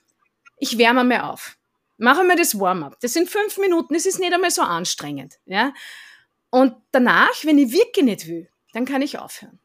ich 0.58 0.78
wärme 0.78 1.04
mir 1.04 1.30
auf. 1.30 1.56
Mache 1.98 2.24
mir 2.24 2.36
das 2.36 2.58
Warm-up. 2.58 2.98
Das 3.00 3.12
sind 3.12 3.30
fünf 3.30 3.58
Minuten, 3.58 3.94
das 3.94 4.06
ist 4.06 4.18
nicht 4.18 4.32
einmal 4.32 4.50
so 4.50 4.62
anstrengend. 4.62 5.36
Ja? 5.46 5.72
Und 6.50 6.74
danach, 6.92 7.44
wenn 7.44 7.58
ich 7.58 7.72
wirklich 7.72 8.04
nicht 8.04 8.26
will, 8.26 8.48
dann 8.72 8.84
kann 8.84 9.02
ich 9.02 9.18
aufhören. 9.18 9.58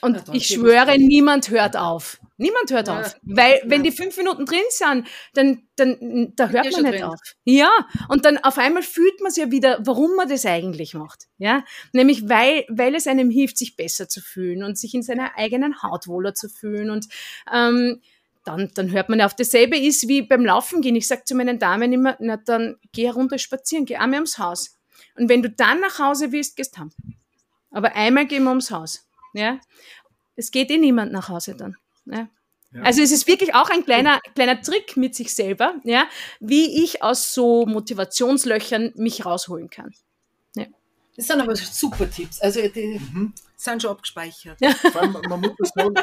Und 0.00 0.16
ja, 0.28 0.34
ich 0.34 0.46
schwöre, 0.46 0.96
niemand 0.96 1.50
hört 1.50 1.76
auf. 1.76 2.20
Niemand 2.36 2.70
hört 2.70 2.86
ja, 2.86 3.00
auf. 3.00 3.16
Weil, 3.22 3.54
ja. 3.54 3.62
wenn 3.64 3.82
die 3.82 3.90
fünf 3.90 4.16
Minuten 4.16 4.46
drin 4.46 4.60
sind, 4.68 5.08
dann, 5.34 5.62
dann, 5.74 6.32
da 6.36 6.48
hört 6.48 6.70
man 6.70 6.82
nicht 6.82 6.94
drin. 6.94 7.02
auf. 7.02 7.18
Ja. 7.44 7.70
Und 8.08 8.24
dann 8.24 8.38
auf 8.38 8.58
einmal 8.58 8.82
fühlt 8.82 9.20
man 9.20 9.32
sich 9.32 9.42
ja 9.42 9.50
wieder, 9.50 9.80
warum 9.82 10.14
man 10.14 10.28
das 10.28 10.46
eigentlich 10.46 10.94
macht. 10.94 11.24
Ja. 11.38 11.64
Nämlich, 11.92 12.28
weil, 12.28 12.64
weil 12.68 12.94
es 12.94 13.08
einem 13.08 13.30
hilft, 13.30 13.58
sich 13.58 13.74
besser 13.74 14.08
zu 14.08 14.20
fühlen 14.20 14.62
und 14.62 14.78
sich 14.78 14.94
in 14.94 15.02
seiner 15.02 15.36
eigenen 15.36 15.82
Haut 15.82 16.06
wohler 16.06 16.34
zu 16.34 16.48
fühlen 16.48 16.90
und, 16.90 17.06
ähm, 17.52 18.00
dann, 18.48 18.70
dann 18.74 18.90
hört 18.90 19.08
man 19.08 19.20
auf. 19.20 19.36
Dasselbe 19.36 19.78
ist 19.78 20.08
wie 20.08 20.22
beim 20.22 20.44
Laufen 20.44 20.80
gehen. 20.80 20.96
Ich 20.96 21.06
sage 21.06 21.24
zu 21.24 21.34
meinen 21.34 21.58
Damen 21.58 21.92
immer, 21.92 22.16
na 22.18 22.36
dann 22.36 22.76
geh 22.92 23.08
runter 23.10 23.38
spazieren, 23.38 23.84
geh 23.84 23.96
einmal 23.96 24.20
ums 24.20 24.38
Haus. 24.38 24.78
Und 25.16 25.28
wenn 25.28 25.42
du 25.42 25.50
dann 25.50 25.80
nach 25.80 25.98
Hause 25.98 26.32
willst, 26.32 26.56
gehst 26.56 26.78
heim. 26.78 26.90
Aber 27.70 27.94
einmal 27.94 28.26
gehen 28.26 28.44
wir 28.44 28.50
ums 28.50 28.70
Haus. 28.70 29.06
Ja? 29.34 29.60
Es 30.36 30.50
geht 30.50 30.70
eh 30.70 30.78
niemand 30.78 31.12
nach 31.12 31.28
Hause 31.28 31.56
dann. 31.56 31.76
Ja? 32.06 32.28
Ja. 32.72 32.82
Also 32.82 33.02
es 33.02 33.12
ist 33.12 33.26
wirklich 33.26 33.54
auch 33.54 33.70
ein 33.70 33.84
kleiner, 33.84 34.20
kleiner 34.34 34.60
Trick 34.60 34.96
mit 34.96 35.14
sich 35.14 35.34
selber, 35.34 35.76
ja, 35.84 36.06
wie 36.38 36.84
ich 36.84 37.02
aus 37.02 37.32
so 37.32 37.64
Motivationslöchern 37.64 38.92
mich 38.94 39.24
rausholen 39.24 39.70
kann. 39.70 39.94
Ja. 40.54 40.66
Das 41.16 41.28
sind 41.28 41.40
aber 41.40 41.56
super 41.56 42.10
Tipps. 42.10 42.40
Also 42.40 42.60
die 42.68 42.98
mhm. 42.98 43.32
sind 43.56 43.82
schon 43.82 43.90
abgespeichert. 43.90 44.58
Vor 44.92 45.00
allem, 45.00 45.16
man 45.28 45.40
muss 45.40 45.52
sagen, 45.74 45.94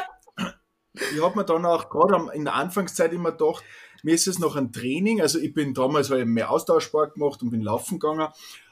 ich 1.14 1.22
habe 1.22 1.36
mir 1.36 1.44
dann 1.44 1.64
auch 1.64 1.88
gerade 1.88 2.32
in 2.34 2.44
der 2.44 2.54
Anfangszeit 2.54 3.12
immer 3.12 3.32
gedacht, 3.32 3.64
mir 4.02 4.14
ist 4.14 4.26
es 4.26 4.38
noch 4.38 4.56
ein 4.56 4.72
Training, 4.72 5.20
also 5.20 5.38
ich 5.38 5.52
bin 5.52 5.74
damals 5.74 6.10
halt 6.10 6.26
mehr 6.26 6.50
Austauschsport 6.50 7.14
gemacht 7.14 7.42
und 7.42 7.50
bin 7.50 7.62
laufen 7.62 7.98
gegangen, 7.98 8.28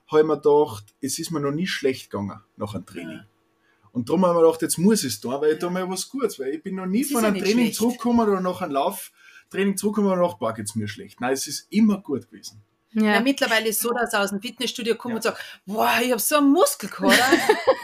habe 0.06 0.20
ich 0.20 0.26
mir 0.26 0.36
gedacht, 0.36 0.94
es 1.00 1.18
ist 1.18 1.30
mir 1.30 1.40
noch 1.40 1.50
nie 1.50 1.66
schlecht 1.66 2.10
gegangen 2.10 2.40
nach 2.56 2.74
einem 2.74 2.86
Training. 2.86 3.18
Ja. 3.18 3.26
Und 3.92 4.08
darum 4.08 4.24
habe 4.24 4.34
ich 4.34 4.40
mir 4.40 4.46
gedacht, 4.46 4.62
jetzt 4.62 4.78
muss 4.78 5.04
ich 5.04 5.14
es 5.14 5.20
tun, 5.20 5.40
weil 5.40 5.52
ich 5.52 5.58
da 5.58 5.70
mal 5.70 5.88
was 5.88 6.08
Gutes, 6.08 6.38
weil 6.38 6.54
ich 6.54 6.62
bin 6.62 6.74
noch 6.74 6.86
nie 6.86 7.02
das 7.02 7.12
von 7.12 7.24
einem 7.24 7.38
Training 7.38 7.66
schlecht. 7.66 7.76
zurückgekommen 7.76 8.28
oder 8.28 8.40
nach 8.40 8.60
einem 8.60 8.72
Lauftraining 8.72 9.76
zurückgekommen 9.76 10.12
und 10.14 10.20
gedacht, 10.20 10.38
boah, 10.38 10.52
geht's 10.52 10.74
mir 10.74 10.88
schlecht. 10.88 11.20
Nein, 11.20 11.32
es 11.32 11.46
ist 11.46 11.66
immer 11.70 11.98
gut 11.98 12.28
gewesen. 12.28 12.62
Ja. 12.92 13.14
ja 13.14 13.20
mittlerweile 13.20 13.68
ist 13.68 13.76
es 13.76 13.82
so, 13.82 13.92
dass 13.92 14.12
er 14.12 14.22
aus 14.22 14.30
dem 14.30 14.40
Fitnessstudio 14.40 14.96
kommt 14.96 15.12
ja. 15.12 15.16
und 15.16 15.22
sagt, 15.22 15.60
boah, 15.66 15.92
ich 16.02 16.10
habe 16.10 16.20
so 16.20 16.36
einen 16.36 16.50
Muskelkater. 16.50 17.16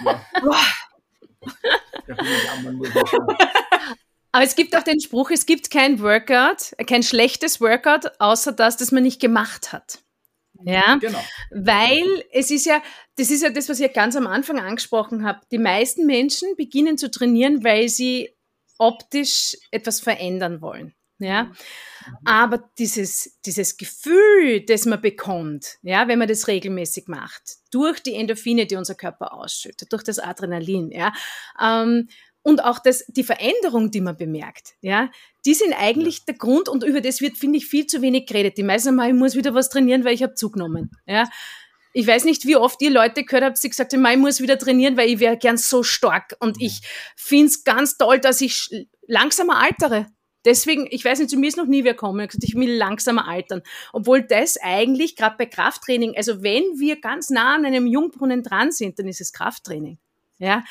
ja. 0.04 0.56
Aber 4.32 4.44
es 4.44 4.54
gibt 4.54 4.76
auch 4.76 4.82
den 4.82 5.00
Spruch, 5.00 5.30
es 5.30 5.46
gibt 5.46 5.70
kein 5.70 6.00
Workout, 6.00 6.72
kein 6.86 7.02
schlechtes 7.02 7.60
Workout, 7.60 8.12
außer 8.20 8.52
das, 8.52 8.76
das 8.76 8.92
man 8.92 9.02
nicht 9.02 9.20
gemacht 9.20 9.72
hat. 9.72 9.98
Ja, 10.64 10.96
genau. 10.96 11.22
weil 11.50 12.04
es 12.32 12.50
ist 12.50 12.66
ja, 12.66 12.82
das 13.16 13.30
ist 13.30 13.42
ja 13.42 13.50
das, 13.50 13.68
was 13.68 13.80
ich 13.80 13.92
ganz 13.92 14.14
am 14.14 14.26
Anfang 14.26 14.58
angesprochen 14.58 15.24
habe. 15.24 15.40
Die 15.50 15.58
meisten 15.58 16.04
Menschen 16.06 16.54
beginnen 16.56 16.98
zu 16.98 17.10
trainieren, 17.10 17.64
weil 17.64 17.88
sie 17.88 18.30
optisch 18.78 19.56
etwas 19.70 20.00
verändern 20.00 20.60
wollen. 20.60 20.94
Ja, 21.18 21.44
mhm. 21.44 21.54
aber 22.24 22.70
dieses, 22.78 23.38
dieses 23.44 23.76
Gefühl, 23.76 24.64
das 24.64 24.86
man 24.86 25.02
bekommt, 25.02 25.76
ja, 25.82 26.08
wenn 26.08 26.18
man 26.18 26.28
das 26.28 26.48
regelmäßig 26.48 27.08
macht, 27.08 27.42
durch 27.70 28.00
die 28.00 28.14
Endorphine, 28.14 28.64
die 28.66 28.76
unser 28.76 28.94
Körper 28.94 29.34
ausschüttet, 29.34 29.92
durch 29.92 30.02
das 30.02 30.18
Adrenalin, 30.18 30.90
ja, 30.90 31.12
ähm, 31.60 32.08
und 32.42 32.64
auch 32.64 32.78
das, 32.78 33.04
die 33.08 33.24
Veränderung, 33.24 33.90
die 33.90 34.00
man 34.00 34.16
bemerkt, 34.16 34.74
ja, 34.80 35.10
die 35.44 35.54
sind 35.54 35.74
eigentlich 35.74 36.24
der 36.24 36.34
Grund 36.34 36.68
und 36.68 36.84
über 36.84 37.00
das 37.00 37.20
wird, 37.20 37.36
finde 37.36 37.58
ich, 37.58 37.66
viel 37.66 37.86
zu 37.86 38.02
wenig 38.02 38.26
geredet. 38.26 38.56
Die 38.58 38.62
meisten 38.62 38.94
Mal, 38.94 39.08
ich 39.08 39.14
muss 39.14 39.34
wieder 39.36 39.54
was 39.54 39.68
trainieren, 39.68 40.04
weil 40.04 40.14
ich 40.14 40.22
habe 40.22 40.34
zugenommen, 40.34 40.90
ja. 41.06 41.28
Ich 41.92 42.06
weiß 42.06 42.24
nicht, 42.24 42.46
wie 42.46 42.54
oft 42.54 42.80
ihr 42.82 42.90
Leute 42.90 43.24
gehört 43.24 43.42
habt, 43.42 43.62
die 43.64 43.68
gesagt 43.68 43.92
haben, 43.92 44.06
ich 44.06 44.16
muss 44.16 44.40
wieder 44.40 44.56
trainieren, 44.56 44.96
weil 44.96 45.10
ich 45.10 45.18
wäre 45.18 45.36
gern 45.36 45.56
so 45.56 45.82
stark 45.82 46.36
und 46.38 46.60
ich 46.60 46.82
finde 47.16 47.46
es 47.46 47.64
ganz 47.64 47.96
toll, 47.96 48.20
dass 48.20 48.40
ich 48.40 48.68
langsamer 49.08 49.60
altere. 49.60 50.06
Deswegen, 50.44 50.86
ich 50.90 51.04
weiß 51.04 51.18
nicht, 51.18 51.30
zu 51.30 51.36
mir 51.36 51.48
ist 51.48 51.56
noch 51.56 51.66
nie 51.66 51.84
wer 51.84 51.94
kommen, 51.94 52.26
ich 52.40 52.54
will 52.54 52.72
langsamer 52.72 53.28
altern. 53.28 53.62
Obwohl 53.92 54.22
das 54.22 54.56
eigentlich, 54.56 55.16
gerade 55.16 55.36
bei 55.36 55.46
Krafttraining, 55.46 56.16
also 56.16 56.42
wenn 56.42 56.78
wir 56.78 57.00
ganz 57.00 57.28
nah 57.28 57.56
an 57.56 57.66
einem 57.66 57.86
Jungbrunnen 57.86 58.42
dran 58.42 58.72
sind, 58.72 58.98
dann 58.98 59.08
ist 59.08 59.20
es 59.20 59.32
Krafttraining. 59.32 59.98
Ja, 60.40 60.64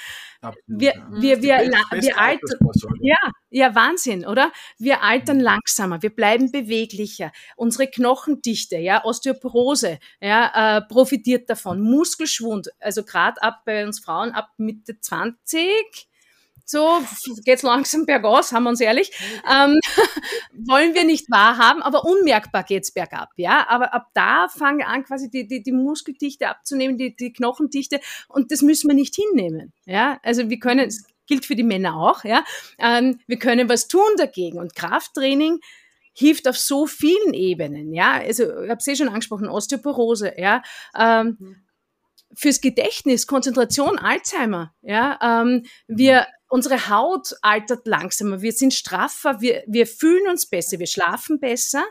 wir, 0.65 0.93
wir, 1.11 1.43
wir, 1.43 1.59
wir 1.61 2.19
altern, 2.19 2.59
ja, 3.01 3.17
ja, 3.51 3.75
Wahnsinn, 3.75 4.25
oder? 4.25 4.51
Wir 4.79 5.03
altern 5.03 5.37
mhm. 5.37 5.43
langsamer, 5.43 6.01
wir 6.01 6.09
bleiben 6.09 6.51
beweglicher. 6.51 7.31
Unsere 7.55 7.87
Knochendichte, 7.87 8.77
ja, 8.77 9.05
Osteoporose, 9.05 9.99
ja, 10.21 10.77
äh, 10.77 10.81
profitiert 10.81 11.51
davon. 11.51 11.81
Muskelschwund, 11.81 12.69
also 12.79 13.03
gerade 13.03 13.39
ab 13.43 13.61
bei 13.63 13.85
uns 13.85 13.99
Frauen 13.99 14.31
ab 14.31 14.49
Mitte 14.57 14.99
20, 14.99 16.08
so 16.69 17.01
geht's 17.43 17.63
langsam 17.63 18.05
bergaus, 18.05 18.51
haben 18.51 18.63
wir 18.63 18.69
uns 18.69 18.81
ehrlich, 18.81 19.11
ähm, 19.49 19.79
wollen 20.53 20.93
wir 20.93 21.03
nicht 21.03 21.29
wahrhaben, 21.31 21.81
aber 21.81 22.05
unmerkbar 22.05 22.63
geht's 22.63 22.91
bergab, 22.91 23.29
ja. 23.37 23.67
Aber 23.69 23.93
ab 23.93 24.09
da 24.13 24.47
fangen 24.49 24.83
an, 24.83 25.03
quasi 25.03 25.29
die, 25.31 25.47
die, 25.47 25.63
die 25.63 25.71
Muskeldichte 25.71 26.47
abzunehmen, 26.47 26.97
die, 26.97 27.15
die 27.15 27.33
Knochendichte, 27.33 27.99
und 28.27 28.51
das 28.51 28.61
müssen 28.61 28.87
wir 28.87 28.95
nicht 28.95 29.15
hinnehmen, 29.15 29.73
ja. 29.85 30.19
Also 30.21 30.49
wir 30.49 30.59
können, 30.59 30.87
es 30.87 31.05
gilt 31.25 31.45
für 31.45 31.55
die 31.55 31.63
Männer 31.63 31.95
auch, 31.95 32.23
ja. 32.23 32.43
Ähm, 32.77 33.19
wir 33.25 33.39
können 33.39 33.67
was 33.67 33.87
tun 33.87 34.09
dagegen 34.17 34.59
und 34.59 34.75
Krafttraining 34.75 35.59
hilft 36.13 36.47
auf 36.47 36.57
so 36.57 36.85
vielen 36.85 37.33
Ebenen, 37.33 37.93
ja. 37.93 38.13
Also 38.13 38.43
ich 38.43 38.69
habe 38.69 38.79
es 38.79 38.87
eh 38.87 38.95
schon 38.95 39.09
angesprochen, 39.09 39.47
Osteoporose, 39.47 40.33
ja. 40.37 40.61
Ähm, 40.95 41.37
mhm 41.39 41.55
fürs 42.33 42.61
Gedächtnis, 42.61 43.27
Konzentration, 43.27 43.97
Alzheimer. 43.97 44.73
Ja, 44.81 45.17
ähm, 45.21 45.65
wir 45.87 46.27
unsere 46.49 46.89
Haut 46.89 47.35
altert 47.41 47.87
langsamer, 47.87 48.41
wir 48.41 48.51
sind 48.51 48.73
straffer, 48.73 49.39
wir, 49.39 49.63
wir 49.67 49.87
fühlen 49.87 50.27
uns 50.27 50.45
besser, 50.45 50.79
wir 50.79 50.87
schlafen 50.87 51.39
besser. 51.39 51.83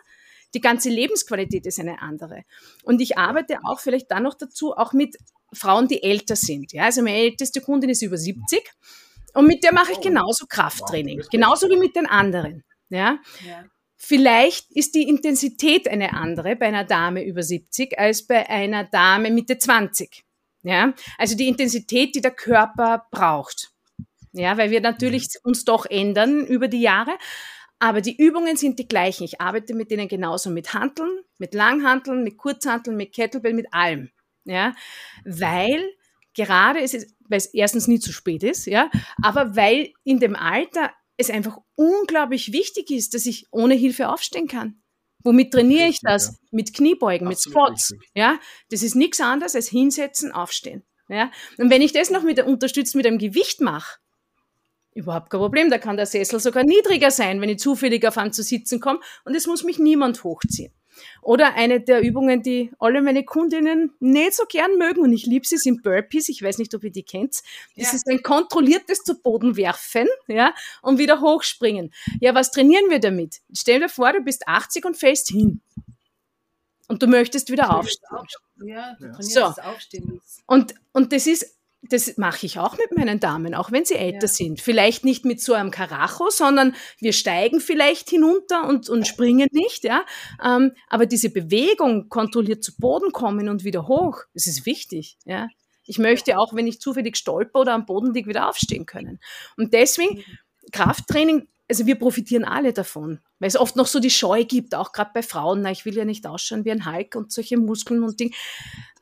Die 0.54 0.60
ganze 0.60 0.88
Lebensqualität 0.88 1.66
ist 1.66 1.78
eine 1.78 2.02
andere. 2.02 2.44
Und 2.82 3.00
ich 3.00 3.18
arbeite 3.18 3.58
auch 3.64 3.80
vielleicht 3.80 4.10
dann 4.10 4.24
noch 4.24 4.34
dazu, 4.34 4.74
auch 4.74 4.92
mit 4.92 5.16
Frauen, 5.52 5.88
die 5.88 6.02
älter 6.02 6.36
sind. 6.36 6.72
Ja, 6.72 6.84
also 6.84 7.02
meine 7.02 7.18
älteste 7.18 7.60
Kundin 7.60 7.90
ist 7.90 8.02
über 8.02 8.18
70 8.18 8.62
und 9.34 9.46
mit 9.46 9.62
der 9.62 9.72
mache 9.72 9.92
ich 9.92 9.98
oh. 9.98 10.02
genauso 10.02 10.46
Krafttraining, 10.46 11.22
genauso 11.30 11.68
wie 11.68 11.76
mit 11.76 11.96
den 11.96 12.06
anderen. 12.06 12.64
Ja. 12.88 13.18
ja. 13.46 13.64
Vielleicht 13.96 14.70
ist 14.72 14.94
die 14.94 15.08
Intensität 15.08 15.88
eine 15.88 16.14
andere 16.14 16.56
bei 16.56 16.66
einer 16.66 16.84
Dame 16.84 17.24
über 17.24 17.42
70 17.42 17.98
als 17.98 18.26
bei 18.26 18.48
einer 18.48 18.84
Dame 18.84 19.30
Mitte 19.30 19.58
20. 19.58 20.24
Ja, 20.62 20.92
also 21.18 21.36
die 21.36 21.48
Intensität, 21.48 22.14
die 22.14 22.20
der 22.20 22.32
Körper 22.32 23.06
braucht. 23.10 23.70
Ja, 24.32 24.56
weil 24.56 24.70
wir 24.70 24.80
natürlich 24.80 25.24
mhm. 25.24 25.50
uns 25.50 25.64
doch 25.64 25.86
ändern 25.86 26.46
über 26.46 26.68
die 26.68 26.80
Jahre. 26.80 27.12
Aber 27.78 28.00
die 28.00 28.16
Übungen 28.16 28.56
sind 28.56 28.78
die 28.78 28.88
gleichen. 28.88 29.24
Ich 29.24 29.40
arbeite 29.40 29.74
mit 29.74 29.90
denen 29.90 30.08
genauso 30.08 30.50
mit 30.50 30.74
Hanteln, 30.74 31.20
mit 31.38 31.54
Langhanteln, 31.54 32.24
mit 32.24 32.36
Kurzhanteln, 32.36 32.96
mit 32.96 33.12
Kettlebell, 33.14 33.54
mit 33.54 33.72
allem. 33.72 34.10
Ja, 34.44 34.74
weil 35.24 35.84
gerade 36.34 36.80
es 36.80 36.94
ist, 36.94 37.14
weil 37.28 37.38
es 37.38 37.46
erstens 37.46 37.86
nie 37.86 38.00
zu 38.00 38.12
spät 38.12 38.42
ist, 38.42 38.66
ja, 38.66 38.90
aber 39.22 39.56
weil 39.56 39.92
in 40.04 40.20
dem 40.20 40.34
Alter 40.34 40.92
es 41.16 41.30
einfach 41.30 41.58
unglaublich 41.74 42.52
wichtig 42.52 42.90
ist, 42.90 43.14
dass 43.14 43.26
ich 43.26 43.46
ohne 43.50 43.74
Hilfe 43.74 44.08
aufstehen 44.08 44.48
kann. 44.48 44.80
Womit 45.24 45.52
trainiere 45.52 45.88
ich 45.88 46.00
das? 46.00 46.28
Ja. 46.28 46.34
Mit 46.52 46.74
Kniebeugen, 46.74 47.26
Absolut 47.26 47.56
mit 47.56 47.78
Squats. 47.80 47.94
Ja, 48.14 48.38
das 48.70 48.82
ist 48.82 48.94
nichts 48.94 49.20
anderes 49.20 49.54
als 49.54 49.68
hinsetzen, 49.68 50.32
aufstehen. 50.32 50.84
Ja, 51.08 51.30
und 51.56 51.70
wenn 51.70 51.82
ich 51.82 51.92
das 51.92 52.10
noch 52.10 52.22
mit 52.22 52.40
unterstützt 52.42 52.94
mit 52.94 53.06
einem 53.06 53.18
Gewicht 53.18 53.60
mache, 53.60 53.98
Überhaupt 54.98 55.30
kein 55.30 55.38
Problem, 55.38 55.70
da 55.70 55.78
kann 55.78 55.96
der 55.96 56.06
Sessel 56.06 56.40
sogar 56.40 56.64
niedriger 56.64 57.12
sein, 57.12 57.40
wenn 57.40 57.48
ich 57.48 57.60
zufällig 57.60 58.04
auf 58.04 58.18
einen 58.18 58.32
zu 58.32 58.42
sitzen 58.42 58.80
komme 58.80 58.98
und 59.24 59.36
es 59.36 59.46
muss 59.46 59.62
mich 59.62 59.78
niemand 59.78 60.24
hochziehen. 60.24 60.72
Oder 61.22 61.54
eine 61.54 61.80
der 61.80 62.02
Übungen, 62.02 62.42
die 62.42 62.72
alle 62.80 63.00
meine 63.00 63.24
Kundinnen 63.24 63.92
nicht 64.00 64.34
so 64.34 64.42
gern 64.48 64.76
mögen 64.76 65.02
und 65.02 65.12
ich 65.12 65.24
liebe 65.24 65.46
sie, 65.46 65.56
sind 65.56 65.84
Burpees. 65.84 66.28
Ich 66.28 66.42
weiß 66.42 66.58
nicht, 66.58 66.74
ob 66.74 66.82
ihr 66.82 66.90
die 66.90 67.04
kennt. 67.04 67.42
Das 67.76 67.92
ja. 67.92 67.94
ist 67.94 68.08
ein 68.08 68.24
kontrolliertes 68.24 69.04
zu 69.04 69.22
Boden 69.22 69.56
werfen, 69.56 70.08
ja, 70.26 70.52
und 70.82 70.98
wieder 70.98 71.20
hochspringen. 71.20 71.94
Ja, 72.20 72.34
was 72.34 72.50
trainieren 72.50 72.90
wir 72.90 72.98
damit? 72.98 73.36
Stell 73.56 73.78
dir 73.78 73.88
vor, 73.88 74.12
du 74.12 74.20
bist 74.22 74.48
80 74.48 74.84
und 74.84 74.96
fällst 74.96 75.28
hin. 75.28 75.60
Und 76.88 77.04
du 77.04 77.06
möchtest 77.06 77.52
wieder 77.52 77.72
aufstehen. 77.72 78.08
Ja, 78.64 78.94
du 78.94 79.12
trainierst 79.12 79.32
so. 79.32 79.40
das 79.42 79.60
Aufstehen. 79.60 80.20
Und, 80.46 80.74
und 80.92 81.12
das 81.12 81.28
ist 81.28 81.57
das 81.82 82.16
mache 82.16 82.44
ich 82.44 82.58
auch 82.58 82.76
mit 82.76 82.96
meinen 82.96 83.20
Damen, 83.20 83.54
auch 83.54 83.70
wenn 83.70 83.84
sie 83.84 83.94
älter 83.94 84.26
ja. 84.26 84.28
sind. 84.28 84.60
Vielleicht 84.60 85.04
nicht 85.04 85.24
mit 85.24 85.40
so 85.40 85.54
einem 85.54 85.70
Karacho, 85.70 86.28
sondern 86.30 86.74
wir 86.98 87.12
steigen 87.12 87.60
vielleicht 87.60 88.10
hinunter 88.10 88.66
und, 88.68 88.88
und 88.88 89.06
springen 89.06 89.48
nicht, 89.52 89.84
ja. 89.84 90.04
Ähm, 90.44 90.72
aber 90.88 91.06
diese 91.06 91.30
Bewegung 91.30 92.08
kontrolliert 92.08 92.64
zu 92.64 92.76
Boden 92.76 93.12
kommen 93.12 93.48
und 93.48 93.64
wieder 93.64 93.86
hoch, 93.86 94.22
das 94.34 94.46
ist 94.46 94.66
wichtig, 94.66 95.18
ja. 95.24 95.48
Ich 95.86 95.98
möchte 95.98 96.38
auch, 96.38 96.54
wenn 96.54 96.66
ich 96.66 96.80
zufällig 96.80 97.16
stolper 97.16 97.60
oder 97.60 97.72
am 97.72 97.86
Boden 97.86 98.12
liege, 98.12 98.28
wieder 98.28 98.48
aufstehen 98.48 98.84
können. 98.84 99.20
Und 99.56 99.72
deswegen, 99.72 100.18
mhm. 100.18 100.24
Krafttraining, 100.72 101.48
also 101.68 101.86
wir 101.86 101.94
profitieren 101.94 102.44
alle 102.44 102.74
davon, 102.74 103.20
weil 103.38 103.48
es 103.48 103.56
oft 103.56 103.76
noch 103.76 103.86
so 103.86 104.00
die 104.00 104.10
Scheu 104.10 104.44
gibt, 104.44 104.74
auch 104.74 104.92
gerade 104.92 105.12
bei 105.14 105.22
Frauen, 105.22 105.62
na, 105.62 105.70
ich 105.70 105.86
will 105.86 105.96
ja 105.96 106.04
nicht 106.04 106.26
ausschauen 106.26 106.64
wie 106.64 106.72
ein 106.72 106.84
Hulk 106.84 107.14
und 107.14 107.32
solche 107.32 107.56
Muskeln 107.56 108.02
und 108.02 108.20
Dinge. 108.20 108.32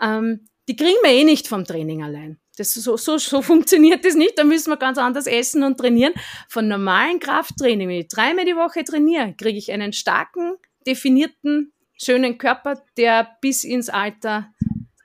Ähm, 0.01 0.47
die 0.69 0.77
kriegen 0.77 0.99
wir 1.03 1.11
eh 1.11 1.25
nicht 1.25 1.49
vom 1.49 1.65
Training 1.65 2.03
allein. 2.03 2.39
Das, 2.57 2.75
so, 2.75 2.97
so, 2.97 3.19
so 3.19 3.43
funktioniert 3.43 4.05
das 4.05 4.15
nicht. 4.15 4.39
Da 4.39 4.45
müssen 4.45 4.71
wir 4.71 4.77
ganz 4.77 4.99
anders 4.99 5.27
essen 5.27 5.63
und 5.63 5.79
trainieren. 5.79 6.15
Von 6.49 6.69
normalen 6.69 7.21
Krafttraining, 7.21 7.89
wenn 7.89 8.01
ich 8.01 8.09
dreimal 8.09 8.45
die 8.45 8.57
Woche 8.57 8.85
trainiere, 8.85 9.35
kriege 9.35 9.59
ich 9.59 9.73
einen 9.73 9.93
starken, 9.93 10.57
definierten, 10.87 11.73
schönen 11.97 12.39
Körper, 12.39 12.83
der 12.97 13.37
bis 13.41 13.65
ins 13.65 13.89
Alter 13.89 14.53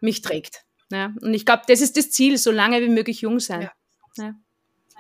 mich 0.02 0.22
trägt. 0.22 0.64
Ja, 0.92 1.14
und 1.22 1.34
ich 1.34 1.46
glaube, 1.46 1.64
das 1.68 1.82
ist 1.82 1.96
das 1.96 2.12
Ziel, 2.12 2.38
so 2.38 2.52
lange 2.52 2.82
wie 2.82 2.90
möglich 2.90 3.22
jung 3.22 3.40
sein. 3.40 3.70
Ja. 4.18 4.24
ja. 4.24 4.36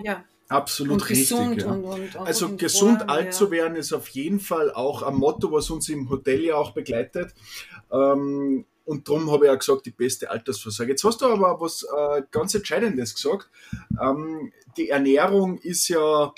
ja. 0.04 0.24
Absolut 0.47 0.95
und 0.95 1.10
richtig. 1.10 1.30
gesund 1.30 1.62
ja. 1.62 1.72
und, 1.72 1.86
und, 1.86 2.18
also 2.18 2.45
und 2.47 2.58
gesund 2.58 2.99
Form, 2.99 3.10
alt 3.10 3.26
ja. 3.28 3.32
zu 3.32 3.52
werden 3.52 3.78
ist 3.78 3.93
auf 3.93 4.10
jeden 4.10 4.41
Fall 4.41 4.70
auch 4.70 5.02
ein 5.02 5.16
Motto, 5.16 5.49
was 5.54 5.70
uns 5.70 5.88
im 5.88 6.10
Hotel 6.10 6.43
ja 6.43 6.56
auch 6.56 6.72
begleitet. 6.72 7.34
Ähm, 7.89 8.66
und 8.86 9.08
darum 9.08 9.32
habe 9.32 9.46
ich 9.46 9.52
auch 9.52 9.60
gesagt, 9.60 9.86
die 9.86 9.92
beste 9.92 10.30
Altersvorsorge. 10.30 10.94
Jetzt 10.94 11.04
hast 11.04 11.22
du 11.22 11.26
aber 11.26 11.60
was 11.62 11.84
äh, 11.84 12.24
ganz 12.32 12.54
Entscheidendes 12.56 13.16
gesagt. 13.16 13.50
Ähm, 14.02 14.52
die 14.78 14.90
Ernährung 14.90 15.58
ist 15.60 15.88
ja, 15.88 16.34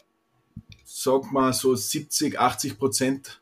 sag 0.83 1.31
mal, 1.31 1.53
so 1.53 1.75
70, 1.75 2.39
80 2.39 2.77
Prozent 2.77 3.41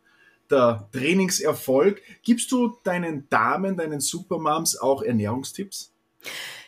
der 0.49 0.87
Trainingserfolg. 0.91 2.01
Gibst 2.23 2.51
du 2.51 2.77
deinen 2.83 3.27
Damen, 3.29 3.77
deinen 3.77 4.01
Supermoms 4.01 4.77
auch 4.77 5.01
Ernährungstipps? 5.01 5.91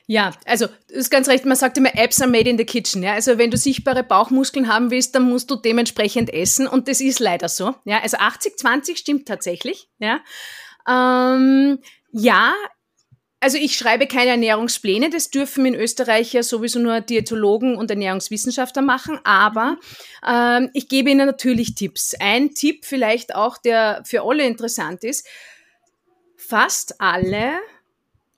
Ja, 0.06 0.34
also 0.46 0.68
das 0.88 0.98
ist 0.98 1.10
ganz 1.12 1.30
recht, 1.30 1.46
man 1.46 1.56
sagt 1.56 1.78
immer, 1.78 1.96
Apps 1.96 2.22
are 2.22 2.30
made 2.30 2.50
in 2.50 2.58
the 2.58 2.66
kitchen. 2.66 3.04
Ja? 3.04 3.14
Also 3.14 3.38
wenn 3.38 3.52
du 3.52 3.58
sichtbare 3.58 4.04
Bauchmuskeln 4.04 4.68
haben 4.68 4.92
willst, 4.92 5.16
dann 5.16 5.24
musst 5.30 5.50
du 5.50 5.56
dementsprechend 5.56 6.34
essen 6.34 6.68
und 6.68 6.88
das 6.88 7.00
ist 7.00 7.20
leider 7.20 7.48
so. 7.48 7.74
Ja? 7.86 8.02
Also 8.02 8.18
80-20 8.18 8.98
stimmt 8.98 9.28
tatsächlich. 9.28 9.88
Ja? 10.00 10.20
Ähm, 10.88 11.80
ja, 12.12 12.54
also 13.44 13.58
ich 13.58 13.76
schreibe 13.76 14.08
keine 14.08 14.32
Ernährungspläne, 14.32 15.10
das 15.10 15.30
dürfen 15.30 15.66
in 15.66 15.76
Österreich 15.76 16.32
ja 16.32 16.44
sowieso 16.44 16.80
nur 16.80 17.02
Diätologen 17.02 17.76
und 17.76 17.90
Ernährungswissenschaftler 17.90 18.82
machen, 18.82 19.20
aber 19.26 19.78
ähm, 20.26 20.70
ich 20.74 20.88
gebe 20.88 21.10
Ihnen 21.10 21.28
natürlich 21.28 21.76
Tipps. 21.76 22.16
Ein 22.20 22.54
Tipp 22.54 22.86
vielleicht 22.86 23.36
auch, 23.36 23.58
der 23.58 24.02
für 24.06 24.22
alle 24.22 24.46
interessant 24.46 25.04
ist, 25.04 25.28
fast 26.38 27.02
alle 27.02 27.60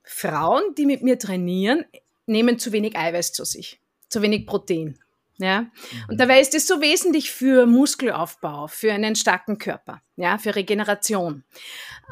Frauen, 0.03 0.73
die 0.75 0.87
mit 0.87 1.03
mir 1.03 1.19
trainieren, 1.19 1.85
nehmen 2.25 2.57
zu 2.57 2.71
wenig 2.71 2.97
Eiweiß 2.97 3.31
zu 3.31 3.45
sich, 3.45 3.79
zu 4.09 4.23
wenig 4.23 4.47
Protein. 4.47 4.97
Ja? 5.37 5.65
Und 6.07 6.19
dabei 6.19 6.39
ist 6.39 6.55
es 6.55 6.67
so 6.67 6.81
wesentlich 6.81 7.31
für 7.31 7.65
Muskelaufbau, 7.65 8.67
für 8.67 8.93
einen 8.93 9.15
starken 9.15 9.57
Körper, 9.57 10.01
ja, 10.15 10.37
für 10.37 10.55
Regeneration. 10.55 11.43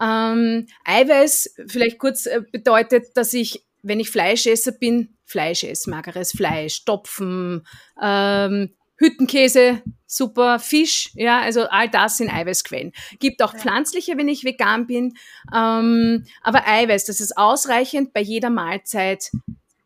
Ähm, 0.02 0.68
Eiweiß, 0.86 1.56
vielleicht 1.68 2.00
kurz, 2.00 2.26
äh, 2.26 2.42
bedeutet, 2.52 3.16
dass 3.16 3.34
ich, 3.34 3.66
wenn 3.82 4.00
ich 4.00 4.10
Fleischesser 4.10 4.74
bin, 4.74 5.18
Fleisch 5.26 5.64
esse, 5.64 5.90
mageres 5.90 6.32
Fleisch, 6.32 6.86
Topfen, 6.86 7.66
ähm, 8.02 8.76
Hüttenkäse, 8.98 9.82
super, 10.06 10.60
Fisch, 10.60 11.12
ja, 11.16 11.42
also 11.42 11.64
all 11.64 11.90
das 11.90 12.18
sind 12.18 12.30
Eiweißquellen. 12.32 12.94
Gibt 13.20 13.42
auch 13.42 13.56
pflanzliche, 13.56 14.18
wenn 14.18 14.28
ich 14.28 14.44
vegan 14.44 14.86
bin, 14.86 15.16
ähm, 15.54 16.26
aber 16.42 16.68
Eiweiß, 16.68 17.06
das 17.06 17.20
ist 17.20 17.38
ausreichend 17.38 18.14
bei 18.14 18.22
jeder 18.22 18.50
Mahlzeit 18.50 19.32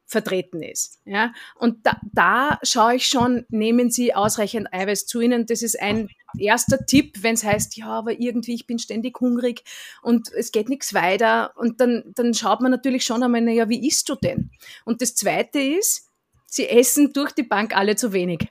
vertreten 0.08 0.64
ist. 0.64 1.00
Ja? 1.06 1.34
Und 1.56 1.86
da, 1.86 2.00
da 2.14 2.60
schaue 2.64 2.96
ich 2.96 3.06
schon, 3.06 3.46
nehmen 3.50 3.92
Sie 3.92 4.16
ausreichend 4.16 4.74
Eiweiß 4.74 5.06
zu 5.06 5.20
Ihnen. 5.20 5.46
Das 5.46 5.62
ist 5.62 5.80
ein 5.80 6.10
erster 6.40 6.86
Tipp, 6.86 7.18
wenn 7.22 7.36
es 7.36 7.44
heißt, 7.44 7.76
ja, 7.78 7.88
aber 7.88 8.20
irgendwie, 8.20 8.56
ich 8.56 8.68
bin 8.68 8.80
ständig 8.80 9.20
hungrig 9.20 9.64
und 10.02 10.32
es 10.34 10.52
geht 10.52 10.70
nichts 10.70 10.94
weiter. 10.94 11.52
Und 11.58 11.82
dann, 11.82 12.04
dann 12.16 12.34
schaut 12.34 12.62
man 12.62 12.72
natürlich 12.72 13.04
schon 13.04 13.22
einmal, 13.22 13.42
naja, 13.42 13.70
wie 13.70 13.86
isst 13.86 14.08
du 14.10 14.16
denn? 14.16 14.50
Und 14.86 15.02
das 15.02 15.16
Zweite 15.16 15.60
ist, 15.60 16.06
Sie 16.50 16.70
essen 16.70 17.12
durch 17.12 17.34
die 17.34 17.44
Bank 17.44 17.76
alle 17.76 17.98
zu 17.98 18.14
wenig. 18.14 18.48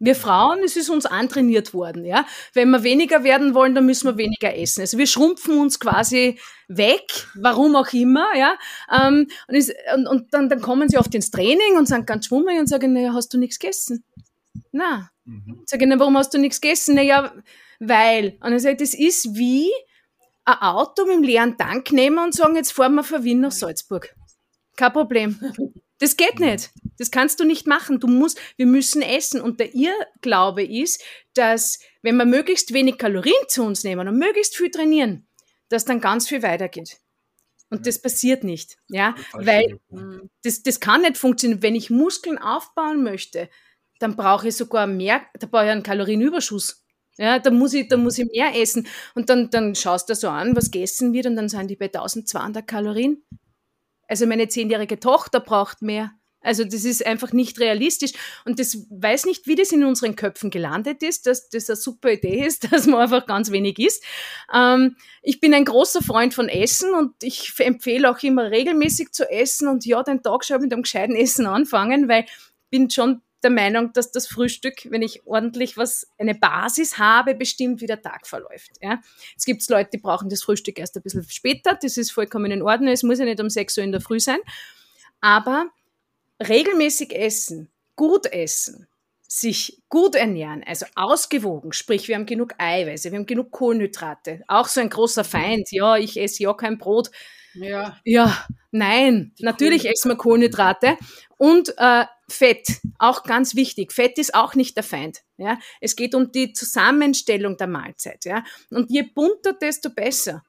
Wir 0.00 0.14
Frauen, 0.16 0.60
es 0.64 0.76
ist 0.76 0.90
uns 0.90 1.06
antrainiert 1.06 1.72
worden, 1.74 2.04
ja. 2.04 2.26
Wenn 2.54 2.70
wir 2.70 2.82
weniger 2.82 3.22
werden 3.22 3.54
wollen, 3.54 3.74
dann 3.74 3.86
müssen 3.86 4.08
wir 4.08 4.16
weniger 4.16 4.56
essen. 4.56 4.80
Also 4.80 4.98
wir 4.98 5.06
schrumpfen 5.06 5.58
uns 5.58 5.78
quasi 5.78 6.38
weg, 6.68 7.26
warum 7.34 7.76
auch 7.76 7.92
immer, 7.92 8.26
ja. 8.34 8.56
Ähm, 8.90 9.28
und, 9.46 10.06
und, 10.08 10.34
dann, 10.34 10.48
dann 10.48 10.60
kommen 10.60 10.88
sie 10.88 10.98
oft 10.98 11.14
ins 11.14 11.30
Training 11.30 11.76
und 11.76 11.86
sind 11.86 12.06
ganz 12.06 12.26
schwummrig 12.26 12.58
und 12.58 12.66
sagen, 12.66 12.92
naja, 12.94 13.12
hast 13.12 13.32
du 13.34 13.38
nichts 13.38 13.58
gegessen? 13.58 14.02
Na, 14.72 15.10
Mhm. 15.30 15.62
sage 15.64 15.84
ich, 15.84 15.88
na, 15.88 15.98
warum 16.00 16.16
hast 16.16 16.34
du 16.34 16.38
nichts 16.38 16.60
gegessen? 16.60 16.96
Naja, 16.96 17.32
weil. 17.78 18.36
Und 18.42 18.52
er 18.52 18.60
sagt, 18.60 18.80
das 18.80 18.94
ist 18.94 19.36
wie 19.36 19.70
ein 20.44 20.56
Auto 20.60 21.04
mit 21.04 21.14
einem 21.14 21.22
leeren 21.22 21.56
Tank 21.56 21.92
nehmen 21.92 22.18
und 22.18 22.34
sagen, 22.34 22.56
jetzt 22.56 22.72
fahren 22.72 22.94
wir 22.96 23.04
von 23.04 23.22
Wien 23.22 23.40
nach 23.40 23.52
Salzburg. 23.52 24.14
Kein 24.76 24.92
Problem. 24.92 25.38
Das 26.00 26.16
geht 26.16 26.40
nicht. 26.40 26.70
Das 26.98 27.10
kannst 27.10 27.38
du 27.40 27.44
nicht 27.44 27.66
machen. 27.66 28.00
Du 28.00 28.08
musst, 28.08 28.40
wir 28.56 28.66
müssen 28.66 29.02
essen. 29.02 29.40
Und 29.40 29.60
der 29.60 29.74
Irrglaube 29.74 30.64
ist, 30.64 31.02
dass 31.34 31.78
wenn 32.02 32.16
wir 32.16 32.24
möglichst 32.24 32.72
wenig 32.72 32.98
Kalorien 32.98 33.34
zu 33.48 33.62
uns 33.62 33.84
nehmen 33.84 34.08
und 34.08 34.18
möglichst 34.18 34.56
viel 34.56 34.70
trainieren, 34.70 35.28
dass 35.68 35.84
dann 35.84 36.00
ganz 36.00 36.26
viel 36.26 36.42
weitergeht. 36.42 36.98
Und 37.68 37.86
das 37.86 38.02
passiert 38.02 38.42
nicht. 38.42 38.78
Ja, 38.88 39.14
weil 39.32 39.78
das, 40.42 40.62
das 40.62 40.80
kann 40.80 41.02
nicht 41.02 41.18
funktionieren. 41.18 41.62
Wenn 41.62 41.76
ich 41.76 41.90
Muskeln 41.90 42.38
aufbauen 42.38 43.04
möchte, 43.04 43.48
dann 44.00 44.16
brauche 44.16 44.48
ich 44.48 44.56
sogar 44.56 44.86
mehr, 44.86 45.22
da 45.38 45.46
brauche 45.46 45.66
ich 45.66 45.70
einen 45.70 45.82
Kalorienüberschuss. 45.82 46.84
Ja, 47.18 47.38
da 47.38 47.50
muss 47.50 47.74
ich, 47.74 47.86
da 47.86 47.98
muss 47.98 48.18
ich 48.18 48.30
mehr 48.32 48.56
essen. 48.56 48.88
Und 49.14 49.28
dann, 49.28 49.50
dann 49.50 49.74
schaust 49.74 50.08
du 50.08 50.14
so 50.14 50.28
an, 50.28 50.56
was 50.56 50.70
gegessen 50.70 51.12
wird, 51.12 51.26
und 51.26 51.36
dann 51.36 51.50
sind 51.50 51.68
die 51.68 51.76
bei 51.76 51.86
1200 51.86 52.66
Kalorien. 52.66 53.22
Also 54.10 54.26
meine 54.26 54.48
zehnjährige 54.48 54.98
Tochter 54.98 55.38
braucht 55.38 55.82
mehr. 55.82 56.10
Also 56.42 56.64
das 56.64 56.84
ist 56.84 57.06
einfach 57.06 57.32
nicht 57.32 57.60
realistisch. 57.60 58.12
Und 58.44 58.58
das 58.58 58.76
weiß 58.90 59.26
nicht, 59.26 59.46
wie 59.46 59.54
das 59.54 59.70
in 59.70 59.84
unseren 59.84 60.16
Köpfen 60.16 60.50
gelandet 60.50 61.02
ist, 61.04 61.26
dass 61.26 61.48
das 61.48 61.68
eine 61.68 61.76
super 61.76 62.10
Idee 62.10 62.44
ist, 62.46 62.72
dass 62.72 62.86
man 62.86 63.00
einfach 63.00 63.26
ganz 63.26 63.52
wenig 63.52 63.78
isst. 63.78 64.02
Ähm, 64.52 64.96
ich 65.22 65.38
bin 65.38 65.54
ein 65.54 65.64
großer 65.64 66.02
Freund 66.02 66.34
von 66.34 66.48
Essen 66.48 66.92
und 66.92 67.22
ich 67.22 67.52
empfehle 67.58 68.10
auch 68.10 68.20
immer 68.22 68.50
regelmäßig 68.50 69.12
zu 69.12 69.30
essen 69.30 69.68
und 69.68 69.86
ja, 69.86 70.02
den 70.02 70.22
Tag 70.22 70.44
schon 70.44 70.60
mit 70.60 70.72
einem 70.72 70.82
gescheiten 70.82 71.14
Essen 71.14 71.46
anfangen, 71.46 72.08
weil 72.08 72.24
ich 72.24 72.70
bin 72.70 72.90
schon 72.90 73.22
der 73.42 73.50
Meinung, 73.50 73.92
dass 73.92 74.12
das 74.12 74.26
Frühstück, 74.26 74.90
wenn 74.90 75.02
ich 75.02 75.26
ordentlich 75.26 75.76
was, 75.76 76.06
eine 76.18 76.34
Basis 76.34 76.98
habe, 76.98 77.34
bestimmt, 77.34 77.80
wie 77.80 77.86
der 77.86 78.02
Tag 78.02 78.26
verläuft. 78.26 78.72
Ja. 78.80 79.00
Jetzt 79.32 79.44
gibt 79.44 79.62
es 79.62 79.68
Leute, 79.68 79.90
die 79.92 79.98
brauchen 79.98 80.28
das 80.28 80.42
Frühstück 80.42 80.78
erst 80.78 80.96
ein 80.96 81.02
bisschen 81.02 81.24
später. 81.28 81.78
Das 81.80 81.96
ist 81.96 82.12
vollkommen 82.12 82.50
in 82.50 82.62
Ordnung. 82.62 82.92
Es 82.92 83.02
muss 83.02 83.18
ja 83.18 83.24
nicht 83.24 83.40
um 83.40 83.50
6 83.50 83.78
Uhr 83.78 83.84
in 83.84 83.92
der 83.92 84.00
Früh 84.00 84.20
sein. 84.20 84.38
Aber 85.20 85.70
regelmäßig 86.42 87.14
essen, 87.14 87.68
gut 87.96 88.26
essen, 88.26 88.86
sich 89.28 89.80
gut 89.88 90.16
ernähren, 90.16 90.64
also 90.66 90.86
ausgewogen, 90.96 91.72
sprich, 91.72 92.08
wir 92.08 92.16
haben 92.16 92.26
genug 92.26 92.54
Eiweiße, 92.58 93.12
wir 93.12 93.18
haben 93.18 93.26
genug 93.26 93.52
Kohlenhydrate. 93.52 94.42
Auch 94.48 94.66
so 94.66 94.80
ein 94.80 94.90
großer 94.90 95.22
Feind, 95.22 95.70
ja, 95.70 95.96
ich 95.96 96.20
esse 96.20 96.42
ja 96.42 96.52
kein 96.54 96.78
Brot. 96.78 97.10
Ja, 97.54 97.96
Ja, 98.04 98.44
nein, 98.70 99.32
natürlich 99.38 99.88
essen 99.88 100.10
wir 100.10 100.16
Kohlenhydrate 100.16 100.96
und 101.36 101.74
äh, 101.78 102.06
Fett, 102.32 102.80
auch 102.98 103.22
ganz 103.24 103.54
wichtig. 103.54 103.92
Fett 103.92 104.18
ist 104.18 104.34
auch 104.34 104.54
nicht 104.54 104.76
der 104.76 104.84
Feind. 104.84 105.20
Ja, 105.36 105.58
es 105.80 105.96
geht 105.96 106.14
um 106.14 106.32
die 106.32 106.52
Zusammenstellung 106.52 107.56
der 107.56 107.66
Mahlzeit. 107.66 108.24
Ja, 108.24 108.44
und 108.70 108.90
je 108.90 109.02
bunter, 109.02 109.52
desto 109.52 109.90
besser. 109.90 110.42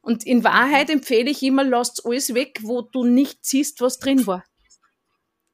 Und 0.00 0.24
in 0.24 0.44
Wahrheit 0.44 0.88
empfehle 0.88 1.30
ich 1.30 1.42
immer, 1.42 1.64
lasst 1.64 2.06
alles 2.06 2.32
weg, 2.32 2.60
wo 2.62 2.82
du 2.82 3.04
nicht 3.04 3.44
siehst, 3.44 3.80
was 3.80 3.98
drin 3.98 4.26
war. 4.26 4.44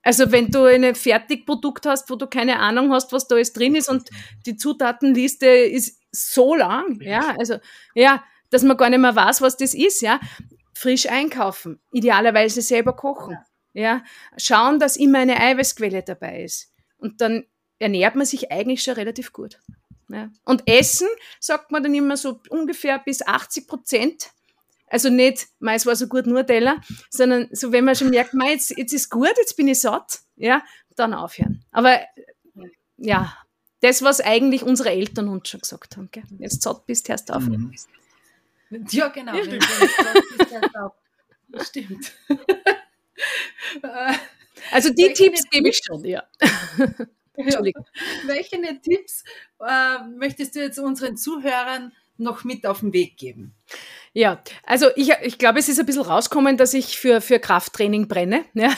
Also 0.02 0.32
wenn 0.32 0.50
du 0.50 0.64
ein 0.64 0.94
Fertigprodukt 0.94 1.86
hast, 1.86 2.10
wo 2.10 2.16
du 2.16 2.26
keine 2.26 2.58
Ahnung 2.58 2.92
hast, 2.92 3.12
was 3.12 3.28
da 3.28 3.36
alles 3.36 3.52
drin 3.52 3.76
ist 3.76 3.88
und 3.88 4.10
die 4.46 4.56
Zutatenliste 4.56 5.46
ist 5.46 6.00
so 6.10 6.54
lang, 6.54 7.00
ja, 7.00 7.34
also 7.38 7.56
ja, 7.94 8.22
dass 8.50 8.62
man 8.62 8.76
gar 8.76 8.90
nicht 8.90 8.98
mehr 8.98 9.16
weiß, 9.16 9.40
was 9.40 9.56
das 9.56 9.74
ist, 9.74 10.02
ja. 10.02 10.20
Frisch 10.74 11.06
einkaufen, 11.06 11.80
idealerweise 11.92 12.60
selber 12.60 12.94
kochen, 12.94 13.38
ja. 13.72 14.04
Schauen, 14.36 14.78
dass 14.78 14.96
immer 14.96 15.18
eine 15.18 15.40
Eiweißquelle 15.40 16.02
dabei 16.02 16.42
ist. 16.44 16.72
Und 16.98 17.20
dann 17.20 17.44
ernährt 17.78 18.14
man 18.14 18.26
sich 18.26 18.52
eigentlich 18.52 18.82
schon 18.82 18.94
relativ 18.94 19.32
gut. 19.32 19.58
Ja. 20.08 20.30
Und 20.44 20.68
Essen, 20.68 21.08
sagt 21.40 21.72
man 21.72 21.82
dann 21.82 21.94
immer 21.94 22.16
so 22.16 22.40
ungefähr 22.50 22.98
bis 22.98 23.22
80 23.22 23.66
Prozent. 23.66 24.30
Also 24.86 25.08
nicht, 25.08 25.48
mei, 25.58 25.74
es 25.74 25.86
war 25.86 25.96
so 25.96 26.06
gut 26.06 26.26
nur 26.26 26.46
Teller, 26.46 26.80
sondern 27.08 27.48
so, 27.50 27.72
wenn 27.72 27.84
man 27.84 27.96
schon 27.96 28.10
merkt, 28.10 28.34
mei, 28.34 28.50
jetzt, 28.52 28.76
jetzt 28.76 28.92
ist 28.92 29.08
gut, 29.08 29.32
jetzt 29.38 29.56
bin 29.56 29.68
ich 29.68 29.80
satt, 29.80 30.20
ja, 30.36 30.62
dann 30.96 31.14
aufhören. 31.14 31.64
Aber 31.72 31.98
ja, 32.98 33.34
das, 33.80 34.02
was 34.02 34.20
eigentlich 34.20 34.62
unsere 34.62 34.90
Eltern 34.90 35.28
uns 35.28 35.48
schon 35.48 35.60
gesagt 35.60 35.96
haben, 35.96 36.08
gell? 36.12 36.24
jetzt 36.38 36.62
satt 36.62 36.84
bist, 36.84 37.08
hörst 37.08 37.30
du 37.30 37.32
auf. 37.32 37.44
Mhm. 37.44 37.72
ja 38.90 39.08
genau. 39.08 39.32
das 41.48 41.68
Stimmt. 41.68 42.12
Äh, 43.82 44.14
Also 44.70 44.90
die 44.90 45.02
Welche 45.02 45.24
Tipps 45.24 45.42
gebe 45.50 45.68
ich 45.68 45.80
schon, 45.84 46.04
ja. 46.04 46.22
Entschuldigung. 47.34 47.84
Welche 48.26 48.60
Tipps 48.82 49.24
äh, 49.60 49.98
möchtest 50.16 50.54
du 50.54 50.60
jetzt 50.60 50.78
unseren 50.78 51.16
Zuhörern 51.16 51.92
noch 52.18 52.44
mit 52.44 52.66
auf 52.66 52.80
den 52.80 52.92
Weg 52.92 53.16
geben? 53.16 53.54
Ja, 54.12 54.42
also 54.64 54.88
ich, 54.94 55.10
ich 55.22 55.38
glaube, 55.38 55.58
es 55.58 55.68
ist 55.68 55.80
ein 55.80 55.86
bisschen 55.86 56.02
rausgekommen, 56.02 56.58
dass 56.58 56.74
ich 56.74 56.98
für, 56.98 57.22
für 57.22 57.38
Krafttraining 57.38 58.06
brenne. 58.06 58.44
Ja. 58.52 58.72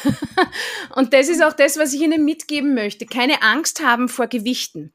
Und 0.95 1.13
das 1.13 1.29
ist 1.29 1.43
auch 1.43 1.53
das, 1.53 1.77
was 1.77 1.93
ich 1.93 2.01
Ihnen 2.01 2.25
mitgeben 2.25 2.75
möchte. 2.75 3.07
Keine 3.07 3.43
Angst 3.43 3.83
haben 3.83 4.09
vor 4.09 4.29
Gewichten. 4.29 4.95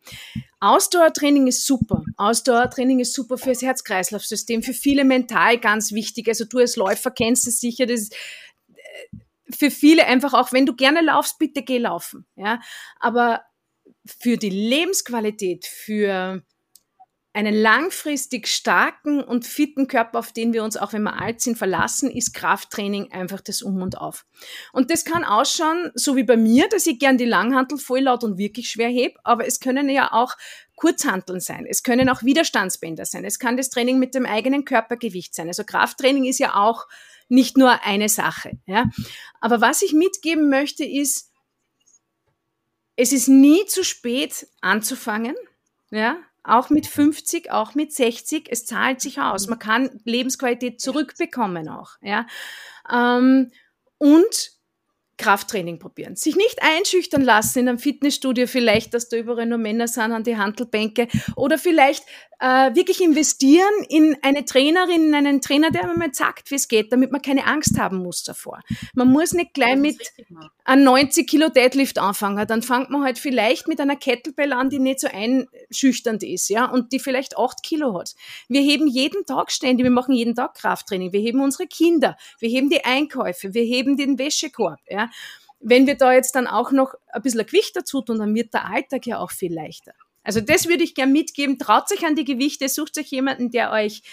Ausdauertraining 0.62 1.48
ist 1.48 1.66
super. 1.66 2.04
Ausdauertraining 2.16 3.00
ist 3.00 3.14
super 3.14 3.38
fürs 3.38 3.62
Herz-Kreislauf-System, 3.62 4.64
für 4.64 4.74
viele 4.74 5.04
mental 5.04 5.58
ganz 5.58 5.92
wichtig. 5.92 6.30
Also 6.30 6.46
du 6.46 6.60
als 6.60 6.78
Läufer 6.78 7.12
kennst 7.12 7.48
es 7.48 7.60
sicher, 7.60 7.86
das 7.86 8.10
äh, 8.10 9.18
für 9.54 9.72
viele 9.72 10.06
einfach 10.06 10.34
auch, 10.34 10.52
wenn 10.52 10.66
du 10.66 10.76
gerne 10.76 11.02
laufst, 11.02 11.40
bitte 11.40 11.64
geh 11.64 11.78
laufen. 11.78 12.26
Ja. 12.36 12.60
Aber 13.00 13.42
für 14.06 14.38
die 14.38 14.50
Lebensqualität, 14.50 15.66
für 15.66 16.44
einen 17.32 17.54
langfristig 17.54 18.48
starken 18.48 19.24
und 19.24 19.46
fitten 19.46 19.88
Körper, 19.88 20.20
auf 20.20 20.34
den 20.34 20.52
wir 20.52 20.64
uns, 20.64 20.78
auch 20.78 20.94
wenn 20.94 21.04
wir 21.04 21.22
alt 21.22 21.42
sind, 21.42 21.58
verlassen, 21.58 22.10
ist 22.10 22.34
Krafttraining 22.34 23.12
einfach 23.12 23.40
das 23.40 23.62
Um 23.62 23.82
und 23.82 23.98
Auf. 24.00 24.26
Und 24.74 24.90
das 24.90 25.06
kann 25.06 25.24
ausschauen, 25.24 25.92
so 25.94 26.16
wie 26.16 26.24
bei 26.24 26.38
mir, 26.38 26.68
dass 26.70 26.88
ich 26.88 26.98
gern 26.98 27.18
die 27.18 27.26
Langhantel 27.26 27.78
voll 27.78 28.02
laut 28.02 28.24
und 28.24 28.40
wirklich 28.40 28.72
schwer 28.72 28.90
heb, 28.90 29.18
aber 29.24 29.46
es 29.46 29.60
können 29.60 29.90
ja 29.90 30.12
auch 30.12 30.36
Kurzhanteln 30.76 31.40
sein. 31.40 31.68
Es 31.70 31.84
können 31.84 32.10
auch 32.10 32.24
Widerstandsbänder 32.24 33.06
sein. 33.06 33.24
Es 33.26 33.38
kann 33.38 33.58
das 33.58 33.70
Training 33.70 34.00
mit 34.00 34.16
dem 34.16 34.26
eigenen 34.26 34.66
Körpergewicht 34.66 35.36
sein. 35.36 35.48
Also 35.48 35.64
Krafttraining 35.64 36.26
ist 36.26 36.40
ja 36.40 36.56
auch 36.56 36.88
nicht 37.30 37.58
nur 37.58 37.84
eine 37.86 38.10
Sache. 38.10 38.60
Ja. 38.66 38.90
Aber 39.40 39.62
was 39.62 39.82
ich 39.82 39.94
mitgeben 39.94 40.50
möchte, 40.50 40.84
ist, 40.84 41.32
es 42.96 43.14
ist 43.14 43.30
nie 43.30 43.66
zu 43.66 43.84
spät 43.84 44.48
anzufangen. 44.62 45.36
Ja, 45.92 46.18
auch 46.44 46.70
mit 46.70 46.88
50, 46.88 47.52
auch 47.52 47.76
mit 47.76 47.94
60, 47.94 48.48
es 48.50 48.66
zahlt 48.66 49.02
sich 49.02 49.20
aus. 49.20 49.48
Man 49.48 49.60
kann 49.60 50.02
Lebensqualität 50.04 50.82
zurückbekommen 50.82 51.70
auch. 51.70 51.98
Ja? 52.02 52.28
Ähm, 52.92 53.52
und 53.98 54.59
Krafttraining 55.20 55.78
probieren. 55.78 56.16
Sich 56.16 56.36
nicht 56.36 56.60
einschüchtern 56.62 57.22
lassen 57.22 57.60
in 57.60 57.70
einem 57.70 57.78
Fitnessstudio, 57.78 58.48
vielleicht, 58.48 58.94
dass 58.96 59.10
da 59.10 59.18
überall 59.18 59.46
nur 59.46 59.60
Männer 59.60 59.88
sind 59.88 60.12
an 60.12 60.24
die 60.24 60.38
Handelbänke 60.38 61.08
oder 61.36 61.60
vielleicht 61.60 62.04
äh, 62.40 62.74
wirklich 62.74 63.02
investieren 63.02 63.84
in 63.90 64.18
eine 64.22 64.46
Trainerin, 64.46 65.08
in 65.08 65.14
einen 65.14 65.42
Trainer, 65.42 65.72
der 65.72 65.88
mir 65.88 65.98
mal 65.98 66.14
sagt, 66.14 66.50
wie 66.52 66.56
es 66.56 66.68
geht, 66.68 66.92
damit 66.94 67.12
man 67.12 67.22
keine 67.22 67.46
Angst 67.46 67.78
haben 67.78 67.98
muss 67.98 68.24
davor. 68.24 68.62
Man 68.94 69.10
muss 69.10 69.34
nicht 69.34 69.54
gleich 69.54 69.76
mit 69.76 69.98
einem 70.64 70.86
90 70.86 71.28
Kilo 71.28 71.50
Deadlift 71.50 72.00
anfangen. 72.00 72.48
Dann 72.48 72.62
fängt 72.62 72.90
man 72.90 73.04
halt 73.04 73.20
vielleicht 73.20 73.68
mit 73.68 73.82
einer 73.82 73.98
Kettlebell 73.98 74.54
an, 74.54 74.70
die 74.70 74.80
nicht 74.80 75.02
so 75.02 75.10
einschüchternd 75.12 76.24
ist, 76.24 76.50
ja, 76.50 76.66
und 76.66 76.94
die 76.94 77.00
vielleicht 77.00 77.38
8 77.38 77.62
Kilo 77.62 78.00
hat. 78.00 78.16
Wir 78.48 78.62
heben 78.62 78.88
jeden 78.88 79.26
Tag 79.26 79.52
ständig, 79.52 79.84
wir 79.84 79.92
machen 79.92 80.16
jeden 80.16 80.36
Tag 80.36 80.56
Krafttraining. 80.56 81.12
Wir 81.12 81.20
heben 81.20 81.42
unsere 81.42 81.68
Kinder, 81.68 82.16
wir 82.40 82.50
heben 82.50 82.70
die 82.70 82.86
Einkäufe, 82.86 83.54
wir 83.54 83.64
heben 83.64 83.98
den 83.98 84.18
Wäschekorb, 84.18 84.80
ja. 84.90 85.09
Wenn 85.60 85.88
wir 85.88 85.96
da 85.96 86.14
jetzt 86.14 86.36
dann 86.36 86.48
auch 86.48 86.72
noch 86.72 86.94
ein 87.12 87.22
bisschen 87.22 87.46
Gewicht 87.46 87.76
dazu 87.76 88.02
tun, 88.02 88.20
dann 88.20 88.34
wird 88.34 88.54
der 88.54 88.70
Alltag 88.70 89.06
ja 89.06 89.20
auch 89.20 89.32
viel 89.32 89.54
leichter. 89.54 89.94
Also 90.24 90.42
das 90.42 90.68
würde 90.68 90.84
ich 90.84 90.96
gern 90.96 91.12
mitgeben. 91.12 91.58
Traut 91.58 91.92
euch 91.92 92.06
an 92.06 92.16
die 92.16 92.26
Gewichte, 92.26 92.70
sucht 92.70 92.98
euch 92.98 93.08
jemanden, 93.08 93.52
der 93.52 93.72
euch 93.72 94.04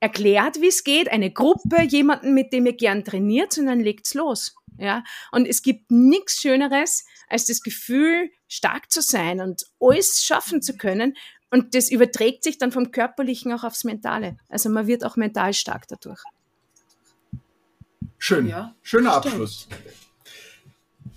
erklärt, 0.00 0.60
wie 0.60 0.68
es 0.68 0.82
geht, 0.82 1.10
eine 1.10 1.30
Gruppe, 1.30 1.82
jemanden, 1.82 2.32
mit 2.32 2.52
dem 2.52 2.66
ihr 2.66 2.72
gern 2.72 3.04
trainiert 3.04 3.58
und 3.58 3.66
dann 3.66 3.80
legt's 3.80 4.14
los. 4.14 4.56
Ja, 4.78 5.04
und 5.30 5.46
es 5.46 5.60
gibt 5.60 5.90
nichts 5.90 6.40
Schöneres, 6.40 7.04
als 7.28 7.44
das 7.44 7.62
Gefühl, 7.62 8.30
stark 8.48 8.90
zu 8.90 9.02
sein 9.02 9.40
und 9.40 9.66
alles 9.78 10.24
schaffen 10.24 10.62
zu 10.62 10.78
können. 10.78 11.16
Und 11.50 11.74
das 11.74 11.90
überträgt 11.90 12.44
sich 12.44 12.56
dann 12.56 12.72
vom 12.72 12.90
Körperlichen 12.90 13.52
auch 13.52 13.64
aufs 13.64 13.84
Mentale. 13.84 14.38
Also 14.48 14.70
man 14.70 14.86
wird 14.86 15.04
auch 15.04 15.16
mental 15.16 15.52
stark 15.52 15.86
dadurch. 15.88 16.22
Schön. 18.16 18.48
Ja, 18.48 18.74
Schöner 18.82 19.12
Abschluss. 19.12 19.68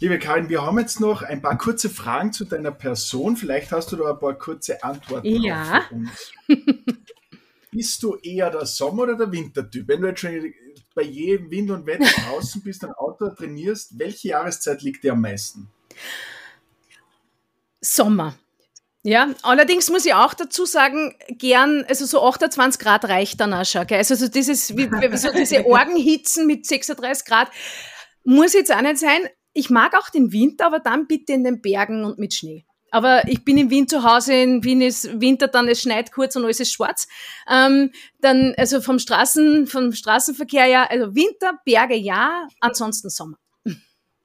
Liebe 0.03 0.19
Karin, 0.19 0.49
wir 0.49 0.63
haben 0.63 0.77
jetzt 0.79 0.99
noch 0.99 1.21
ein 1.21 1.41
paar 1.41 1.57
kurze 1.57 1.89
Fragen 1.89 2.33
zu 2.33 2.43
deiner 2.43 2.71
Person. 2.71 3.37
Vielleicht 3.37 3.71
hast 3.71 3.89
du 3.89 3.95
da 3.95 4.11
ein 4.11 4.19
paar 4.19 4.33
kurze 4.33 4.83
Antworten 4.83 5.41
ja. 5.41 5.85
für 5.87 5.95
uns. 5.95 6.33
bist 7.71 8.03
du 8.03 8.17
eher 8.17 8.49
der 8.49 8.65
Sommer- 8.65 9.03
oder 9.03 9.15
der 9.15 9.31
Wintertyp? 9.31 9.87
Wenn 9.87 10.01
du 10.01 10.09
jetzt 10.09 10.19
schon 10.19 10.53
bei 10.93 11.03
jedem 11.03 11.49
Wind 11.49 11.71
und 11.71 11.85
Wetter 11.85 12.03
draußen 12.29 12.61
bist, 12.63 12.83
ein 12.83 12.91
Auto 12.91 13.29
trainierst, 13.29 13.97
welche 13.97 14.27
Jahreszeit 14.27 14.81
liegt 14.81 15.05
dir 15.05 15.13
am 15.13 15.21
meisten? 15.21 15.71
Sommer. 17.79 18.35
Ja, 19.03 19.33
allerdings 19.41 19.89
muss 19.89 20.05
ich 20.05 20.13
auch 20.13 20.33
dazu 20.33 20.65
sagen, 20.65 21.15
gern, 21.29 21.85
also 21.87 22.05
so 22.05 22.27
28 22.27 22.77
Grad 22.77 23.05
reicht 23.05 23.39
dann 23.39 23.53
auch 23.53 23.63
schon. 23.63 23.87
Gell? 23.87 23.99
Also 23.99 24.15
so 24.15 24.27
dieses, 24.27 24.75
wie, 24.75 24.89
so 25.15 25.31
diese 25.31 25.65
Orgenhitzen 25.65 26.45
mit 26.45 26.65
36 26.65 27.25
Grad 27.25 27.49
muss 28.25 28.51
jetzt 28.51 28.73
auch 28.73 28.81
nicht 28.81 28.97
sein 28.97 29.29
ich 29.53 29.69
mag 29.69 29.95
auch 29.95 30.09
den 30.09 30.31
Winter, 30.31 30.65
aber 30.65 30.79
dann 30.79 31.07
bitte 31.07 31.33
in 31.33 31.43
den 31.43 31.61
Bergen 31.61 32.03
und 32.03 32.19
mit 32.19 32.33
Schnee. 32.33 32.65
Aber 32.91 33.27
ich 33.27 33.43
bin 33.43 33.57
im 33.57 33.71
Winter 33.71 34.01
zu 34.01 34.03
Hause, 34.03 34.33
in 34.33 34.63
Wien 34.63 34.81
ist 34.81 35.19
Winter, 35.19 35.47
dann 35.47 35.67
es 35.67 35.81
schneit 35.81 36.11
kurz 36.11 36.35
und 36.35 36.43
alles 36.45 36.59
ist 36.59 36.71
schwarz. 36.71 37.07
Ähm, 37.49 37.91
dann, 38.21 38.53
also 38.55 38.81
vom 38.81 38.99
Straßen, 38.99 39.65
vom 39.65 39.93
Straßenverkehr 39.93 40.67
ja, 40.67 40.85
also 40.85 41.15
Winter, 41.15 41.59
Berge 41.65 41.95
ja, 41.95 42.47
ansonsten 42.59 43.09
Sommer. 43.09 43.37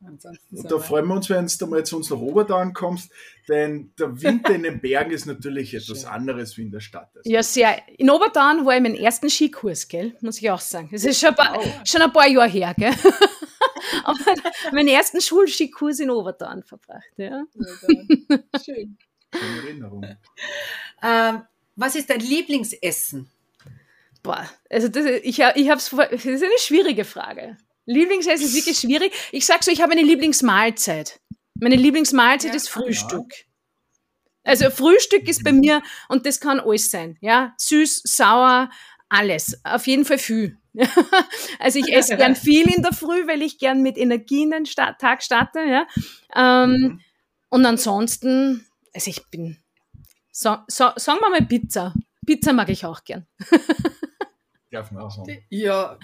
Ansonsten 0.06 0.56
und 0.56 0.70
da 0.70 0.78
freuen 0.78 1.06
wir 1.06 1.14
uns, 1.14 1.28
wenn 1.28 1.46
du 1.46 1.66
mal 1.66 1.84
zu 1.84 1.96
uns 1.96 2.10
nach 2.10 2.18
Oberdan 2.18 2.72
kommst, 2.72 3.10
denn 3.48 3.92
der 3.98 4.20
Winter 4.22 4.54
in 4.54 4.62
den 4.62 4.80
Bergen 4.80 5.10
ist 5.10 5.26
natürlich 5.26 5.74
etwas 5.74 6.04
anderes 6.04 6.56
wie 6.56 6.62
in 6.62 6.70
der 6.70 6.80
Stadt. 6.80 7.10
Also 7.16 7.28
ja, 7.28 7.42
sehr. 7.42 7.76
In 7.98 8.08
Oberdan 8.08 8.64
war 8.64 8.76
ich 8.76 8.82
meinen 8.82 8.94
ersten 8.94 9.28
Skikurs, 9.28 9.88
gell? 9.88 10.16
muss 10.20 10.40
ich 10.40 10.50
auch 10.50 10.60
sagen. 10.60 10.90
Das 10.92 11.04
ist 11.04 11.18
schon 11.18 11.30
ein 11.30 11.34
paar, 11.34 11.56
wow. 11.56 11.80
schon 11.84 12.02
ein 12.02 12.12
paar 12.12 12.28
Jahre 12.28 12.48
her. 12.48 12.74
Gell? 12.76 12.92
Aber 14.16 14.34
meinen 14.72 14.88
ersten 14.88 15.20
Schulskikurs 15.20 16.00
in 16.00 16.10
Oberdan 16.10 16.62
verbracht. 16.62 17.12
Ja. 17.16 17.44
Schön. 18.64 18.98
Schöne 19.34 19.66
Erinnerung. 19.66 20.06
Ähm, 21.02 21.42
was 21.76 21.94
ist 21.94 22.10
dein 22.10 22.20
Lieblingsessen? 22.20 23.30
Boah, 24.22 24.48
also 24.68 24.88
das, 24.88 25.04
ich, 25.22 25.38
ich 25.38 25.70
hab's, 25.70 25.90
das 25.90 26.24
ist 26.24 26.42
eine 26.42 26.58
schwierige 26.58 27.04
Frage. 27.04 27.56
Lieblingsessen 27.86 28.46
ist 28.46 28.54
wirklich 28.54 28.78
schwierig. 28.78 29.12
Ich 29.32 29.46
sag 29.46 29.62
so, 29.64 29.70
ich 29.70 29.80
habe 29.80 29.92
eine 29.92 30.02
Lieblingsmahlzeit. 30.02 31.20
Meine 31.54 31.76
Lieblingsmahlzeit 31.76 32.50
ja, 32.50 32.56
ist 32.56 32.68
Frühstück. 32.68 33.32
Ja. 33.32 33.44
Also 34.44 34.70
Frühstück 34.70 35.28
ist 35.28 35.44
bei 35.44 35.52
mir, 35.52 35.82
und 36.08 36.24
das 36.24 36.40
kann 36.40 36.60
alles 36.60 36.90
sein, 36.90 37.18
ja, 37.20 37.54
süß, 37.58 38.02
sauer, 38.04 38.70
alles. 39.08 39.60
Auf 39.64 39.86
jeden 39.86 40.04
Fall 40.04 40.18
viel. 40.18 40.56
also 41.58 41.78
ich 41.78 41.92
esse 41.92 42.16
gern 42.16 42.36
viel 42.36 42.68
in 42.72 42.82
der 42.82 42.92
Früh, 42.92 43.26
weil 43.26 43.42
ich 43.42 43.58
gern 43.58 43.82
mit 43.82 43.98
Energie 43.98 44.42
in 44.42 44.50
den 44.50 44.64
Tag 44.64 45.22
starte. 45.22 45.60
Ja. 45.60 45.86
Ähm, 46.34 46.70
mhm. 46.70 47.00
Und 47.50 47.66
ansonsten, 47.66 48.66
also 48.94 49.10
ich 49.10 49.26
bin, 49.30 49.58
so, 50.30 50.56
so, 50.68 50.90
sagen 50.96 51.18
wir 51.20 51.30
mal 51.30 51.46
Pizza. 51.46 51.94
Pizza 52.24 52.52
mag 52.52 52.68
ich 52.68 52.84
auch 52.84 53.02
gern. 53.04 53.26
Darf 54.70 54.90
man 54.92 55.02
auch 55.02 55.10
sagen. 55.10 55.44
Ja. 55.48 55.98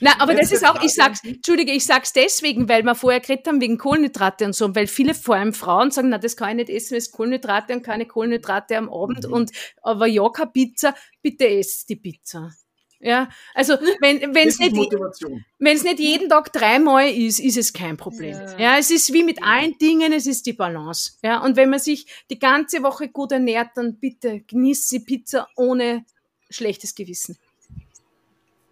Na, 0.00 0.20
aber 0.20 0.34
das 0.34 0.52
ist 0.52 0.66
auch, 0.66 0.82
ich 0.82 0.92
sag's, 0.94 1.24
Entschuldige, 1.24 1.72
ich 1.72 1.86
sag's 1.86 2.12
deswegen, 2.12 2.68
weil 2.68 2.82
wir 2.82 2.94
vorher 2.94 3.20
geredet 3.20 3.46
haben 3.48 3.60
wegen 3.60 3.78
Kohlenhydrate 3.78 4.44
und 4.44 4.54
so, 4.54 4.74
weil 4.74 4.86
viele, 4.86 5.14
vor 5.14 5.36
allem 5.36 5.54
Frauen, 5.54 5.90
sagen, 5.90 6.10
na, 6.10 6.18
das 6.18 6.36
kann 6.36 6.50
ich 6.50 6.68
nicht 6.68 6.70
essen, 6.70 6.96
es 6.96 7.06
ist 7.06 7.12
Kohlenhydrate 7.12 7.72
und 7.72 7.82
keine 7.82 8.06
Kohlenhydrate 8.06 8.76
am 8.76 8.90
Abend 8.90 9.26
mhm. 9.26 9.32
und, 9.32 9.52
aber 9.82 10.06
ja, 10.06 10.28
keine 10.28 10.50
Pizza, 10.50 10.94
bitte 11.22 11.48
esst 11.48 11.88
die 11.88 11.96
Pizza. 11.96 12.52
Ja, 13.00 13.28
also 13.54 13.74
wenn 14.00 14.34
wenn 14.34 14.48
es 14.48 14.58
nicht 14.58 14.74
wenn 14.74 15.76
es 15.76 15.84
nicht 15.84 16.00
jeden 16.00 16.28
Tag 16.28 16.52
dreimal 16.52 17.08
ist, 17.08 17.38
ist 17.38 17.56
es 17.56 17.72
kein 17.72 17.96
Problem. 17.96 18.32
Ja. 18.32 18.58
ja. 18.58 18.78
es 18.78 18.90
ist 18.90 19.12
wie 19.12 19.22
mit 19.22 19.42
allen 19.42 19.78
Dingen, 19.78 20.12
es 20.12 20.26
ist 20.26 20.46
die 20.46 20.52
Balance. 20.52 21.12
Ja, 21.22 21.40
und 21.44 21.56
wenn 21.56 21.70
man 21.70 21.78
sich 21.78 22.06
die 22.28 22.40
ganze 22.40 22.82
Woche 22.82 23.08
gut 23.08 23.30
ernährt, 23.30 23.70
dann 23.76 23.98
bitte 24.00 24.40
genießt 24.40 24.88
sie 24.88 25.00
Pizza 25.00 25.48
ohne 25.54 26.04
schlechtes 26.50 26.94
Gewissen. 26.94 27.38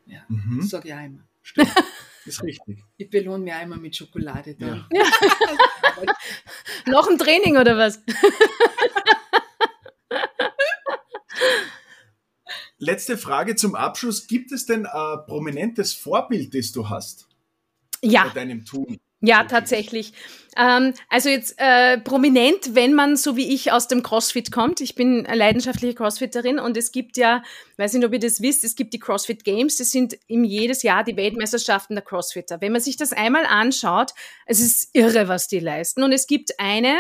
Ja, 0.07 0.25
mhm. 0.29 0.59
das 0.61 0.71
sage 0.71 0.89
ich 0.89 0.95
auch 0.95 1.05
immer. 1.05 1.25
Stimmt. 1.43 1.73
ist 2.27 2.43
richtig. 2.43 2.79
Ich 2.97 3.09
belohne 3.09 3.45
mich 3.45 3.53
einmal 3.53 3.79
mit 3.79 3.95
Schokolade 3.97 4.55
dann. 4.55 4.87
Ja. 4.91 5.05
Noch 6.87 7.09
ein 7.09 7.19
Training 7.19 7.57
oder 7.57 7.77
was? 7.77 8.03
Letzte 12.87 13.19
Frage 13.19 13.57
zum 13.57 13.75
Abschluss. 13.75 14.29
Gibt 14.29 14.53
es 14.53 14.65
denn 14.65 14.87
ein 14.87 15.19
prominentes 15.27 15.93
Vorbild, 15.93 16.55
das 16.55 16.71
du 16.71 16.89
hast? 16.89 17.27
Ja. 18.01 18.29
Bei 18.29 18.35
deinem 18.35 18.65
Tun? 18.65 19.01
Ja, 19.21 19.43
tatsächlich. 19.43 20.13
Ähm, 20.57 20.95
also 21.09 21.29
jetzt 21.29 21.57
äh, 21.57 21.99
prominent, 21.99 22.77
wenn 22.77 22.95
man 22.95 23.17
so 23.17 23.37
wie 23.37 23.53
ich 23.53 23.73
aus 23.73 23.89
dem 23.89 24.05
CrossFit 24.05 24.53
kommt. 24.53 24.81
Ich 24.81 24.95
bin 24.95 25.25
leidenschaftliche 25.25 25.95
CrossFitterin 25.95 26.61
und 26.61 26.77
es 26.77 26.93
gibt 26.93 27.17
ja, 27.17 27.43
weiß 27.77 27.95
nicht, 27.95 28.07
ob 28.07 28.13
ihr 28.13 28.21
das 28.21 28.41
wisst, 28.41 28.63
es 28.63 28.77
gibt 28.77 28.95
die 28.95 29.01
CrossFit 29.01 29.43
Games. 29.43 29.79
Das 29.79 29.91
sind 29.91 30.17
im 30.29 30.45
jedes 30.45 30.85
Jahr 30.85 31.03
die 31.03 31.17
Weltmeisterschaften 31.17 31.97
der 31.97 32.05
CrossFitter. 32.05 32.61
Wenn 32.61 32.71
man 32.71 32.81
sich 32.81 32.97
das 32.97 33.13
einmal 33.13 33.47
anschaut, 33.47 34.13
es 34.45 34.61
ist 34.61 34.91
irre, 34.93 35.27
was 35.27 35.49
die 35.49 35.59
leisten. 35.59 36.05
Und 36.05 36.13
es 36.13 36.29
gibt 36.29 36.53
eine, 36.61 36.97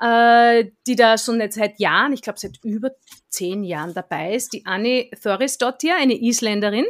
äh, 0.00 0.70
die 0.86 0.96
da 0.96 1.18
schon 1.18 1.40
jetzt 1.40 1.56
seit 1.56 1.78
Jahren, 1.78 2.12
ich 2.12 2.22
glaube 2.22 2.38
seit 2.38 2.58
über 2.64 2.90
zehn 3.28 3.64
Jahren 3.64 3.94
dabei 3.94 4.34
ist, 4.34 4.52
die 4.52 4.66
Annie 4.66 5.10
Thorisdottir, 5.22 5.96
eine 5.96 6.20
Isländerin, 6.20 6.86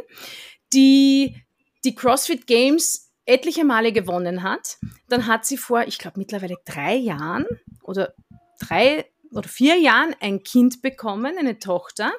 die 0.73 1.35
die 1.83 1.95
CrossFit 1.95 2.47
Games 2.47 3.11
etliche 3.25 3.65
Male 3.65 3.91
gewonnen 3.91 4.43
hat. 4.43 4.77
Dann 5.09 5.27
hat 5.27 5.45
sie 5.45 5.57
vor, 5.57 5.83
ich 5.87 5.97
glaube 5.99 6.19
mittlerweile 6.19 6.55
drei 6.65 6.95
Jahren 6.95 7.45
oder 7.83 8.13
drei 8.59 9.05
oder 9.31 9.47
vier 9.47 9.77
Jahren 9.77 10.15
ein 10.19 10.43
Kind 10.43 10.81
bekommen, 10.81 11.37
eine 11.37 11.59
Tochter. 11.59 12.13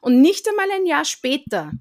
Und 0.00 0.20
nicht 0.20 0.48
einmal 0.48 0.70
ein 0.70 0.86
Jahr 0.86 1.04
später 1.04 1.72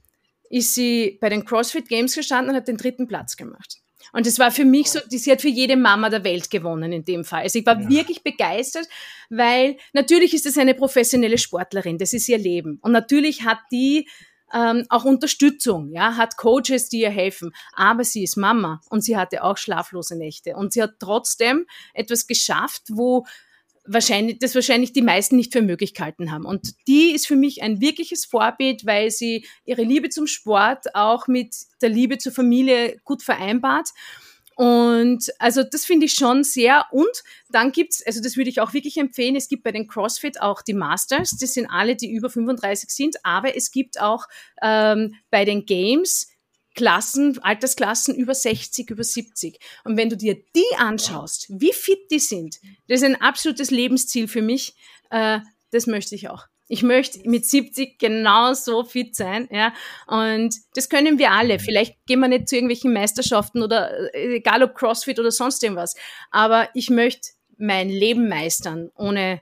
ist 0.50 0.74
sie 0.76 1.18
bei 1.22 1.30
den 1.30 1.46
CrossFit 1.46 1.88
Games 1.88 2.16
gestanden 2.16 2.52
und 2.52 2.56
hat 2.56 2.68
den 2.68 2.78
dritten 2.78 3.08
Platz 3.08 3.38
gemacht. 3.38 3.78
Und 4.16 4.26
es 4.26 4.40
war 4.40 4.50
für 4.50 4.64
mich 4.64 4.92
so, 4.92 5.02
die, 5.12 5.18
sie 5.18 5.30
hat 5.30 5.42
für 5.42 5.50
jede 5.50 5.76
Mama 5.76 6.10
der 6.10 6.24
Welt 6.24 6.50
gewonnen 6.50 6.94
in 6.94 7.04
dem 7.04 7.26
Fall. 7.26 7.42
Also 7.42 7.60
ich 7.60 7.66
war 7.66 7.82
ja. 7.82 7.90
wirklich 7.90 8.24
begeistert, 8.24 8.88
weil 9.30 9.76
natürlich 9.92 10.34
ist 10.34 10.46
es 10.46 10.58
eine 10.58 10.74
professionelle 10.74 11.38
Sportlerin, 11.38 11.98
das 11.98 12.14
ist 12.14 12.30
ihr 12.30 12.38
Leben. 12.38 12.80
Und 12.82 12.94
natürlich 12.94 13.44
hat 13.44 13.60
die 13.74 14.08
ähm, 14.54 14.86
auch 14.88 15.04
Unterstützung, 15.04 15.92
ja, 15.92 16.16
hat 16.16 16.38
Coaches, 16.38 16.88
die 16.88 17.02
ihr 17.02 17.10
helfen. 17.10 17.52
Aber 17.74 18.06
sie 18.06 18.24
ist 18.24 18.38
Mama 18.38 18.80
und 18.90 19.02
sie 19.02 19.18
hatte 19.18 19.44
auch 19.44 19.58
schlaflose 19.58 20.16
Nächte. 20.18 20.56
Und 20.56 20.72
sie 20.72 20.82
hat 20.82 20.94
trotzdem 21.00 21.66
etwas 21.94 22.26
geschafft, 22.26 22.84
wo 22.88 23.26
wahrscheinlich, 23.88 24.40
das 24.40 24.56
wahrscheinlich 24.56 24.94
die 24.94 25.02
meisten 25.02 25.36
nicht 25.36 25.54
für 25.54 25.62
möglich 25.62 25.94
gehalten 25.94 26.32
haben. 26.32 26.46
Und 26.46 26.74
die 26.88 27.12
ist 27.12 27.28
für 27.28 27.36
mich 27.36 27.62
ein 27.62 27.82
wirkliches 27.82 28.26
Vorbild, 28.26 28.86
weil 28.86 29.12
sie 29.12 29.46
ihre 29.66 29.84
Liebe 29.84 30.10
zum 30.10 30.28
Sport 30.28 30.96
auch 30.96 31.28
mit 31.28 31.56
der 31.82 31.90
Liebe 31.90 32.18
zur 32.18 32.32
Familie 32.32 32.98
gut 33.04 33.24
vereinbart. 33.24 33.90
Und 34.56 35.32
also 35.38 35.64
das 35.64 35.86
finde 35.86 36.06
ich 36.06 36.14
schon 36.14 36.44
sehr. 36.44 36.86
Und 36.92 37.24
dann 37.50 37.72
gibt's, 37.72 38.06
also 38.06 38.22
das 38.22 38.38
würde 38.38 38.50
ich 38.50 38.62
auch 38.62 38.74
wirklich 38.74 38.98
empfehlen, 38.98 39.36
es 39.36 39.50
gibt 39.50 39.64
bei 39.64 39.72
den 39.72 39.88
CrossFit 39.88 40.42
auch 40.42 40.62
die 40.62 40.74
Masters, 40.74 41.32
das 41.40 41.54
sind 41.54 41.68
alle, 41.70 41.96
die 41.96 42.12
über 42.12 42.30
35 42.30 42.90
sind, 42.90 43.18
aber 43.24 43.56
es 43.56 43.72
gibt 43.72 44.00
auch 44.00 44.28
ähm, 44.62 45.16
bei 45.30 45.44
den 45.44 45.66
Games 45.66 46.30
Klassen, 46.76 47.40
Altersklassen 47.42 48.16
über 48.16 48.36
60, 48.36 48.90
über 48.90 49.04
70. 49.04 49.60
Und 49.84 49.98
wenn 49.98 50.10
du 50.10 50.18
dir 50.18 50.36
die 50.56 50.78
anschaust, 50.78 51.48
wie 51.50 51.74
fit 51.74 52.12
die 52.12 52.20
sind, 52.20 52.60
das 52.88 53.02
ist 53.02 53.04
ein 53.04 53.22
absolutes 53.22 53.72
Lebensziel 53.72 54.28
für 54.28 54.42
mich. 54.42 54.76
Äh, 55.10 55.40
das 55.72 55.88
möchte 55.88 56.16
ich 56.16 56.30
auch. 56.30 56.46
Ich 56.68 56.82
möchte 56.82 57.28
mit 57.30 57.46
70 57.46 58.00
genauso 58.00 58.84
fit 58.84 59.16
sein, 59.16 59.48
ja. 59.52 59.74
Und 60.08 60.56
das 60.74 60.90
können 60.90 61.20
wir 61.20 61.32
alle. 61.32 61.60
Vielleicht 61.60 62.06
gehen 62.08 62.20
wir 62.20 62.28
nicht 62.28 62.50
zu 62.50 62.56
irgendwelchen 62.56 62.92
Meisterschaften 62.92 63.62
oder 63.62 64.14
äh, 64.16 64.38
egal 64.38 64.64
ob 64.64 64.74
CrossFit 64.76 65.20
oder 65.20 65.32
sonst 65.32 65.64
irgendwas. 65.64 65.96
Aber 66.32 66.70
ich 66.74 66.90
möchte 66.90 67.30
mein 67.58 67.90
Leben 67.90 68.28
meistern, 68.28 68.90
ohne 68.96 69.42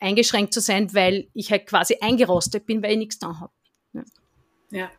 eingeschränkt 0.00 0.52
zu 0.52 0.60
sein, 0.60 0.92
weil 0.94 1.28
ich 1.32 1.50
halt 1.50 1.66
quasi 1.66 1.96
eingerostet 2.00 2.66
bin, 2.66 2.82
weil 2.82 2.92
ich 2.92 2.98
nichts 2.98 3.18
da 3.18 3.38
habe. 3.38 3.52
Ja. 3.92 4.04
ja. 4.70 4.90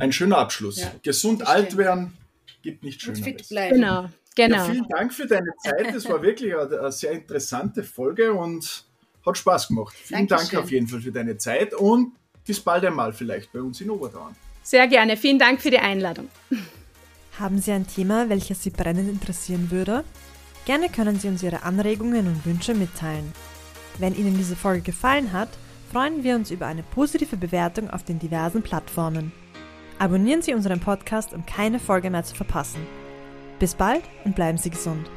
Ein 0.00 0.12
schöner 0.12 0.38
Abschluss. 0.38 0.80
Ja, 0.80 0.92
Gesund 1.02 1.46
alt 1.46 1.76
werden 1.76 2.16
gibt 2.62 2.82
nicht 2.82 3.00
schöner. 3.00 3.22
Fit 3.22 3.48
bleiben. 3.48 3.76
Genau, 3.76 4.08
genau. 4.34 4.56
Ja, 4.56 4.64
vielen 4.64 4.88
Dank 4.88 5.12
für 5.12 5.26
deine 5.26 5.50
Zeit. 5.62 5.94
Das 5.94 6.08
war 6.08 6.22
wirklich 6.22 6.54
eine, 6.54 6.78
eine 6.78 6.92
sehr 6.92 7.12
interessante 7.12 7.82
Folge 7.82 8.32
und 8.32 8.84
hat 9.24 9.38
Spaß 9.38 9.68
gemacht. 9.68 9.94
Vielen 9.94 10.26
Dankeschön. 10.26 10.54
Dank 10.54 10.64
auf 10.64 10.70
jeden 10.70 10.88
Fall 10.88 11.00
für 11.00 11.12
deine 11.12 11.36
Zeit 11.36 11.74
und 11.74 12.12
bis 12.46 12.60
bald 12.60 12.84
einmal 12.84 13.12
vielleicht 13.12 13.52
bei 13.52 13.60
uns 13.60 13.80
in 13.80 13.90
Obertraun. 13.90 14.34
Sehr 14.62 14.86
gerne. 14.88 15.16
Vielen 15.16 15.38
Dank 15.38 15.60
für 15.60 15.70
die 15.70 15.78
Einladung. 15.78 16.28
Haben 17.38 17.58
Sie 17.58 17.72
ein 17.72 17.86
Thema, 17.86 18.28
welches 18.28 18.62
Sie 18.62 18.70
brennend 18.70 19.08
interessieren 19.08 19.70
würde? 19.70 20.04
Gerne 20.66 20.90
können 20.90 21.18
Sie 21.18 21.28
uns 21.28 21.42
Ihre 21.42 21.62
Anregungen 21.62 22.26
und 22.26 22.44
Wünsche 22.44 22.74
mitteilen. 22.74 23.32
Wenn 23.98 24.14
Ihnen 24.14 24.36
diese 24.36 24.56
Folge 24.56 24.82
gefallen 24.82 25.32
hat, 25.32 25.48
freuen 25.90 26.22
wir 26.22 26.34
uns 26.36 26.50
über 26.50 26.66
eine 26.66 26.82
positive 26.82 27.36
Bewertung 27.36 27.88
auf 27.88 28.04
den 28.04 28.18
diversen 28.18 28.62
Plattformen. 28.62 29.32
Abonnieren 30.00 30.40
Sie 30.40 30.54
unseren 30.54 30.80
Podcast, 30.80 31.34
um 31.34 31.44
keine 31.44 31.78
Folge 31.78 32.08
mehr 32.08 32.24
zu 32.24 32.34
verpassen. 32.34 32.80
Bis 33.58 33.74
bald 33.74 34.02
und 34.24 34.34
bleiben 34.34 34.56
Sie 34.56 34.70
gesund. 34.70 35.10